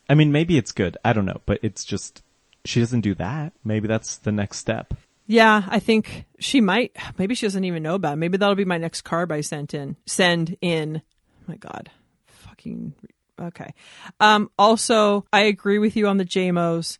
[0.09, 0.97] I mean, maybe it's good.
[1.05, 2.23] I don't know, but it's just
[2.65, 3.53] she doesn't do that.
[3.65, 4.95] Maybe that's the next step.
[5.27, 6.97] Yeah, I think she might.
[7.19, 8.17] Maybe she doesn't even know about it.
[8.17, 9.97] Maybe that'll be my next carb I sent in.
[10.07, 11.03] Send in.
[11.05, 11.91] Oh my God,
[12.27, 12.95] fucking
[13.41, 13.75] okay.
[14.21, 14.51] Um.
[14.59, 16.99] Also, I agree with you on the JMOs,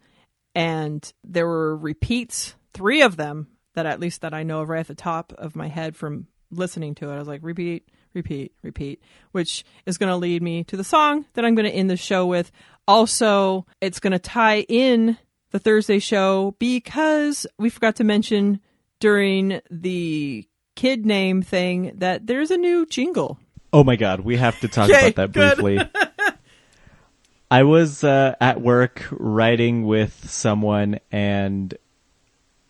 [0.55, 4.81] and there were repeats, three of them that at least that I know of right
[4.81, 7.15] at the top of my head from listening to it.
[7.15, 9.01] I was like, repeat, repeat, repeat,
[9.33, 11.97] which is going to lead me to the song that I'm going to end the
[11.97, 12.51] show with.
[12.89, 15.19] Also, it's going to tie in
[15.51, 18.61] the Thursday show because we forgot to mention
[18.99, 23.39] during the kid name thing that there's a new jingle.
[23.73, 25.57] Oh my god, we have to talk Okay, about that good.
[25.59, 25.91] briefly.
[27.51, 31.75] I was uh, at work writing with someone and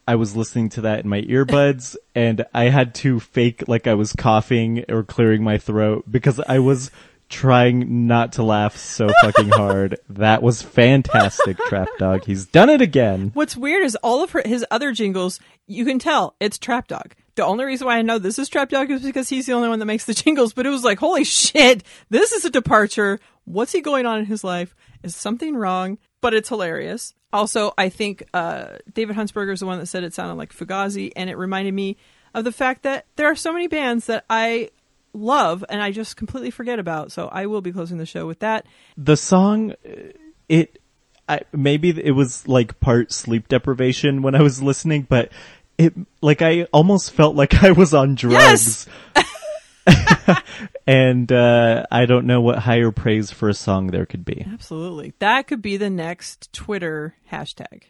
[0.06, 3.94] I was listening to that in my earbuds and I had to fake like I
[3.94, 6.90] was coughing or clearing my throat because I was
[7.28, 9.98] trying not to laugh so fucking hard.
[10.08, 12.24] That was fantastic, Trap Dog.
[12.24, 13.30] He's done it again.
[13.34, 17.14] What's weird is all of her, his other jingles, you can tell it's Trap Dog.
[17.34, 19.68] The only reason why I know this is Trap Dog is because he's the only
[19.68, 23.20] one that makes the jingles, but it was like, holy shit, this is a departure.
[23.44, 24.74] What's he going on in his life?
[25.02, 25.98] Is something wrong?
[26.20, 27.14] But it's hilarious.
[27.32, 31.12] Also, I think uh, David Huntsberger is the one that said it sounded like Fugazi,
[31.14, 31.96] and it reminded me
[32.34, 34.70] of the fact that there are so many bands that I
[35.18, 37.12] love and I just completely forget about.
[37.12, 38.66] So I will be closing the show with that.
[38.96, 40.12] the song uh,
[40.48, 40.80] it
[41.28, 45.30] I, maybe it was like part sleep deprivation when I was listening, but
[45.76, 48.86] it like I almost felt like I was on drugs.
[50.86, 54.46] and uh, I don't know what higher praise for a song there could be.
[54.50, 55.12] Absolutely.
[55.18, 57.82] That could be the next Twitter hashtag.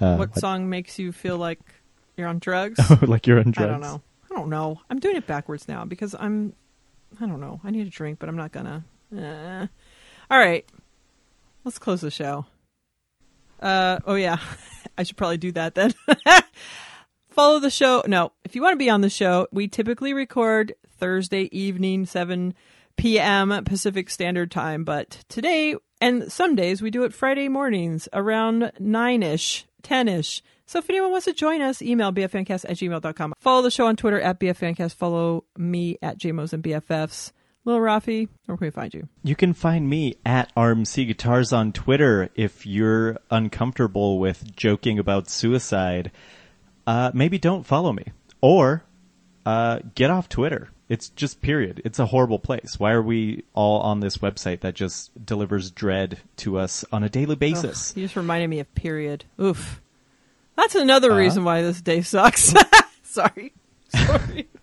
[0.00, 1.60] Uh, what what- song makes you feel like
[2.16, 2.78] you're on drugs?
[3.02, 3.60] like you're on drugs.
[3.60, 4.02] I don't know.
[4.30, 4.80] I don't know.
[4.88, 6.54] I'm doing it backwards now because I'm.
[7.20, 7.60] I don't know.
[7.64, 8.84] I need a drink, but I'm not gonna.
[9.16, 9.66] Eh.
[10.30, 10.64] All right.
[11.64, 12.46] let's close the show.
[13.60, 14.38] Uh oh yeah,
[14.98, 15.94] I should probably do that then.
[17.30, 18.02] Follow the show.
[18.06, 22.54] No, if you want to be on the show, we typically record Thursday evening, seven
[22.96, 23.64] p.m.
[23.64, 29.22] Pacific Standard Time, but today and some days we do it Friday mornings around nine
[29.22, 30.42] ish, ten ish.
[30.66, 33.34] So if anyone wants to join us, email bffancast at gmail.com.
[33.38, 34.94] Follow the show on Twitter at bffancast.
[34.94, 37.32] Follow me at jmos and bffs.
[37.66, 39.08] Lil Rafi, where can we find you?
[39.22, 45.30] You can find me at RMC Guitars on Twitter if you're uncomfortable with joking about
[45.30, 46.10] suicide.
[46.86, 48.04] Uh, maybe don't follow me.
[48.42, 48.84] Or
[49.46, 50.68] uh, get off Twitter.
[50.90, 51.80] It's just period.
[51.86, 52.78] It's a horrible place.
[52.78, 57.08] Why are we all on this website that just delivers dread to us on a
[57.08, 57.92] daily basis?
[57.92, 59.24] Ugh, you just reminded me of period.
[59.40, 59.80] Oof.
[60.56, 61.20] That's another Uh-huh.
[61.20, 62.54] reason why this day sucks.
[63.02, 63.52] Sorry.
[63.88, 64.48] Sorry.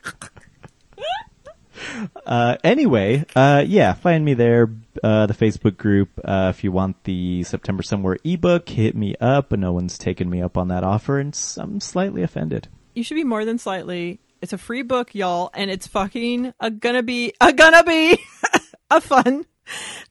[2.26, 4.70] Uh, anyway, uh, yeah, find me there.
[5.04, 6.10] Uh, the Facebook group.
[6.24, 9.52] Uh, if you want the September Somewhere ebook, hit me up.
[9.52, 12.68] No one's taken me up on that offer, and I'm slightly offended.
[12.94, 14.20] you should be more than slightly.
[14.42, 18.18] It's a free book, y'all, and it's fucking a gonna be a gonna be
[18.92, 19.46] a fun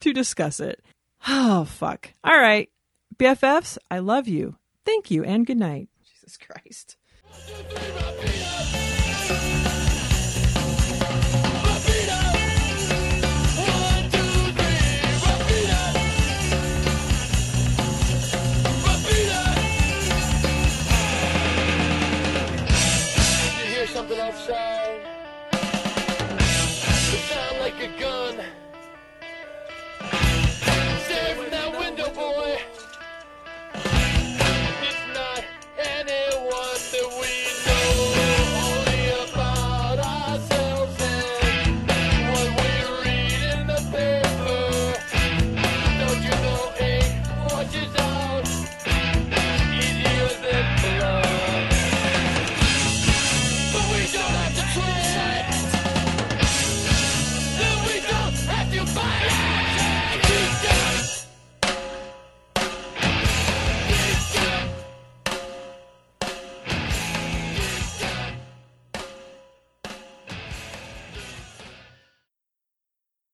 [0.01, 0.83] to discuss it.
[1.29, 2.13] Oh fuck.
[2.25, 2.69] All right.
[3.17, 4.57] BFFs, I love you.
[4.85, 5.89] Thank you and good night.
[6.05, 6.97] Jesus Christ.
[7.47, 8.50] Baby,